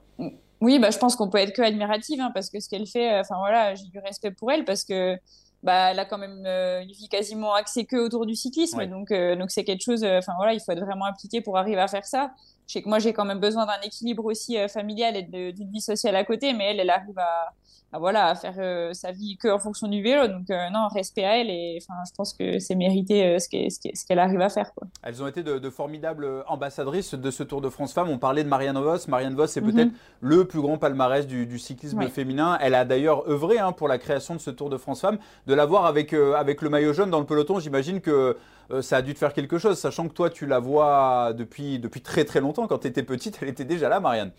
Oui, 0.61 0.79
bah, 0.79 0.91
je 0.91 0.99
pense 0.99 1.17
qu'on 1.17 1.29
peut 1.29 1.39
être 1.39 1.55
que 1.55 1.63
admirative, 1.63 2.21
hein, 2.21 2.31
parce 2.33 2.49
que 2.51 2.61
ce 2.61 2.69
qu'elle 2.69 2.87
fait, 2.87 3.13
euh, 3.13 3.21
enfin 3.21 3.37
voilà, 3.39 3.75
j'ai 3.75 3.87
du 3.87 3.99
respect 3.99 4.31
pour 4.31 4.51
elle, 4.51 4.65
parce 4.65 4.85
que 4.85 5.17
bah, 5.63 5.91
elle 5.91 5.99
a 5.99 6.05
quand 6.05 6.19
même 6.19 6.45
euh, 6.47 6.83
une 6.83 6.93
vie 6.93 7.09
quasiment 7.09 7.55
axée 7.55 7.85
que 7.85 7.97
autour 7.97 8.27
du 8.27 8.35
cyclisme, 8.35 8.87
donc 8.87 9.11
euh, 9.11 9.37
donc 9.37 9.51
c'est 9.51 9.65
quelque 9.65 9.83
chose, 9.83 10.05
enfin 10.05 10.33
voilà, 10.37 10.55
il 10.55 10.61
faut 10.61 10.73
être 10.73 10.85
vraiment 10.85 11.07
impliqué 11.07 11.41
pour 11.41 11.59
arriver 11.59 11.81
à 11.81 11.89
faire 11.89 12.05
ça. 12.05 12.31
Je 12.67 12.75
sais 12.75 12.83
que 12.83 12.89
moi 12.89 12.99
j'ai 12.99 13.13
quand 13.13 13.25
même 13.25 13.41
besoin 13.41 13.67
d'un 13.67 13.81
équilibre 13.83 14.25
aussi 14.25 14.57
familial 14.69 15.17
et 15.17 15.23
d'une 15.23 15.71
vie 15.71 15.81
sociale 15.81 16.17
à 16.17 16.25
côté, 16.25 16.53
mais 16.53 16.71
elle, 16.71 16.81
elle 16.81 16.91
arrive 16.91 17.19
à, 17.19 17.53
voilà, 17.93 18.27
à 18.27 18.35
faire 18.35 18.55
euh, 18.59 18.93
sa 18.93 19.13
vie 19.13 19.37
que 19.37 19.49
en 19.49 19.59
fonction 19.59 19.89
du 19.89 20.03
vélo. 20.03 20.27
Donc 20.29 20.51
euh, 20.51 20.71
non, 20.71 20.89
respect 20.89 21.25
à 21.25 21.39
elle 21.39 21.51
et 21.51 21.79
je 21.81 22.15
pense 22.17 22.33
que 22.33 22.59
c'est 22.59 22.75
mérité 22.75 23.25
euh, 23.27 23.39
ce 23.39 24.07
qu'elle 24.07 24.19
arrive 24.19 24.41
à 24.41 24.49
faire. 24.49 24.73
Quoi. 24.75 24.89
Elles 25.03 25.23
ont 25.23 25.27
été 25.27 25.43
de, 25.43 25.71
formidables 25.71 26.45
ambassadrices 26.49 27.15
de 27.15 27.31
ce 27.31 27.43
Tour 27.43 27.61
de 27.61 27.69
France 27.69 27.93
Femmes. 27.93 28.09
On 28.09 28.19
parlait 28.19 28.45
de 28.45 28.49
Marianne 28.49 28.79
Vos. 28.79 29.09
Marianne 29.09 29.35
Vos, 29.35 29.47
c'est 29.47 29.61
mhm. 29.61 29.73
peut-être 29.73 29.93
le 30.21 30.45
plus 30.45 30.61
grand 30.61 30.79
palmarès 30.79 31.27
du, 31.27 31.59
cyclisme 31.59 32.07
féminin. 32.09 32.59
Elle 32.61 32.75
a 32.75 32.85
d'ailleurs 32.85 33.29
œuvré 33.29 33.59
hein, 33.59 33.73
pour 33.73 33.89
la 33.89 33.99
création 33.99 34.35
de 34.35 34.41
ce 34.41 34.51
Tour 34.51 34.71
de 34.71 34.77
France 34.77 35.01
Femmes. 35.01 35.19
De 35.47 35.55
l'avoir 35.55 35.87
avec, 35.87 36.13
avec 36.13 36.63
le 36.63 36.71
maillot 36.71 36.93
jaune 36.93 37.11
dans 37.11 37.21
le 37.21 37.27
peloton, 37.27 37.61
j'imagine 37.61 38.01
que 38.01 38.37
ça 38.81 38.97
a 38.97 39.03
dû 39.03 39.15
te 39.15 39.19
faire 39.19 39.33
quelque 39.33 39.59
chose, 39.59 39.79
sachant 39.79 40.09
que 40.09 40.13
toi, 40.13 40.29
tu 40.29 40.47
la 40.47 40.59
vois 40.59 41.33
depuis, 41.33 41.79
depuis 41.79 42.01
très 42.01 42.25
très 42.25 42.41
longtemps. 42.41 42.67
Quand 42.67 42.79
tu 42.79 42.89
étais 42.89 43.05
petite, 43.05 43.39
elle 43.41 43.49
était 43.49 43.65
déjà 43.65 43.89
là, 43.89 44.01
Marianne. 44.01 44.33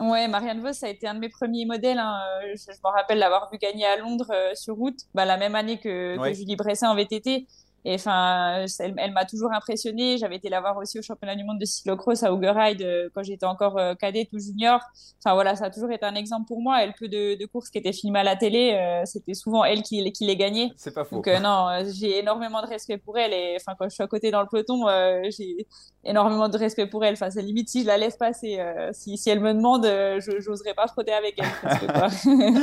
Ouais, 0.00 0.28
Marianne 0.28 0.60
Vos, 0.60 0.72
ça 0.72 0.86
a 0.86 0.88
été 0.90 1.08
un 1.08 1.14
de 1.14 1.18
mes 1.18 1.28
premiers 1.28 1.64
modèles. 1.64 1.98
Hein. 1.98 2.20
Je, 2.54 2.70
me 2.70 2.92
rappelle 2.92 3.18
l'avoir 3.18 3.50
vu 3.50 3.58
gagner 3.58 3.84
à 3.84 3.96
Londres 3.96 4.30
euh, 4.30 4.54
sur 4.54 4.76
route, 4.76 5.00
bah, 5.14 5.24
la 5.24 5.36
même 5.36 5.54
année 5.54 5.78
que, 5.78 6.16
que 6.16 6.32
Julie 6.32 6.56
Bresset 6.56 6.86
en 6.86 6.94
VTT. 6.94 7.46
Et 7.84 7.94
enfin, 7.94 8.64
elle, 8.80 9.12
m'a 9.12 9.24
toujours 9.24 9.52
impressionnée. 9.52 10.18
J'avais 10.18 10.36
été 10.36 10.48
la 10.48 10.60
voir 10.60 10.76
aussi 10.76 10.98
au 10.98 11.02
championnat 11.02 11.36
du 11.36 11.44
monde 11.44 11.58
de 11.58 11.64
cyclocross 11.64 12.22
à 12.24 12.32
Ugeride 12.32 12.82
euh, 12.82 13.08
quand 13.14 13.22
j'étais 13.22 13.46
encore 13.46 13.78
euh, 13.78 13.94
cadette 13.94 14.32
ou 14.32 14.38
junior. 14.40 14.80
Enfin 15.22 15.34
voilà, 15.34 15.54
ça 15.54 15.66
a 15.66 15.70
toujours 15.70 15.90
été 15.92 16.04
un 16.04 16.16
exemple 16.16 16.48
pour 16.48 16.60
moi. 16.60 16.82
Elle 16.82 16.92
peu 16.92 17.08
de, 17.08 17.38
de 17.38 17.46
courses 17.46 17.70
qui 17.70 17.78
étaient 17.78 17.92
filmées 17.92 18.18
à 18.18 18.24
la 18.24 18.36
télé, 18.36 18.72
euh, 18.74 19.04
c'était 19.04 19.34
souvent 19.34 19.64
elle 19.64 19.82
qui, 19.82 20.12
qui 20.12 20.26
les 20.26 20.36
gagnait. 20.36 20.72
C'est 20.76 20.92
pas 20.92 21.04
faux. 21.04 21.16
Donc 21.16 21.28
non, 21.40 21.68
j'ai 21.94 22.18
énormément 22.18 22.62
de 22.62 22.66
respect 22.66 22.98
pour 22.98 23.16
elle. 23.16 23.32
Et 23.32 23.56
enfin, 23.60 23.76
quand 23.78 23.88
je 23.88 23.94
suis 23.94 24.02
à 24.02 24.08
côté 24.08 24.30
dans 24.32 24.40
le 24.40 24.48
peloton, 24.48 24.86
j'ai 25.30 25.66
énormément 26.04 26.48
de 26.48 26.58
respect 26.58 26.86
pour 26.86 27.04
elle. 27.04 27.14
Enfin, 27.14 27.30
c'est 27.30 27.42
limite 27.42 27.68
si 27.68 27.82
je 27.82 27.86
la 27.86 27.96
laisse 27.96 28.16
passer. 28.16 28.58
si, 28.92 29.16
si, 29.16 29.30
elle 29.30 29.40
me 29.40 29.54
demande, 29.54 29.84
je 29.84 30.48
n'oserais 30.48 30.74
pas 30.74 30.88
frotter 30.88 31.12
avec 31.12 31.38
elle. 31.38 32.58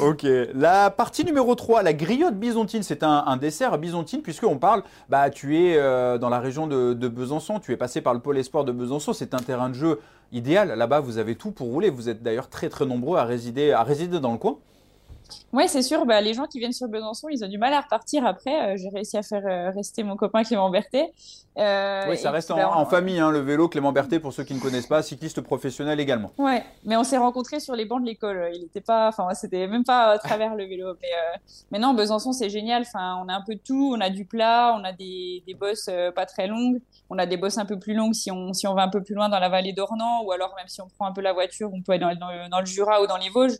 ok. 0.00 0.26
La 0.54 0.90
partie 0.90 1.24
numéro 1.24 1.54
3, 1.54 1.82
la 1.82 1.92
griotte 1.92 2.34
byzantine, 2.34 2.82
c'est 2.82 3.02
un, 3.02 3.24
un 3.26 3.36
dessert 3.36 3.76
byzantine 3.78 4.22
puisque 4.22 4.44
on 4.54 4.58
parle, 4.58 4.82
bah, 5.08 5.30
tu 5.30 5.58
es 5.58 5.76
euh, 5.76 6.18
dans 6.18 6.28
la 6.28 6.40
région 6.40 6.66
de, 6.66 7.08
Besançon, 7.08 7.60
tu 7.60 7.72
es 7.72 7.76
passé 7.76 8.00
par 8.00 8.14
le 8.14 8.20
pôle 8.20 8.38
espoir 8.38 8.64
de 8.64 8.72
Besançon, 8.72 9.12
c'est 9.12 9.34
un 9.34 9.38
terrain 9.38 9.68
de 9.68 9.74
jeu 9.74 10.00
idéal. 10.32 10.68
Là-bas, 10.76 11.00
vous 11.00 11.18
avez 11.18 11.34
tout 11.34 11.50
pour 11.50 11.68
rouler. 11.68 11.90
Vous 11.90 12.08
êtes 12.08 12.22
d'ailleurs 12.22 12.48
très 12.48 12.68
très 12.68 12.86
nombreux 12.86 13.18
à 13.18 13.24
résider, 13.24 13.72
à 13.72 13.82
résider 13.82 14.20
dans 14.20 14.32
le 14.32 14.38
coin. 14.38 14.56
Oui, 15.52 15.68
c'est 15.68 15.82
sûr. 15.82 16.04
Bah, 16.04 16.20
les 16.20 16.34
gens 16.34 16.46
qui 16.46 16.58
viennent 16.58 16.72
sur 16.72 16.88
Besançon, 16.88 17.28
ils 17.28 17.44
ont 17.44 17.48
du 17.48 17.58
mal 17.58 17.72
à 17.72 17.80
repartir 17.80 18.26
après. 18.26 18.74
Euh, 18.74 18.76
j'ai 18.76 18.88
réussi 18.88 19.16
à 19.16 19.22
faire 19.22 19.46
euh, 19.46 19.70
rester 19.70 20.02
mon 20.02 20.16
copain 20.16 20.42
Clément 20.42 20.68
Berthet. 20.68 21.12
Euh, 21.56 22.06
oui, 22.08 22.18
ça 22.18 22.32
reste 22.32 22.50
en, 22.50 22.56
ben, 22.56 22.86
famille, 22.86 23.20
hein, 23.20 23.30
le 23.30 23.38
vélo. 23.38 23.68
Clément 23.68 23.92
Berthet, 23.92 24.18
pour 24.18 24.32
ceux 24.32 24.42
qui 24.42 24.54
ne 24.54 24.58
connaissent 24.58 24.88
pas, 24.88 25.02
cycliste 25.02 25.40
professionnel 25.40 26.00
également. 26.00 26.32
Oui, 26.38 26.58
mais 26.84 26.96
on 26.96 27.04
s'est 27.04 27.18
rencontrés 27.18 27.60
sur 27.60 27.76
les 27.76 27.84
bancs 27.84 28.00
de 28.00 28.06
l'école. 28.06 28.50
Il 28.52 28.62
n'était 28.62 28.80
pas, 28.80 29.08
enfin, 29.08 29.32
c'était 29.34 29.68
même 29.68 29.84
pas 29.84 30.10
à 30.12 30.18
travers 30.18 30.56
le 30.56 30.64
vélo. 30.64 30.96
Mais, 31.70 31.78
non, 31.78 31.94
Besançon, 31.94 32.32
c'est 32.32 32.50
génial. 32.50 32.82
Enfin, 32.82 33.22
on 33.24 33.28
a 33.28 33.34
un 33.34 33.42
peu 33.42 33.54
de 33.54 33.60
tout. 33.60 33.94
On 33.96 34.00
a 34.00 34.10
du 34.10 34.24
plat, 34.24 34.76
on 34.76 34.82
a 34.82 34.92
des, 34.92 35.44
des 35.46 35.54
bosses 35.54 35.88
pas 36.16 36.26
très 36.26 36.48
longues. 36.48 36.80
On 37.10 37.18
a 37.18 37.26
des 37.26 37.36
bosses 37.36 37.58
un 37.58 37.66
peu 37.66 37.78
plus 37.78 37.94
longues 37.94 38.14
si 38.14 38.32
on, 38.32 38.52
si 38.52 38.66
on 38.66 38.74
va 38.74 38.82
un 38.82 38.88
peu 38.88 39.02
plus 39.02 39.14
loin 39.14 39.28
dans 39.28 39.38
la 39.38 39.48
vallée 39.48 39.72
d'Ornans, 39.72 40.24
ou 40.24 40.32
alors 40.32 40.52
même 40.56 40.66
si 40.66 40.80
on 40.80 40.88
prend 40.88 41.06
un 41.06 41.12
peu 41.12 41.20
la 41.20 41.32
voiture, 41.32 41.70
on 41.72 41.80
peut 41.80 41.92
aller 41.92 42.16
dans, 42.16 42.48
dans 42.50 42.60
le 42.60 42.66
Jura 42.66 43.00
ou 43.00 43.06
dans 43.06 43.18
les 43.18 43.28
Vosges. 43.28 43.58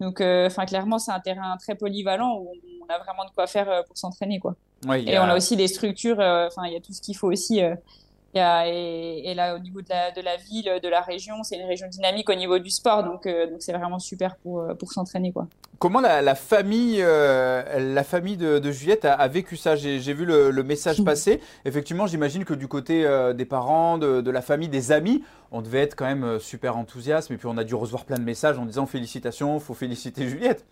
Donc, 0.00 0.20
euh, 0.20 0.46
enfin, 0.46 0.66
clairement, 0.66 0.98
c'est 0.98 1.12
un 1.12 1.20
terrain 1.20 1.56
très 1.56 1.74
polyvalent 1.74 2.38
où 2.38 2.52
on 2.82 2.92
a 2.92 2.98
vraiment 2.98 3.24
de 3.24 3.30
quoi 3.30 3.46
faire 3.46 3.70
euh, 3.70 3.82
pour 3.86 3.96
s'entraîner, 3.96 4.40
quoi. 4.40 4.56
et 4.96 5.18
on 5.18 5.22
a 5.22 5.36
aussi 5.36 5.56
des 5.56 5.68
structures. 5.68 6.20
Euh, 6.20 6.48
enfin, 6.48 6.66
il 6.66 6.72
y 6.72 6.76
a 6.76 6.80
tout 6.80 6.92
ce 6.92 7.00
qu'il 7.00 7.16
faut 7.16 7.30
aussi. 7.30 7.60
Y 8.34 8.40
a, 8.40 8.66
et, 8.66 9.34
là, 9.34 9.54
au 9.54 9.58
niveau 9.58 9.80
de 9.80 9.88
la, 9.88 10.10
de 10.10 10.20
la, 10.20 10.36
ville, 10.36 10.70
de 10.82 10.88
la 10.88 11.00
région, 11.00 11.42
c'est 11.42 11.56
une 11.56 11.66
région 11.66 11.86
dynamique 11.88 12.28
au 12.28 12.34
niveau 12.34 12.58
du 12.58 12.70
sport, 12.70 13.04
donc 13.04 13.26
donc 13.26 13.60
c'est 13.60 13.72
vraiment 13.72 13.98
super 13.98 14.36
pour, 14.36 14.66
pour 14.78 14.92
s'entraîner, 14.92 15.32
quoi. 15.32 15.46
Comment 15.78 16.00
la, 16.00 16.34
famille, 16.34 16.98
la 16.98 18.04
famille 18.04 18.36
de, 18.36 18.70
Juliette 18.72 19.04
a, 19.04 19.28
vécu 19.28 19.56
ça? 19.56 19.76
J'ai 19.76 19.98
vu 20.12 20.24
le, 20.24 20.62
message 20.62 21.04
passer. 21.04 21.40
Effectivement, 21.64 22.06
j'imagine 22.06 22.44
que 22.44 22.54
du 22.54 22.68
côté 22.68 23.06
des 23.36 23.44
parents, 23.44 23.98
de, 23.98 24.20
de, 24.20 24.30
la 24.30 24.42
famille, 24.42 24.68
des 24.68 24.92
amis, 24.92 25.22
on 25.54 25.62
devait 25.62 25.82
être 25.82 25.94
quand 25.94 26.04
même 26.04 26.24
euh, 26.24 26.38
super 26.40 26.76
enthousiaste. 26.76 27.30
Et 27.30 27.36
puis 27.36 27.46
on 27.46 27.56
a 27.56 27.64
dû 27.64 27.74
recevoir 27.74 28.04
plein 28.04 28.18
de 28.18 28.24
messages 28.24 28.58
en 28.58 28.66
disant 28.66 28.86
félicitations, 28.86 29.58
faut 29.60 29.74
féliciter 29.74 30.28
Juliette. 30.28 30.64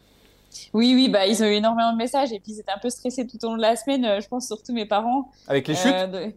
Oui, 0.74 0.92
oui, 0.94 1.08
bah, 1.08 1.26
ils 1.26 1.42
ont 1.42 1.46
eu 1.46 1.52
énormément 1.52 1.92
de 1.92 1.96
messages 1.96 2.32
et 2.32 2.40
puis 2.40 2.52
ils 2.52 2.60
étaient 2.60 2.72
un 2.72 2.80
peu 2.80 2.90
stressés 2.90 3.26
tout 3.26 3.42
au 3.44 3.50
long 3.50 3.56
de 3.56 3.62
la 3.62 3.76
semaine, 3.76 4.04
euh, 4.04 4.20
je 4.20 4.28
pense 4.28 4.46
surtout 4.46 4.74
mes 4.74 4.84
parents. 4.84 5.30
Avec 5.46 5.68
les 5.68 5.74
chutes? 5.74 5.94
euh, 5.94 6.30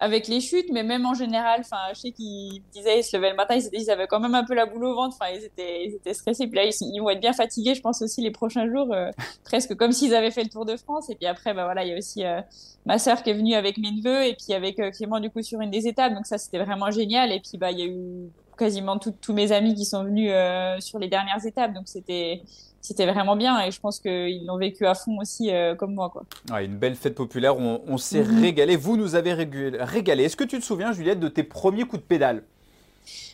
avec 0.00 0.28
les 0.28 0.40
chutes, 0.40 0.70
mais 0.72 0.84
même 0.84 1.04
en 1.06 1.14
général, 1.14 1.60
enfin, 1.60 1.92
je 1.92 2.00
sais 2.00 2.10
qu'ils 2.12 2.62
disaient, 2.72 3.00
ils 3.00 3.02
se 3.02 3.16
levaient 3.16 3.30
le 3.30 3.36
matin, 3.36 3.58
ils, 3.72 3.90
avaient 3.90 4.06
quand 4.06 4.20
même 4.20 4.34
un 4.34 4.44
peu 4.44 4.54
la 4.54 4.64
boule 4.64 4.84
au 4.84 4.94
ventre, 4.94 5.16
enfin, 5.20 5.32
ils 5.34 5.44
étaient, 5.44 5.86
ils 5.86 5.94
étaient 5.94 6.14
stressés. 6.14 6.46
Puis 6.46 6.56
là, 6.56 6.64
ils, 6.64 7.00
vont 7.00 7.10
être 7.10 7.20
bien 7.20 7.32
fatigués, 7.32 7.74
je 7.74 7.80
pense 7.80 8.00
aussi 8.00 8.20
les 8.22 8.30
prochains 8.30 8.70
jours, 8.70 8.92
euh, 8.92 9.10
presque 9.44 9.74
comme 9.74 9.90
s'ils 9.90 10.14
avaient 10.14 10.30
fait 10.30 10.44
le 10.44 10.50
Tour 10.50 10.64
de 10.66 10.76
France. 10.76 11.10
Et 11.10 11.16
puis 11.16 11.26
après, 11.26 11.52
bah 11.52 11.64
voilà, 11.64 11.84
il 11.84 11.90
y 11.90 11.94
a 11.94 11.98
aussi 11.98 12.24
euh, 12.24 12.40
ma 12.86 12.98
sœur 12.98 13.22
qui 13.22 13.30
est 13.30 13.34
venue 13.34 13.54
avec 13.54 13.76
mes 13.78 13.90
neveux 13.90 14.24
et 14.24 14.34
puis 14.34 14.54
avec 14.54 14.78
euh, 14.78 14.90
Clément 14.92 15.18
du 15.18 15.30
coup 15.30 15.42
sur 15.42 15.60
une 15.60 15.70
des 15.70 15.88
étapes. 15.88 16.14
Donc 16.14 16.26
ça, 16.26 16.38
c'était 16.38 16.62
vraiment 16.62 16.92
génial. 16.92 17.32
Et 17.32 17.40
puis 17.40 17.58
bah, 17.58 17.72
il 17.72 17.78
y 17.80 17.82
a 17.82 17.86
eu 17.86 18.30
quasiment 18.58 18.98
tous 18.98 19.32
mes 19.32 19.52
amis 19.52 19.74
qui 19.74 19.84
sont 19.84 20.04
venus 20.04 20.32
sur 20.80 20.98
les 20.98 21.08
dernières 21.08 21.44
étapes. 21.46 21.72
Donc 21.72 21.84
c'était 21.86 22.42
c'était 22.80 23.06
vraiment 23.06 23.36
bien 23.36 23.60
et 23.60 23.70
je 23.70 23.80
pense 23.80 23.98
qu'ils 23.98 24.46
l'ont 24.46 24.56
vécu 24.56 24.86
à 24.86 24.94
fond 24.94 25.18
aussi 25.18 25.50
comme 25.78 25.94
moi. 25.94 26.10
Quoi. 26.10 26.62
une 26.62 26.76
belle 26.76 26.94
fête 26.94 27.14
populaire, 27.14 27.56
on, 27.58 27.98
s'est 27.98 28.22
mhm. 28.22 28.40
régalé. 28.40 28.76
Vous 28.76 28.96
nous 28.96 29.14
avez 29.14 29.32
régalé. 29.32 30.24
Est-ce 30.24 30.36
que 30.36 30.44
tu 30.44 30.58
te 30.58 30.64
souviens, 30.64 30.92
Juliette, 30.92 31.20
de 31.20 31.28
tes 31.28 31.42
premiers 31.42 31.84
coups 31.84 32.02
de 32.02 32.06
pédale? 32.06 32.42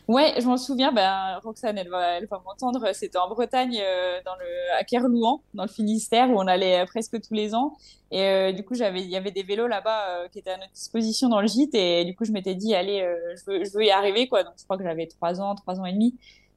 Ouais, 0.06 0.34
je 0.38 0.46
m'en 0.46 0.58
souviens. 0.58 0.92
Ben, 0.92 1.38
Roxane, 1.42 1.78
elle 1.78 1.88
va, 1.88 2.18
elle 2.18 2.26
va 2.26 2.40
m'entendre. 2.44 2.92
C'était 2.92 3.18
en 3.18 3.28
Bretagne, 3.28 3.78
euh, 3.80 4.20
dans 4.24 4.34
le, 4.36 4.78
à 4.78 4.84
Kerlouan, 4.84 5.40
dans 5.54 5.62
le 5.64 5.68
Finistère, 5.68 6.28
où 6.30 6.34
on 6.34 6.46
allait 6.46 6.82
euh, 6.82 6.86
presque 6.86 7.20
tous 7.22 7.32
les 7.32 7.54
ans. 7.54 7.76
Et 8.10 8.22
euh, 8.22 8.52
du 8.52 8.64
coup, 8.64 8.74
j'avais, 8.74 9.00
il 9.00 9.08
y 9.08 9.16
avait 9.16 9.30
des 9.30 9.42
vélos 9.42 9.66
là-bas 9.66 10.28
qui 10.30 10.38
étaient 10.38 10.50
à 10.50 10.58
notre 10.58 10.72
disposition 10.72 11.28
dans 11.28 11.40
le 11.40 11.46
gîte. 11.46 11.74
Et 11.74 12.04
du 12.04 12.14
coup, 12.14 12.24
je 12.24 12.32
m'étais 12.32 12.54
dit, 12.54 12.74
allez, 12.74 13.00
je 13.36 13.50
veux, 13.50 13.64
je 13.64 13.70
veux 13.72 13.84
y 13.84 13.90
arriver, 13.90 14.28
quoi. 14.28 14.44
Donc, 14.44 14.54
je 14.58 14.64
crois 14.64 14.76
que 14.76 14.84
j'avais 14.84 15.06
trois 15.06 15.40
ans, 15.40 15.54
trois 15.54 15.80
ans 15.80 15.86
et 15.86 15.92
demi. 15.92 16.14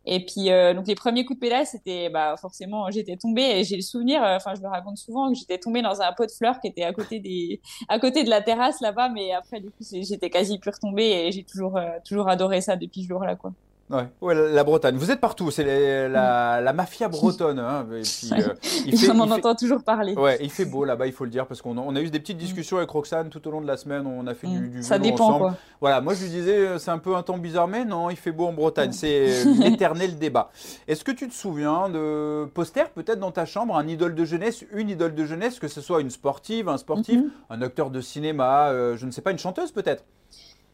Et 0.09 0.25
puis, 0.25 0.51
euh, 0.51 0.73
donc 0.73 0.87
les 0.87 0.95
premiers 0.95 1.25
coups 1.25 1.37
de 1.37 1.41
pédale, 1.41 1.65
c'était 1.65 2.09
bah, 2.09 2.35
forcément, 2.37 2.89
j'étais 2.89 3.17
tombée 3.17 3.41
et 3.41 3.63
j'ai 3.65 3.75
le 3.75 3.81
souvenir, 3.81 4.23
euh, 4.23 4.37
enfin, 4.37 4.55
je 4.55 4.61
le 4.61 4.69
raconte 4.69 4.97
souvent, 4.97 5.29
que 5.29 5.37
j'étais 5.37 5.57
tombée 5.57 5.81
dans 5.81 6.01
un 6.01 6.13
pot 6.13 6.25
de 6.25 6.31
fleurs 6.31 6.61
qui 6.61 6.67
était 6.69 6.83
à 6.83 6.93
côté, 6.93 7.19
des, 7.19 7.59
à 7.89 7.99
côté 7.99 8.23
de 8.23 8.29
la 8.29 8.41
terrasse 8.41 8.79
là-bas, 8.79 9.09
mais 9.09 9.33
après, 9.33 9.59
du 9.59 9.69
coup, 9.69 9.83
j'étais 9.91 10.29
quasi 10.29 10.59
pure 10.59 10.79
tombée 10.79 11.25
et 11.27 11.31
j'ai 11.33 11.43
toujours, 11.43 11.75
euh, 11.75 11.89
toujours 12.05 12.29
adoré 12.29 12.61
ça 12.61 12.77
depuis 12.77 13.03
ce 13.03 13.09
jour-là, 13.09 13.35
quoi. 13.35 13.51
Ouais, 13.89 14.35
la, 14.35 14.63
Bretagne. 14.65 14.97
Vous 14.97 15.11
êtes 15.11 15.21
partout, 15.21 15.49
c'est 15.49 15.63
la, 16.09 16.59
la, 16.59 16.73
mafia 16.73 17.07
bretonne. 17.09 17.59
Hein. 17.59 17.87
Et 17.93 18.01
puis, 18.01 18.29
euh, 18.33 18.53
il 18.85 19.11
on 19.11 19.19
en 19.21 19.31
entend 19.31 19.55
toujours 19.55 19.81
parler. 19.81 20.13
Ouais, 20.13 20.37
il 20.41 20.49
fait 20.49 20.65
beau 20.65 20.83
là-bas, 20.83 21.07
il 21.07 21.13
faut 21.13 21.23
le 21.23 21.29
dire, 21.29 21.47
parce 21.47 21.61
qu'on 21.61 21.77
a, 21.77 21.81
on 21.81 21.95
a 21.95 22.01
eu 22.01 22.09
des 22.09 22.19
petites 22.19 22.37
discussions 22.37 22.77
avec 22.77 22.89
Roxane 22.89 23.29
tout 23.29 23.47
au 23.47 23.51
long 23.51 23.61
de 23.61 23.67
la 23.67 23.77
semaine. 23.77 24.05
On 24.05 24.27
a 24.27 24.33
fait 24.33 24.47
du, 24.47 24.67
du 24.67 24.83
Ça 24.83 24.99
dépend 24.99 25.27
ensemble. 25.27 25.39
quoi. 25.39 25.57
Voilà, 25.79 26.01
moi 26.01 26.15
je 26.15 26.23
lui 26.23 26.29
disais, 26.29 26.57
euh, 26.57 26.79
c'est 26.79 26.91
un 26.91 26.97
peu 26.97 27.15
un 27.15 27.23
temps 27.23 27.37
bizarre, 27.37 27.69
mais 27.69 27.85
non, 27.85 28.09
il 28.09 28.17
fait 28.17 28.33
beau 28.33 28.47
en 28.47 28.53
Bretagne. 28.53 28.91
C'est 28.91 29.45
l'éternel 29.59 30.17
débat. 30.17 30.51
Est-ce 30.87 31.05
que 31.05 31.11
tu 31.11 31.29
te 31.29 31.33
souviens 31.33 31.87
de 31.87 32.45
posters 32.53 32.89
peut-être 32.89 33.19
dans 33.19 33.31
ta 33.31 33.45
chambre, 33.45 33.77
un 33.77 33.87
idole 33.87 34.15
de 34.15 34.25
jeunesse, 34.25 34.65
une 34.73 34.89
idole 34.89 35.15
de 35.15 35.23
jeunesse, 35.23 35.59
que 35.59 35.69
ce 35.69 35.79
soit 35.79 36.01
une 36.01 36.09
sportive, 36.09 36.67
un 36.67 36.77
sportif, 36.77 37.21
mhm. 37.21 37.31
un 37.49 37.61
acteur 37.61 37.89
de 37.89 38.01
cinéma, 38.01 38.67
euh, 38.67 38.97
je 38.97 39.05
ne 39.05 39.11
sais 39.11 39.21
pas, 39.21 39.31
une 39.31 39.39
chanteuse 39.39 39.71
peut-être? 39.71 40.03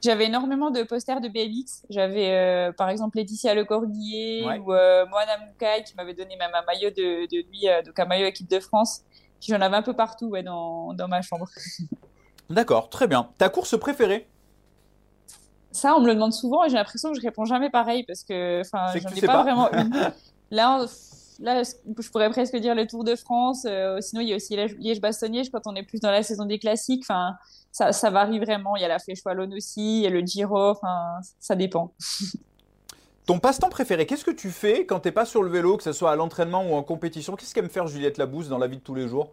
J'avais 0.03 0.25
énormément 0.25 0.69
de 0.69 0.83
posters 0.83 1.21
de 1.21 1.29
BMX. 1.29 1.85
J'avais 1.89 2.31
euh, 2.31 2.71
par 2.73 2.89
exemple 2.89 3.17
Laetitia 3.17 3.55
Le 3.55 3.63
Cordier 3.63 4.43
ou 4.59 4.73
euh, 4.73 5.05
Moana 5.05 5.37
Moukai 5.45 5.83
qui 5.85 5.95
m'avait 5.95 6.13
donné 6.13 6.35
même 6.35 6.51
un 6.53 6.63
maillot 6.65 6.89
de, 6.89 7.25
de 7.25 7.49
lui, 7.49 7.69
euh, 7.69 7.81
donc 7.81 7.97
un 7.97 8.05
maillot 8.05 8.27
équipe 8.27 8.49
de 8.49 8.59
France. 8.59 9.01
J'en 9.39 9.61
avais 9.61 9.77
un 9.77 9.81
peu 9.81 9.93
partout 9.93 10.27
ouais, 10.27 10.43
dans, 10.43 10.93
dans 10.93 11.07
ma 11.07 11.21
chambre. 11.21 11.47
D'accord, 12.49 12.89
très 12.89 13.07
bien. 13.07 13.29
Ta 13.37 13.49
course 13.49 13.77
préférée? 13.79 14.27
Ça, 15.71 15.95
on 15.95 16.01
me 16.01 16.07
le 16.07 16.13
demande 16.13 16.33
souvent 16.33 16.65
et 16.65 16.69
j'ai 16.69 16.75
l'impression 16.75 17.11
que 17.11 17.17
je 17.17 17.21
réponds 17.21 17.45
jamais 17.45 17.69
pareil 17.69 18.03
parce 18.03 18.23
que 18.23 18.61
j'en 18.71 19.09
ai 19.09 19.21
pas, 19.21 19.41
vraiment 19.41 19.71
une. 19.71 20.11
Là, 20.51 20.85
là, 21.39 21.63
je 21.63 22.09
pourrais 22.09 22.29
presque 22.29 22.55
dire 22.57 22.75
le 22.75 22.87
Tour 22.87 23.03
de 23.03 23.15
France. 23.15 23.67
sinon, 24.01 24.21
il 24.21 24.29
y 24.29 24.33
a 24.33 24.35
aussi 24.35 24.55
Liège-Bastogne-Liège 24.55 25.49
quand 25.51 25.65
on 25.65 25.75
est 25.75 25.83
plus 25.83 25.99
dans 25.99 26.11
la 26.11 26.23
saison 26.23 26.45
des 26.45 26.59
classiques. 26.59 27.03
Enfin, 27.03 27.35
ça, 27.73 28.09
varie 28.09 28.39
vraiment. 28.39 28.75
Il 28.75 28.81
y 28.81 28.85
a 28.85 28.87
la 28.87 28.99
flèche 28.99 29.19
wallonne 29.25 29.53
aussi, 29.53 29.99
il 29.99 30.03
y 30.03 30.07
a 30.07 30.09
le 30.09 30.21
Giro, 30.21 30.69
enfin, 30.69 31.19
ça 31.39 31.55
dépend. 31.55 31.93
Ton 33.25 33.39
passe-temps 33.39 33.69
préféré, 33.69 34.05
qu'est-ce 34.05 34.25
que 34.25 34.31
tu 34.31 34.51
fais 34.51 34.85
quand 34.85 34.99
tu 34.99 35.07
n'es 35.07 35.11
pas 35.13 35.25
sur 35.25 35.43
le 35.43 35.49
vélo, 35.49 35.77
que 35.77 35.83
ce 35.83 35.93
soit 35.93 36.11
à 36.11 36.15
l'entraînement 36.15 36.65
ou 36.69 36.73
en 36.73 36.83
compétition? 36.83 37.37
Qu'est-ce 37.37 37.53
qu'aime 37.53 37.69
faire 37.69 37.87
Juliette 37.87 38.17
Labousse 38.17 38.49
dans 38.49 38.57
la 38.57 38.67
vie 38.67 38.77
de 38.77 38.81
tous 38.81 38.95
les 38.95 39.07
jours? 39.07 39.31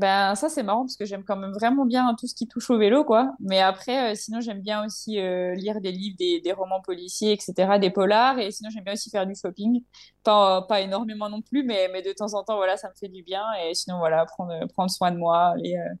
Ben 0.00 0.34
ça 0.34 0.48
c'est 0.48 0.62
marrant 0.62 0.80
parce 0.80 0.96
que 0.96 1.04
j'aime 1.04 1.24
quand 1.24 1.36
même 1.36 1.52
vraiment 1.52 1.84
bien 1.84 2.14
tout 2.18 2.26
ce 2.26 2.34
qui 2.34 2.48
touche 2.48 2.70
au 2.70 2.78
vélo 2.78 3.04
quoi. 3.04 3.34
Mais 3.38 3.60
après 3.60 4.12
euh, 4.12 4.14
sinon 4.14 4.40
j'aime 4.40 4.60
bien 4.62 4.84
aussi 4.84 5.20
euh, 5.20 5.54
lire 5.54 5.80
des 5.80 5.92
livres, 5.92 6.16
des, 6.18 6.40
des, 6.40 6.52
romans 6.52 6.80
policiers, 6.80 7.32
etc., 7.32 7.78
des 7.78 7.90
polars 7.90 8.38
et 8.38 8.50
sinon 8.50 8.70
j'aime 8.70 8.84
bien 8.84 8.94
aussi 8.94 9.10
faire 9.10 9.26
du 9.26 9.34
shopping. 9.34 9.84
Pas 10.24 10.62
pas 10.62 10.80
énormément 10.80 11.28
non 11.28 11.42
plus, 11.42 11.62
mais 11.64 11.88
mais 11.92 12.00
de 12.00 12.12
temps 12.12 12.32
en 12.32 12.42
temps 12.42 12.56
voilà 12.56 12.78
ça 12.78 12.88
me 12.88 12.94
fait 12.98 13.08
du 13.08 13.22
bien 13.22 13.44
et 13.62 13.74
sinon 13.74 13.98
voilà 13.98 14.24
prendre 14.24 14.66
prendre 14.68 14.90
soin 14.90 15.12
de 15.12 15.18
moi, 15.18 15.48
aller 15.48 15.76
euh, 15.76 15.94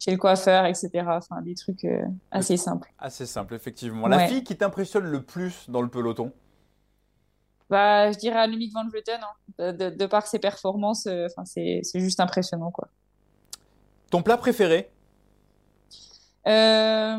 chez 0.00 0.10
le 0.10 0.18
coiffeur, 0.18 0.66
etc. 0.66 0.90
Enfin, 1.06 1.40
des 1.40 1.54
trucs 1.54 1.86
assez 2.32 2.56
simples. 2.56 2.92
Assez 2.98 3.24
simple, 3.24 3.54
effectivement. 3.54 4.08
La 4.08 4.26
fille 4.26 4.44
qui 4.44 4.56
t'impressionne 4.56 5.04
le 5.04 5.22
plus 5.22 5.70
dans 5.70 5.80
le 5.80 5.88
peloton? 5.88 6.32
Bah, 7.70 8.12
Je 8.12 8.18
dirais 8.18 8.40
Annemiek 8.40 8.72
van 8.74 8.86
Vleuten. 8.88 9.20
Hein. 9.22 9.72
De, 9.72 10.06
par 10.06 10.26
ses 10.26 10.38
performances, 10.38 11.06
enfin, 11.06 11.44
c'est 11.46 11.82
juste 11.94 12.20
impressionnant. 12.20 12.70
Quoi. 12.70 12.90
Ton 14.10 14.22
plat 14.22 14.36
préféré 14.36 14.90
euh, 16.46 17.16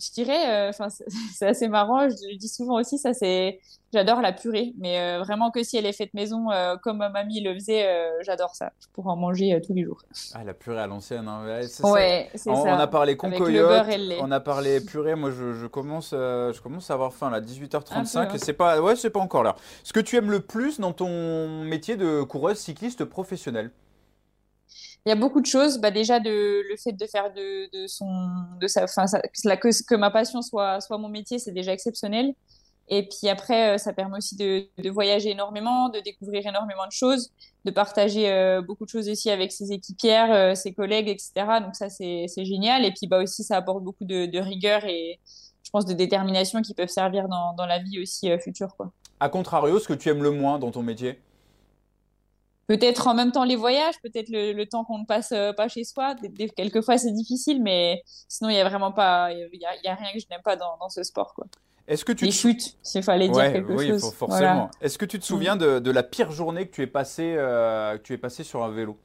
je 0.00 0.12
dirais, 0.12 0.68
enfin, 0.68 0.86
c'est 1.34 1.48
assez 1.48 1.66
marrant. 1.66 2.08
Je 2.08 2.30
le 2.30 2.36
dis 2.36 2.46
souvent 2.46 2.78
aussi, 2.78 2.96
ça 2.96 3.12
c'est 3.12 3.58
J'adore 3.94 4.20
la 4.20 4.32
purée, 4.32 4.74
mais 4.76 5.00
euh, 5.00 5.18
vraiment 5.20 5.50
que 5.50 5.62
si 5.62 5.78
elle 5.78 5.86
est 5.86 5.94
faite 5.94 6.12
maison, 6.12 6.50
euh, 6.50 6.76
comme 6.76 6.98
ma 6.98 7.08
mamie 7.08 7.40
le 7.40 7.54
faisait, 7.54 7.86
euh, 7.86 8.10
j'adore 8.20 8.54
ça. 8.54 8.70
Je 8.82 8.86
pourrais 8.92 9.12
en 9.12 9.16
manger 9.16 9.58
tous 9.66 9.72
les 9.72 9.82
jours. 9.82 10.02
Ah, 10.34 10.44
la 10.44 10.52
purée 10.52 10.80
à 10.80 10.86
l'ancienne. 10.86 11.26
Hein. 11.26 11.46
Ouais, 11.46 11.66
c'est 11.66 11.82
ça. 11.82 12.52
On, 12.52 12.66
a 12.66 12.86
parlé 12.86 13.16
concoyote, 13.16 13.86
on 14.20 14.30
a 14.30 14.40
parlé 14.40 14.82
purée. 14.82 15.14
Moi, 15.14 15.30
je, 15.30 15.66
commence, 15.66 16.10
je 16.10 16.60
commence 16.60 16.90
à 16.90 16.94
avoir 16.94 17.14
faim 17.14 17.30
là, 17.30 17.40
18h35 17.40 17.94
et 17.94 18.18
hein. 18.18 18.28
c'est 18.36 18.52
pas, 18.52 18.78
ouais, 18.82 18.94
c'est 18.94 19.08
pas 19.08 19.20
encore 19.20 19.42
l'heure. 19.42 19.56
Ce 19.84 19.94
que 19.94 20.00
tu 20.00 20.16
aimes 20.16 20.30
le 20.30 20.40
plus 20.40 20.80
dans 20.80 20.92
ton 20.92 21.64
métier 21.64 21.96
de 21.96 22.22
coureuse 22.22 22.58
cycliste 22.58 23.06
professionnelle? 23.06 23.70
Il 25.08 25.10
y 25.10 25.12
a 25.12 25.16
beaucoup 25.16 25.40
de 25.40 25.46
choses. 25.46 25.78
Bah 25.78 25.90
déjà, 25.90 26.20
de, 26.20 26.62
le 26.68 26.76
fait 26.76 26.92
de 26.92 27.06
faire 27.06 27.32
de, 27.32 27.86
son, 27.86 28.06
de 28.60 28.66
sa, 28.66 28.86
fin, 28.86 29.06
que, 29.06 29.94
ma 29.94 30.10
passion 30.10 30.42
soit, 30.42 30.82
soit 30.82 30.98
mon 30.98 31.08
métier, 31.08 31.38
c'est 31.38 31.52
déjà 31.52 31.72
exceptionnel. 31.72 32.34
Et 32.90 33.08
puis 33.08 33.30
après, 33.30 33.74
euh, 33.74 33.78
ça 33.78 33.94
permet 33.94 34.18
aussi 34.18 34.36
de, 34.36 34.90
voyager 34.90 35.30
énormément, 35.30 35.88
de 35.88 36.00
découvrir 36.00 36.46
énormément 36.46 36.86
de 36.86 36.92
choses, 36.92 37.30
de 37.64 37.70
partager 37.70 38.30
euh, 38.30 38.60
beaucoup 38.60 38.84
de 38.84 38.90
choses 38.90 39.08
aussi 39.08 39.30
avec 39.30 39.50
ses 39.50 39.72
équipières, 39.72 40.30
euh, 40.30 40.54
ses 40.54 40.74
collègues, 40.74 41.08
etc. 41.08 41.32
Donc 41.62 41.74
ça, 41.74 41.88
c'est 41.88 42.26
génial. 42.44 42.84
Et 42.84 42.92
puis 42.92 43.06
bah 43.06 43.22
aussi, 43.22 43.44
ça 43.44 43.56
apporte 43.56 43.82
beaucoup 43.82 44.04
de, 44.04 44.38
rigueur 44.38 44.84
et 44.84 45.20
je 45.62 45.70
pense 45.70 45.86
de 45.86 45.94
détermination 45.94 46.60
qui 46.60 46.74
peuvent 46.74 46.88
servir 46.88 47.28
dans, 47.28 47.54
dans 47.54 47.66
la 47.66 47.78
vie 47.78 47.98
aussi 47.98 48.28
future. 48.40 48.76
Quoi. 48.76 48.92
A 49.20 49.30
contrario, 49.30 49.78
ce 49.78 49.88
que 49.88 49.94
tu 49.94 50.10
aimes 50.10 50.22
le 50.22 50.32
moins 50.32 50.58
dans 50.58 50.70
ton 50.70 50.82
métier? 50.82 51.18
Peut-être 52.68 53.08
en 53.08 53.14
même 53.14 53.32
temps 53.32 53.44
les 53.44 53.56
voyages, 53.56 53.94
peut-être 54.02 54.28
le, 54.28 54.52
le, 54.52 54.66
temps 54.66 54.84
qu'on 54.84 54.98
ne 54.98 55.06
passe 55.06 55.30
pas 55.56 55.68
chez 55.68 55.84
soi. 55.84 56.14
quelquefois, 56.56 56.98
c'est 56.98 57.12
difficile, 57.12 57.62
mais 57.62 58.02
sinon, 58.28 58.50
il 58.50 58.54
n'y 58.54 58.60
a 58.60 58.68
vraiment 58.68 58.92
pas, 58.92 59.32
il 59.32 59.48
y 59.58 59.64
a, 59.64 59.74
y 59.82 59.88
a, 59.88 59.94
rien 59.94 60.12
que 60.12 60.20
je 60.20 60.26
n'aime 60.30 60.42
pas 60.44 60.54
dans, 60.54 60.76
dans 60.78 60.90
ce 60.90 61.02
sport. 61.02 61.34
Quoi. 61.34 61.46
Est-ce 61.88 62.04
que 62.04 62.12
tu 62.12 62.26
les 62.26 62.30
chutes, 62.30 62.76
s'il 62.82 63.02
fallait 63.02 63.30
dire 63.30 63.50
quelque 63.50 63.72
oui, 63.72 63.88
chose. 63.88 64.12
forcément. 64.12 64.70
Est-ce 64.82 64.98
que 64.98 65.06
tu 65.06 65.18
te 65.18 65.24
souviens 65.24 65.56
mm. 65.56 65.80
de, 65.80 65.90
la 65.90 66.02
pire 66.02 66.30
journée 66.30 66.66
que 66.68 66.74
tu 66.74 66.82
es 66.82 66.86
passé, 66.86 67.34
euh, 67.36 67.96
que 67.96 68.02
tu 68.02 68.12
es 68.12 68.18
passé 68.18 68.44
sur 68.44 68.62
un 68.62 68.68
vélo? 68.68 68.98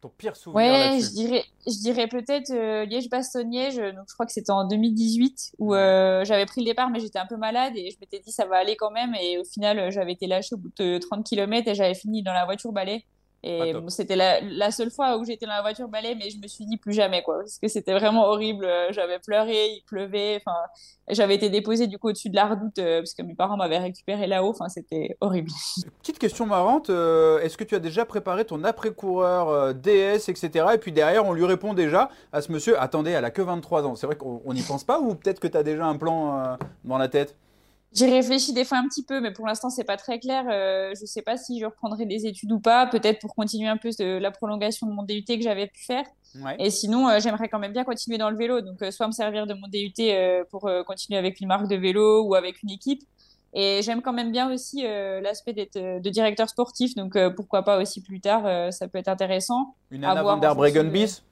Ton 0.00 0.08
pire 0.08 0.34
souvenir 0.34 0.72
Ouais, 0.72 0.98
je 1.00 1.10
dirais, 1.10 1.44
je 1.66 1.78
dirais 1.78 2.08
peut-être 2.08 2.50
euh, 2.50 2.86
Liège-Bastogne-Liège. 2.86 3.76
Donc 3.76 4.06
je 4.08 4.14
crois 4.14 4.24
que 4.24 4.32
c'était 4.32 4.50
en 4.50 4.66
2018 4.66 5.52
où 5.58 5.74
euh, 5.74 6.24
j'avais 6.24 6.46
pris 6.46 6.62
le 6.62 6.66
départ, 6.66 6.88
mais 6.88 7.00
j'étais 7.00 7.18
un 7.18 7.26
peu 7.26 7.36
malade 7.36 7.74
et 7.76 7.90
je 7.90 7.96
m'étais 8.00 8.18
dit 8.18 8.32
ça 8.32 8.46
va 8.46 8.56
aller 8.56 8.76
quand 8.76 8.90
même. 8.90 9.14
Et 9.20 9.38
au 9.38 9.44
final, 9.44 9.90
j'avais 9.90 10.12
été 10.12 10.26
lâchée 10.26 10.54
au 10.54 10.58
bout 10.58 10.72
de 10.78 10.98
30 10.98 11.24
km 11.24 11.68
et 11.68 11.74
j'avais 11.74 11.94
fini 11.94 12.22
dans 12.22 12.32
la 12.32 12.46
voiture 12.46 12.72
balai. 12.72 13.04
Et 13.42 13.74
c'était 13.88 14.16
la, 14.16 14.40
la, 14.40 14.70
seule 14.70 14.90
fois 14.90 15.16
où 15.16 15.24
j'étais 15.24 15.46
dans 15.46 15.52
la 15.52 15.62
voiture 15.62 15.88
balai, 15.88 16.14
mais 16.14 16.28
je 16.28 16.38
me 16.38 16.46
suis 16.46 16.66
dit 16.66 16.76
plus 16.76 16.92
jamais, 16.92 17.22
quoi. 17.22 17.38
Parce 17.38 17.58
que 17.58 17.68
c'était 17.68 17.94
vraiment 17.94 18.26
horrible. 18.26 18.68
J'avais 18.90 19.18
pleuré, 19.18 19.68
il 19.68 19.82
pleuvait. 19.86 20.36
Enfin, 20.36 20.58
j'avais 21.12 21.34
été 21.34 21.50
déposée 21.50 21.86
du 21.86 21.98
coup 21.98 22.08
au-dessus 22.08 22.30
de 22.30 22.36
la 22.36 22.46
redoute 22.46 22.78
euh, 22.78 23.00
parce 23.00 23.14
que 23.14 23.22
mes 23.22 23.34
parents 23.34 23.56
m'avaient 23.56 23.78
récupéré 23.78 24.26
là-haut. 24.26 24.50
Enfin, 24.50 24.68
c'était 24.68 25.16
horrible. 25.20 25.50
Petite 26.00 26.18
question 26.18 26.46
marrante. 26.46 26.90
Euh, 26.90 27.40
est-ce 27.40 27.56
que 27.56 27.64
tu 27.64 27.74
as 27.74 27.78
déjà 27.78 28.04
préparé 28.04 28.44
ton 28.44 28.64
après-coureur 28.64 29.48
euh, 29.48 29.72
DS, 29.72 30.28
etc. 30.28 30.66
Et 30.74 30.78
puis 30.78 30.92
derrière, 30.92 31.26
on 31.26 31.32
lui 31.32 31.44
répond 31.44 31.74
déjà 31.74 32.10
à 32.32 32.40
ce 32.40 32.52
monsieur 32.52 32.80
Attendez, 32.80 33.10
elle 33.10 33.24
a 33.24 33.30
que 33.30 33.42
23 33.42 33.86
ans. 33.86 33.96
C'est 33.96 34.06
vrai 34.06 34.16
qu'on 34.16 34.52
n'y 34.52 34.62
pense 34.62 34.84
pas 34.84 35.00
ou 35.00 35.14
peut-être 35.14 35.40
que 35.40 35.48
tu 35.48 35.56
as 35.56 35.62
déjà 35.62 35.86
un 35.86 35.96
plan 35.96 36.56
dans 36.84 36.98
la 36.98 37.08
tête? 37.08 37.36
J'y 37.92 38.08
réfléchis 38.08 38.52
des 38.52 38.64
fois 38.64 38.78
un 38.78 38.86
petit 38.86 39.04
peu, 39.04 39.20
mais 39.20 39.32
pour 39.32 39.46
l'instant, 39.46 39.68
c'est 39.68 39.84
pas 39.84 39.96
très 39.96 40.20
clair. 40.20 40.44
Euh, 40.48 40.92
je 40.98 41.06
sais 41.06 41.22
pas 41.22 41.36
si 41.36 41.58
je 41.58 41.64
reprendrai 41.64 42.06
des 42.06 42.26
études 42.26 42.52
ou 42.52 42.60
pas. 42.60 42.86
Peut-être 42.86 43.18
pour 43.20 43.34
continuer 43.34 43.68
un 43.68 43.76
peu 43.76 43.90
de 43.98 44.18
la 44.18 44.30
prolongation 44.30 44.86
de 44.86 44.92
mon 44.92 45.02
DUT 45.02 45.24
que 45.24 45.42
j'avais 45.42 45.66
pu 45.66 45.84
faire. 45.84 46.04
Et 46.58 46.70
sinon, 46.70 47.08
euh, 47.08 47.18
j'aimerais 47.20 47.48
quand 47.48 47.58
même 47.58 47.72
bien 47.72 47.84
continuer 47.84 48.18
dans 48.18 48.30
le 48.30 48.36
vélo. 48.36 48.60
Donc, 48.60 48.82
euh, 48.82 48.90
soit 48.90 49.06
me 49.06 49.12
servir 49.12 49.46
de 49.46 49.54
mon 49.54 49.68
DUT 49.68 49.92
euh, 50.00 50.44
pour 50.50 50.70
continuer 50.86 51.18
avec 51.18 51.40
une 51.40 51.48
marque 51.48 51.68
de 51.68 51.76
vélo 51.76 52.24
ou 52.24 52.34
avec 52.34 52.62
une 52.62 52.70
équipe. 52.70 53.02
Et 53.52 53.80
j'aime 53.82 54.00
quand 54.00 54.12
même 54.12 54.30
bien 54.30 54.52
aussi 54.52 54.82
l'aspect 54.84 55.52
d'être 55.52 55.74
de 55.76 56.10
directeur 56.10 56.48
sportif. 56.48 56.94
Donc, 56.94 57.18
pourquoi 57.34 57.64
pas 57.64 57.82
aussi 57.82 58.00
plus 58.00 58.20
tard, 58.20 58.72
ça 58.72 58.86
peut 58.86 58.98
être 58.98 59.08
intéressant. 59.08 59.74
Une 59.90 60.04
Anna 60.04 60.22
van 60.22 60.36
der 60.36 60.54
Breggen 60.54 60.84
bis 60.84 61.24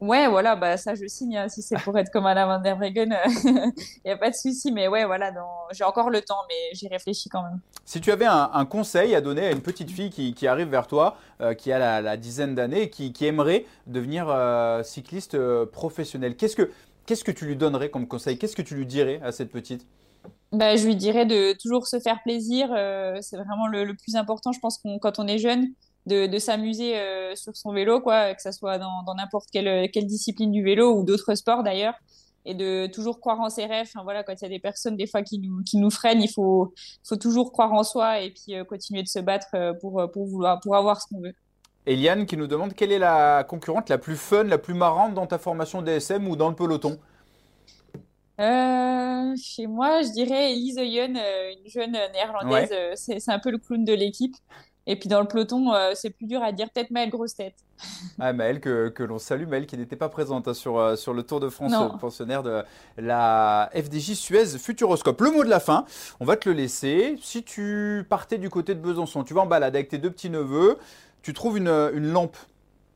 Ouais, 0.00 0.28
voilà, 0.28 0.54
bah 0.54 0.76
ça 0.76 0.94
je 0.94 1.06
signe. 1.06 1.36
Hein, 1.36 1.48
si 1.48 1.60
c'est 1.60 1.76
pour 1.80 1.98
être 1.98 2.10
comme 2.10 2.26
Anna 2.26 2.46
van 2.46 2.60
der 2.60 2.76
Breggen, 2.76 3.16
il 3.44 3.72
n'y 4.04 4.10
a 4.10 4.16
pas 4.16 4.30
de 4.30 4.34
souci. 4.34 4.70
Mais 4.70 4.86
ouais, 4.86 5.04
voilà, 5.04 5.32
j'ai 5.72 5.82
encore 5.84 6.10
le 6.10 6.22
temps, 6.22 6.40
mais 6.48 6.74
j'y 6.74 6.86
réfléchis 6.86 7.28
quand 7.28 7.42
même. 7.42 7.60
Si 7.84 8.00
tu 8.00 8.12
avais 8.12 8.26
un, 8.26 8.64
conseil 8.66 9.14
à 9.14 9.20
donner 9.20 9.46
à 9.46 9.50
une 9.50 9.62
petite 9.62 9.90
fille 9.90 10.10
qui, 10.10 10.46
arrive 10.46 10.68
vers 10.68 10.86
toi, 10.86 11.16
euh, 11.40 11.54
qui 11.54 11.72
a 11.72 12.00
la, 12.00 12.16
dizaine 12.16 12.54
d'années, 12.54 12.90
qui, 12.90 13.12
qui, 13.12 13.26
aimerait 13.26 13.64
devenir 13.86 14.28
euh, 14.28 14.82
cycliste 14.82 15.34
euh, 15.34 15.66
professionnel, 15.66 16.36
qu'est-ce 16.36 16.54
que, 16.54 16.70
qu'est-ce 17.06 17.24
que 17.24 17.32
tu 17.32 17.46
lui 17.46 17.56
donnerais 17.56 17.90
comme 17.90 18.06
conseil? 18.06 18.38
Qu'est-ce 18.38 18.54
que 18.54 18.62
tu 18.62 18.76
lui 18.76 18.86
dirais 18.86 19.20
à 19.24 19.32
cette 19.32 19.50
petite? 19.50 19.84
Bah, 20.52 20.76
Je 20.76 20.86
lui 20.86 20.96
dirais 20.96 21.26
de 21.26 21.52
toujours 21.58 21.86
se 21.86 22.00
faire 22.00 22.22
plaisir. 22.22 22.70
Euh, 22.72 23.18
c'est 23.20 23.36
vraiment 23.36 23.66
le, 23.66 23.94
plus 23.94 24.16
important, 24.16 24.52
je 24.52 24.60
pense, 24.60 24.80
quand 25.00 25.18
on 25.18 25.26
est 25.26 25.38
jeune, 25.38 25.68
de, 26.08 26.26
de 26.26 26.38
s'amuser 26.38 26.98
euh, 26.98 27.34
sur 27.36 27.56
son 27.56 27.72
vélo, 27.72 28.00
quoi, 28.00 28.34
que 28.34 28.42
ce 28.42 28.52
soit 28.52 28.78
dans 28.78 29.14
n'importe 29.16 29.48
quelle, 29.52 29.90
quelle 29.90 30.06
discipline 30.06 30.50
du 30.50 30.62
vélo 30.62 30.92
ou 30.96 31.04
d'autres 31.04 31.34
sports 31.34 31.62
d'ailleurs. 31.62 31.94
Et 32.44 32.54
de 32.54 32.86
toujours 32.86 33.20
croire 33.20 33.40
en 33.40 33.50
ses 33.50 33.66
rêves. 33.66 33.88
Enfin, 33.94 34.02
voilà, 34.04 34.22
quand 34.22 34.32
il 34.32 34.42
y 34.42 34.46
a 34.46 34.48
des 34.48 34.58
personnes 34.58 34.96
des 34.96 35.06
fois 35.06 35.22
qui 35.22 35.38
nous, 35.38 35.62
qui 35.64 35.76
nous 35.76 35.90
freinent, 35.90 36.22
il 36.22 36.30
faut, 36.30 36.72
faut 37.04 37.16
toujours 37.16 37.52
croire 37.52 37.72
en 37.72 37.82
soi 37.82 38.20
et 38.20 38.30
puis 38.30 38.54
euh, 38.54 38.64
continuer 38.64 39.02
de 39.02 39.08
se 39.08 39.18
battre 39.18 39.48
pour, 39.80 40.10
pour, 40.12 40.26
vouloir, 40.26 40.58
pour 40.60 40.74
avoir 40.74 41.00
ce 41.02 41.08
qu'on 41.08 41.20
veut. 41.20 41.34
Eliane 41.86 42.26
qui 42.26 42.36
nous 42.36 42.46
demande 42.46 42.74
quelle 42.74 42.92
est 42.92 42.98
la 42.98 43.44
concurrente 43.44 43.88
la 43.88 43.98
plus 43.98 44.16
fun, 44.16 44.44
la 44.44 44.58
plus 44.58 44.74
marrante 44.74 45.14
dans 45.14 45.26
ta 45.26 45.38
formation 45.38 45.82
DSM 45.82 46.28
ou 46.28 46.36
dans 46.36 46.48
le 46.48 46.54
peloton? 46.54 46.98
Euh, 48.40 49.34
chez 49.36 49.66
moi, 49.66 50.02
je 50.02 50.12
dirais 50.12 50.52
Elise 50.52 50.78
Oyen, 50.78 51.16
euh, 51.16 51.52
une 51.52 51.70
jeune 51.70 51.96
néerlandaise. 52.12 52.70
Euh, 52.72 52.92
c'est 52.94 53.28
un 53.28 53.40
peu 53.40 53.50
le 53.50 53.58
clown 53.58 53.84
de 53.84 53.92
l'équipe. 53.92 54.36
Et 54.90 54.98
puis 54.98 55.08
dans 55.08 55.20
le 55.20 55.28
peloton, 55.28 55.70
c'est 55.94 56.10
plus 56.10 56.26
dur 56.26 56.42
à 56.42 56.50
dire. 56.50 56.68
Peut-être 56.70 56.90
Maëlle 56.90 57.10
Grosse 57.10 57.34
Tête. 57.34 57.54
Ah, 58.18 58.32
Maëlle, 58.32 58.58
que, 58.58 58.88
que 58.88 59.02
l'on 59.02 59.18
salue. 59.18 59.46
Maëlle 59.46 59.66
qui 59.66 59.76
n'était 59.76 59.96
pas 59.96 60.08
présente 60.08 60.48
hein, 60.48 60.54
sur, 60.54 60.96
sur 60.98 61.12
le 61.12 61.22
Tour 61.22 61.40
de 61.40 61.50
France, 61.50 61.72
pensionnaire 62.00 62.42
de 62.42 62.64
la 62.96 63.70
FDJ 63.74 64.14
Suez 64.14 64.58
Futuroscope. 64.58 65.20
Le 65.20 65.30
mot 65.30 65.44
de 65.44 65.50
la 65.50 65.60
fin, 65.60 65.84
on 66.20 66.24
va 66.24 66.36
te 66.36 66.48
le 66.48 66.54
laisser. 66.54 67.16
Si 67.22 67.42
tu 67.44 68.06
partais 68.08 68.38
du 68.38 68.48
côté 68.50 68.74
de 68.74 68.80
Besançon, 68.80 69.24
tu 69.24 69.34
vas 69.34 69.42
en 69.42 69.46
balade 69.46 69.76
avec 69.76 69.88
tes 69.88 69.98
deux 69.98 70.10
petits-neveux, 70.10 70.78
tu 71.22 71.34
trouves 71.34 71.58
une, 71.58 71.68
une 71.68 72.10
lampe 72.10 72.36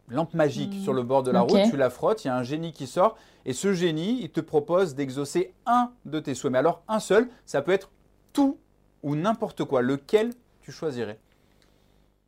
lampe 0.08 0.34
magique 0.34 0.74
sur 0.82 0.92
le 0.92 1.02
bord 1.02 1.22
de 1.22 1.30
la 1.30 1.40
route, 1.42 1.60
tu 1.70 1.76
la 1.76 1.88
frottes, 1.88 2.24
il 2.24 2.28
y 2.28 2.30
a 2.30 2.36
un 2.36 2.42
génie 2.42 2.72
qui 2.72 2.86
sort, 2.86 3.16
et 3.46 3.52
ce 3.52 3.72
génie, 3.72 4.18
il 4.22 4.30
te 4.30 4.40
propose 4.40 4.94
d'exaucer 4.94 5.54
un 5.66 5.90
de 6.04 6.20
tes 6.20 6.34
souhaits. 6.34 6.52
Mais 6.52 6.58
alors, 6.58 6.82
un 6.88 7.00
seul, 7.00 7.28
ça 7.46 7.62
peut 7.62 7.72
être 7.72 7.90
tout 8.32 8.58
ou 9.02 9.14
n'importe 9.16 9.64
quoi. 9.64 9.80
Lequel 9.82 10.32
tu 10.60 10.72
choisirais? 10.72 11.18
euh... 11.18 11.31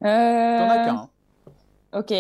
T'en 0.00 0.08
as 0.08 0.84
qu'un. 0.84 0.94
Hein. 0.94 1.10
Ok, 1.92 2.12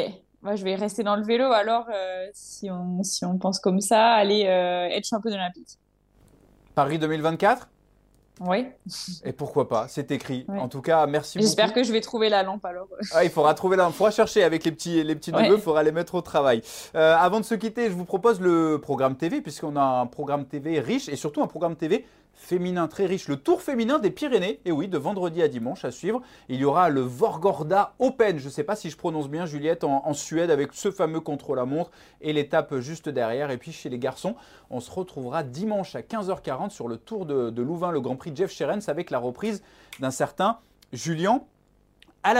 Moi, 0.42 0.54
je 0.54 0.64
vais 0.64 0.76
rester 0.76 1.02
dans 1.02 1.16
le 1.16 1.24
vélo 1.24 1.50
alors, 1.52 1.86
euh, 1.92 2.26
si, 2.32 2.70
on, 2.70 3.02
si 3.02 3.24
on 3.24 3.38
pense 3.38 3.58
comme 3.58 3.80
ça, 3.80 4.12
aller 4.12 4.46
euh, 4.46 4.96
être 4.96 5.06
champion 5.06 5.32
olympique. 5.32 5.78
Paris 6.74 6.98
2024 6.98 7.68
oui. 8.40 8.66
Et 9.24 9.32
pourquoi 9.32 9.68
pas 9.68 9.86
C'est 9.88 10.10
écrit. 10.10 10.44
En 10.48 10.68
tout 10.68 10.82
cas, 10.82 11.06
merci 11.06 11.38
beaucoup. 11.38 11.46
J'espère 11.46 11.72
que 11.72 11.84
je 11.84 11.92
vais 11.92 12.00
trouver 12.00 12.28
la 12.28 12.42
lampe 12.42 12.64
alors. 12.64 12.88
Ah, 13.12 13.22
il 13.24 13.30
faudra 13.30 13.54
trouver 13.54 13.76
la 13.76 13.84
lampe. 13.84 13.92
Il 13.94 13.96
faudra 13.96 14.10
chercher 14.10 14.42
avec 14.42 14.64
les 14.64 14.72
petits, 14.72 15.04
les 15.04 15.14
petits 15.14 15.32
neveux. 15.32 15.54
Il 15.54 15.60
faudra 15.60 15.82
les 15.82 15.92
mettre 15.92 16.16
au 16.16 16.20
travail. 16.20 16.60
Euh, 16.96 17.16
avant 17.16 17.38
de 17.38 17.44
se 17.44 17.54
quitter, 17.54 17.88
je 17.88 17.94
vous 17.94 18.04
propose 18.04 18.40
le 18.40 18.80
programme 18.82 19.16
TV, 19.16 19.40
puisqu'on 19.40 19.76
a 19.76 19.82
un 19.84 20.06
programme 20.06 20.46
TV 20.46 20.80
riche 20.80 21.08
et 21.08 21.14
surtout 21.16 21.42
un 21.42 21.46
programme 21.46 21.76
TV 21.76 22.04
féminin 22.34 22.88
très 22.88 23.06
riche, 23.06 23.28
le 23.28 23.36
Tour 23.36 23.62
féminin 23.62 23.98
des 23.98 24.10
Pyrénées. 24.10 24.60
Et 24.64 24.72
oui, 24.72 24.88
de 24.88 24.98
vendredi 24.98 25.42
à 25.42 25.48
dimanche 25.48 25.84
à 25.84 25.90
suivre. 25.90 26.22
Il 26.48 26.60
y 26.60 26.64
aura 26.64 26.90
le 26.90 27.00
Vorgorda 27.00 27.94
Open. 27.98 28.38
Je 28.38 28.46
ne 28.46 28.50
sais 28.50 28.64
pas 28.64 28.76
si 28.76 28.90
je 28.90 28.96
prononce 28.96 29.28
bien, 29.28 29.46
Juliette, 29.46 29.84
en, 29.84 30.12
Suède, 30.14 30.50
avec 30.50 30.72
ce 30.72 30.90
fameux 30.90 31.20
contre-la-montre 31.20 31.90
et 32.20 32.32
l'étape 32.32 32.78
juste 32.78 33.08
derrière. 33.08 33.50
Et 33.50 33.58
puis 33.58 33.72
chez 33.72 33.88
les 33.88 33.98
garçons, 33.98 34.34
on 34.70 34.80
se 34.80 34.90
retrouvera 34.90 35.42
dimanche 35.42 35.94
à 35.96 36.02
15h40 36.02 36.70
sur 36.70 36.88
le 36.88 36.96
Tour 36.96 37.26
de, 37.26 37.62
Louvain, 37.62 37.90
le 37.90 38.00
Grand 38.00 38.16
Prix 38.16 38.32
Jeff 38.34 38.52
Scherens, 38.52 38.88
avec 38.88 39.10
la 39.10 39.18
reprise 39.18 39.62
d'un 40.00 40.10
certain 40.10 40.58
Julien 40.92 41.42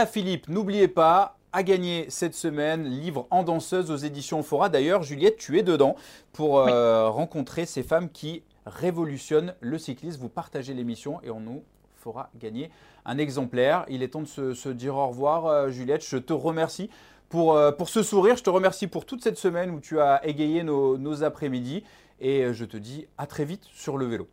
Philippe. 0.05 0.49
N'oubliez 0.49 0.87
pas, 0.87 1.37
à 1.53 1.63
gagner 1.63 2.07
cette 2.09 2.35
semaine, 2.35 2.83
livre 2.83 3.27
en 3.29 3.43
danseuse 3.43 3.89
aux 3.89 3.95
éditions 3.95 4.43
Fora. 4.43 4.67
D'ailleurs, 4.67 5.03
Juliette, 5.03 5.37
tu 5.37 5.57
es 5.57 5.63
dedans 5.63 5.95
pour 6.33 6.59
euh, 6.59 7.09
rencontrer 7.09 7.65
ces 7.65 7.81
femmes 7.81 8.09
qui 8.09 8.43
révolutionne 8.65 9.53
le 9.61 9.77
cyclisme. 9.77 10.21
Vous 10.21 10.29
partagez 10.29 10.73
l'émission 10.73 11.21
et 11.23 11.29
on 11.29 11.39
nous 11.39 11.63
fera 11.95 12.29
gagner 12.39 12.69
un 13.05 13.17
exemplaire. 13.17 13.85
Il 13.89 14.03
est 14.03 14.09
temps 14.09 14.21
de 14.21 14.53
se, 14.53 14.69
dire 14.69 14.95
au 14.95 15.07
revoir, 15.07 15.45
euh, 15.45 15.69
Juliette. 15.69 16.05
Je 16.07 16.17
te 16.17 16.33
remercie 16.33 16.89
pour, 17.29 17.55
euh, 17.55 17.71
pour 17.71 17.89
ce 17.89 18.03
sourire. 18.03 18.35
Je 18.37 18.43
te 18.43 18.49
remercie 18.49 18.87
pour 18.87 19.05
toute 19.05 19.23
cette 19.23 19.37
semaine 19.37 19.71
où 19.71 19.79
tu 19.79 19.99
as 19.99 20.25
égayé 20.25 20.63
nos, 20.63 21.23
après-midi. 21.23 21.83
Et 22.19 22.43
euh, 22.43 22.53
je 22.53 22.65
te 22.65 22.77
dis 22.77 23.07
à 23.17 23.27
très 23.27 23.45
vite 23.45 23.63
sur 23.73 23.97
le 23.97 24.05
vélo. 24.05 24.27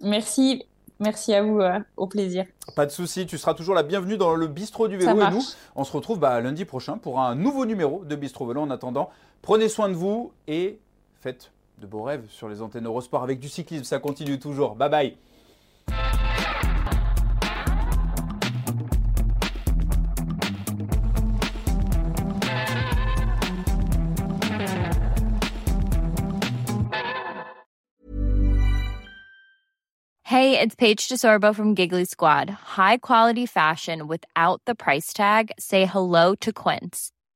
Merci. 0.00 0.64
Merci 1.02 1.32
à 1.32 1.42
vous, 1.42 1.62
au 1.96 2.06
plaisir. 2.06 2.44
Pas 2.76 2.84
de 2.84 2.90
souci, 2.90 3.24
tu 3.24 3.38
seras 3.38 3.54
toujours 3.54 3.74
la 3.74 3.82
bienvenue 3.82 4.18
dans 4.18 4.34
le 4.34 4.46
bistrot 4.48 4.86
du 4.86 4.98
vélo. 4.98 5.18
Et 5.22 5.30
nous, 5.30 5.42
on 5.74 5.84
se 5.84 5.92
retrouve 5.92 6.18
bah, 6.18 6.38
lundi 6.42 6.66
prochain 6.66 6.98
pour 6.98 7.20
un 7.20 7.34
nouveau 7.34 7.64
numéro 7.64 8.04
de 8.04 8.16
Bistrot 8.16 8.46
Vélo. 8.46 8.60
En 8.60 8.68
attendant, 8.68 9.08
prenez 9.40 9.70
soin 9.70 9.88
de 9.88 9.94
vous 9.94 10.32
et 10.46 10.78
faites 11.22 11.52
de 11.80 11.86
beaux 11.86 12.02
rêves 12.02 12.28
sur 12.28 12.48
les 12.48 12.62
antennes 12.62 12.86
Eurosport 12.86 13.22
avec 13.22 13.40
du 13.40 13.48
cyclisme. 13.48 13.84
Ça 13.84 13.98
continue 13.98 14.38
toujours. 14.38 14.76
Bye 14.76 14.90
bye. 14.90 15.16
Hey, 30.24 30.60
it's 30.60 30.76
Paige 30.76 31.08
DeSorbo 31.08 31.52
from 31.52 31.74
Giggly 31.74 32.04
Squad. 32.04 32.48
High 32.48 32.98
quality 32.98 33.46
fashion 33.46 34.06
without 34.06 34.62
the 34.64 34.76
price 34.76 35.12
tag. 35.12 35.50
Say 35.58 35.86
hello 35.86 36.36
to 36.36 36.52
Quince. 36.52 37.10